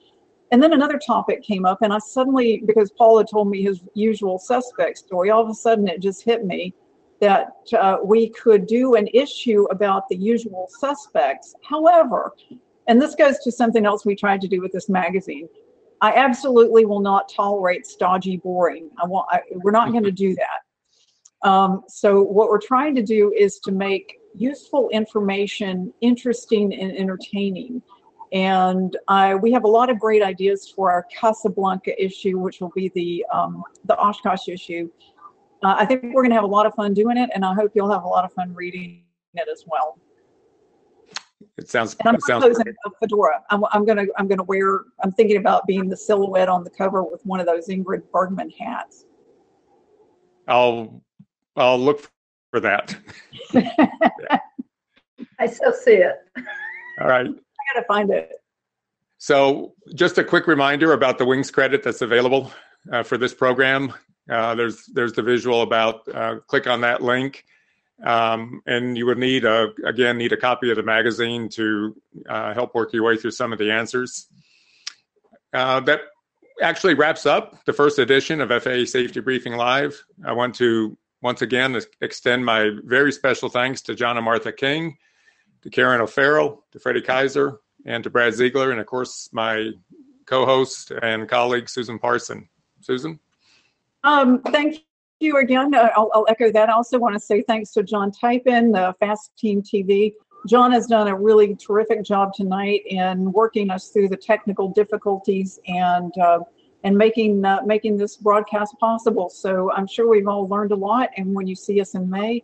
And 0.52 0.62
then 0.62 0.74
another 0.74 0.98
topic 0.98 1.42
came 1.42 1.64
up, 1.64 1.78
and 1.80 1.94
I 1.94 1.98
suddenly, 1.98 2.62
because 2.66 2.92
Paul 2.92 3.16
had 3.16 3.26
told 3.26 3.48
me 3.48 3.62
his 3.62 3.80
usual 3.94 4.38
suspect 4.38 4.98
story, 4.98 5.30
all 5.30 5.42
of 5.42 5.48
a 5.48 5.54
sudden 5.54 5.88
it 5.88 6.00
just 6.00 6.22
hit 6.22 6.44
me 6.44 6.74
that 7.20 7.52
uh, 7.78 7.96
we 8.04 8.28
could 8.28 8.66
do 8.66 8.94
an 8.96 9.08
issue 9.14 9.64
about 9.70 10.08
the 10.10 10.16
usual 10.16 10.68
suspects. 10.78 11.54
However, 11.62 12.32
and 12.86 13.00
this 13.00 13.14
goes 13.14 13.38
to 13.38 13.50
something 13.50 13.86
else 13.86 14.04
we 14.04 14.14
tried 14.14 14.42
to 14.42 14.48
do 14.48 14.60
with 14.60 14.72
this 14.72 14.90
magazine. 14.90 15.48
I 16.02 16.12
absolutely 16.14 16.84
will 16.84 17.00
not 17.00 17.32
tolerate 17.34 17.86
stodgy 17.86 18.36
boring. 18.36 18.90
I 19.02 19.06
want. 19.06 19.28
I, 19.30 19.40
we're 19.54 19.70
not 19.70 19.92
going 19.92 20.04
to 20.04 20.12
do 20.12 20.34
that. 20.34 21.48
Um, 21.48 21.82
so 21.88 22.22
what 22.22 22.50
we're 22.50 22.60
trying 22.60 22.94
to 22.96 23.02
do 23.02 23.32
is 23.32 23.58
to 23.60 23.72
make 23.72 24.18
useful 24.34 24.90
information 24.90 25.94
interesting 26.02 26.74
and 26.74 26.94
entertaining. 26.96 27.80
And 28.32 28.96
uh, 29.08 29.38
we 29.40 29.52
have 29.52 29.64
a 29.64 29.68
lot 29.68 29.90
of 29.90 29.98
great 29.98 30.22
ideas 30.22 30.72
for 30.74 30.90
our 30.90 31.06
Casablanca 31.14 32.02
issue, 32.02 32.38
which 32.38 32.60
will 32.60 32.72
be 32.74 32.90
the 32.94 33.26
um, 33.32 33.62
the 33.84 33.96
Oshkosh 33.96 34.48
issue. 34.48 34.88
Uh, 35.62 35.76
I 35.78 35.84
think 35.84 36.02
we're 36.02 36.22
going 36.22 36.30
to 36.30 36.36
have 36.36 36.44
a 36.44 36.46
lot 36.46 36.66
of 36.66 36.74
fun 36.74 36.94
doing 36.94 37.16
it, 37.18 37.30
and 37.34 37.44
I 37.44 37.54
hope 37.54 37.72
you'll 37.74 37.92
have 37.92 38.04
a 38.04 38.08
lot 38.08 38.24
of 38.24 38.32
fun 38.32 38.54
reading 38.54 39.04
it 39.34 39.48
as 39.52 39.64
well. 39.66 39.98
It 41.58 41.68
sounds. 41.68 41.94
And 42.00 42.08
I'm 42.08 42.14
it 42.14 42.22
sounds 42.22 42.42
proposing 42.42 42.64
great. 42.64 42.76
a 42.86 42.90
fedora. 43.00 43.42
I'm, 43.50 43.64
I'm 43.72 43.84
gonna 43.84 44.06
I'm 44.16 44.26
gonna 44.26 44.44
wear. 44.44 44.84
I'm 45.02 45.12
thinking 45.12 45.36
about 45.36 45.66
being 45.66 45.88
the 45.88 45.96
silhouette 45.96 46.48
on 46.48 46.64
the 46.64 46.70
cover 46.70 47.02
with 47.02 47.24
one 47.26 47.38
of 47.38 47.46
those 47.46 47.68
Ingrid 47.68 48.02
Bergman 48.10 48.50
hats. 48.50 49.04
I'll 50.48 51.02
I'll 51.56 51.78
look 51.78 52.10
for 52.50 52.60
that. 52.60 52.96
I 55.38 55.46
still 55.46 55.72
see 55.72 55.96
it. 55.96 56.16
All 57.00 57.08
right. 57.08 57.28
Gotta 57.72 57.86
find 57.86 58.10
it. 58.10 58.30
So, 59.18 59.74
just 59.94 60.18
a 60.18 60.24
quick 60.24 60.46
reminder 60.46 60.92
about 60.92 61.18
the 61.18 61.24
Wings 61.24 61.50
credit 61.50 61.82
that's 61.82 62.02
available 62.02 62.50
uh, 62.90 63.02
for 63.02 63.16
this 63.16 63.32
program. 63.32 63.92
Uh, 64.28 64.54
there's 64.54 64.84
there's 64.86 65.12
the 65.12 65.22
visual 65.22 65.62
about. 65.62 66.08
Uh, 66.08 66.40
click 66.46 66.66
on 66.66 66.80
that 66.82 67.02
link, 67.02 67.44
um, 68.04 68.62
and 68.66 68.96
you 68.96 69.06
would 69.06 69.18
need 69.18 69.44
a 69.44 69.68
again 69.84 70.18
need 70.18 70.32
a 70.32 70.36
copy 70.36 70.70
of 70.70 70.76
the 70.76 70.82
magazine 70.82 71.48
to 71.50 71.96
uh, 72.28 72.52
help 72.54 72.74
work 72.74 72.92
your 72.92 73.04
way 73.04 73.16
through 73.16 73.30
some 73.30 73.52
of 73.52 73.58
the 73.58 73.70
answers. 73.70 74.26
Uh, 75.52 75.80
that 75.80 76.00
actually 76.60 76.94
wraps 76.94 77.26
up 77.26 77.64
the 77.64 77.72
first 77.72 77.98
edition 77.98 78.40
of 78.40 78.48
FAA 78.62 78.84
Safety 78.84 79.20
Briefing 79.20 79.54
Live. 79.54 80.04
I 80.24 80.32
want 80.32 80.54
to 80.56 80.96
once 81.20 81.42
again 81.42 81.80
extend 82.00 82.44
my 82.44 82.70
very 82.84 83.12
special 83.12 83.48
thanks 83.48 83.82
to 83.82 83.94
John 83.94 84.16
and 84.16 84.24
Martha 84.24 84.52
King, 84.52 84.98
to 85.62 85.70
Karen 85.70 86.00
O'Farrell, 86.00 86.64
to 86.72 86.78
Freddie 86.78 87.02
Kaiser, 87.02 87.60
and 87.86 88.04
to 88.04 88.10
Brad 88.10 88.34
Ziegler, 88.34 88.70
and 88.70 88.80
of 88.80 88.86
course 88.86 89.28
my 89.32 89.70
co-host 90.26 90.92
and 91.02 91.28
colleague 91.28 91.68
Susan 91.68 91.98
Parson. 91.98 92.48
Susan. 92.80 93.18
Um, 94.04 94.42
thank 94.42 94.84
you 95.20 95.38
again. 95.38 95.74
Uh, 95.74 95.90
I'll, 95.96 96.10
I'll 96.14 96.26
echo 96.28 96.50
that. 96.52 96.68
I 96.68 96.72
also 96.72 96.98
want 96.98 97.14
to 97.14 97.20
say 97.20 97.42
thanks 97.42 97.72
to 97.72 97.82
John 97.82 98.10
Typin, 98.10 98.72
the 98.72 98.94
FAASTeam 99.00 99.62
TV. 99.62 100.12
John 100.48 100.72
has 100.72 100.86
done 100.86 101.06
a 101.06 101.14
really 101.14 101.54
terrific 101.54 102.02
job 102.02 102.34
tonight 102.34 102.82
in 102.86 103.30
working 103.32 103.70
us 103.70 103.90
through 103.90 104.08
the 104.08 104.16
technical 104.16 104.68
difficulties 104.68 105.60
and 105.68 106.12
uh, 106.18 106.40
and 106.84 106.98
making 106.98 107.44
uh, 107.44 107.60
making 107.64 107.96
this 107.96 108.16
broadcast 108.16 108.74
possible. 108.80 109.30
So 109.30 109.70
I'm 109.72 109.86
sure 109.86 110.08
we've 110.08 110.26
all 110.26 110.48
learned 110.48 110.72
a 110.72 110.76
lot. 110.76 111.10
And 111.16 111.32
when 111.34 111.46
you 111.46 111.54
see 111.54 111.80
us 111.80 111.94
in 111.94 112.10
May, 112.10 112.42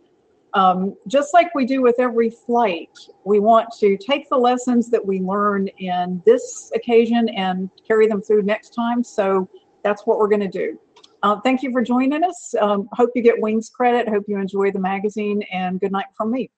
um, 0.53 0.95
just 1.07 1.33
like 1.33 1.53
we 1.53 1.65
do 1.65 1.81
with 1.81 1.95
every 1.99 2.29
flight, 2.29 2.89
we 3.23 3.39
want 3.39 3.69
to 3.79 3.97
take 3.97 4.29
the 4.29 4.37
lessons 4.37 4.89
that 4.89 5.05
we 5.05 5.19
learn 5.19 5.67
in 5.79 6.21
this 6.25 6.71
occasion 6.75 7.29
and 7.29 7.69
carry 7.87 8.07
them 8.07 8.21
through 8.21 8.43
next 8.43 8.69
time. 8.69 9.03
So 9.03 9.47
that's 9.83 10.05
what 10.05 10.17
we're 10.17 10.27
going 10.27 10.39
to 10.41 10.47
do. 10.47 10.79
Uh, 11.21 11.39
thank 11.41 11.61
you 11.61 11.71
for 11.71 11.81
joining 11.81 12.23
us. 12.23 12.55
Um, 12.59 12.87
hope 12.93 13.11
you 13.13 13.21
get 13.21 13.39
Wings 13.41 13.69
credit. 13.69 14.07
Hope 14.07 14.23
you 14.27 14.37
enjoy 14.37 14.71
the 14.71 14.79
magazine, 14.79 15.43
and 15.51 15.79
good 15.79 15.91
night 15.91 16.05
from 16.15 16.31
me. 16.31 16.49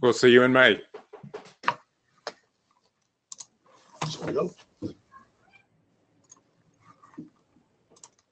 We'll 0.00 0.12
see 0.12 0.30
you 0.30 0.42
in 0.42 0.52
May. 0.52 0.80
So 4.08 4.26
we 4.26 4.32
go. 4.32 4.52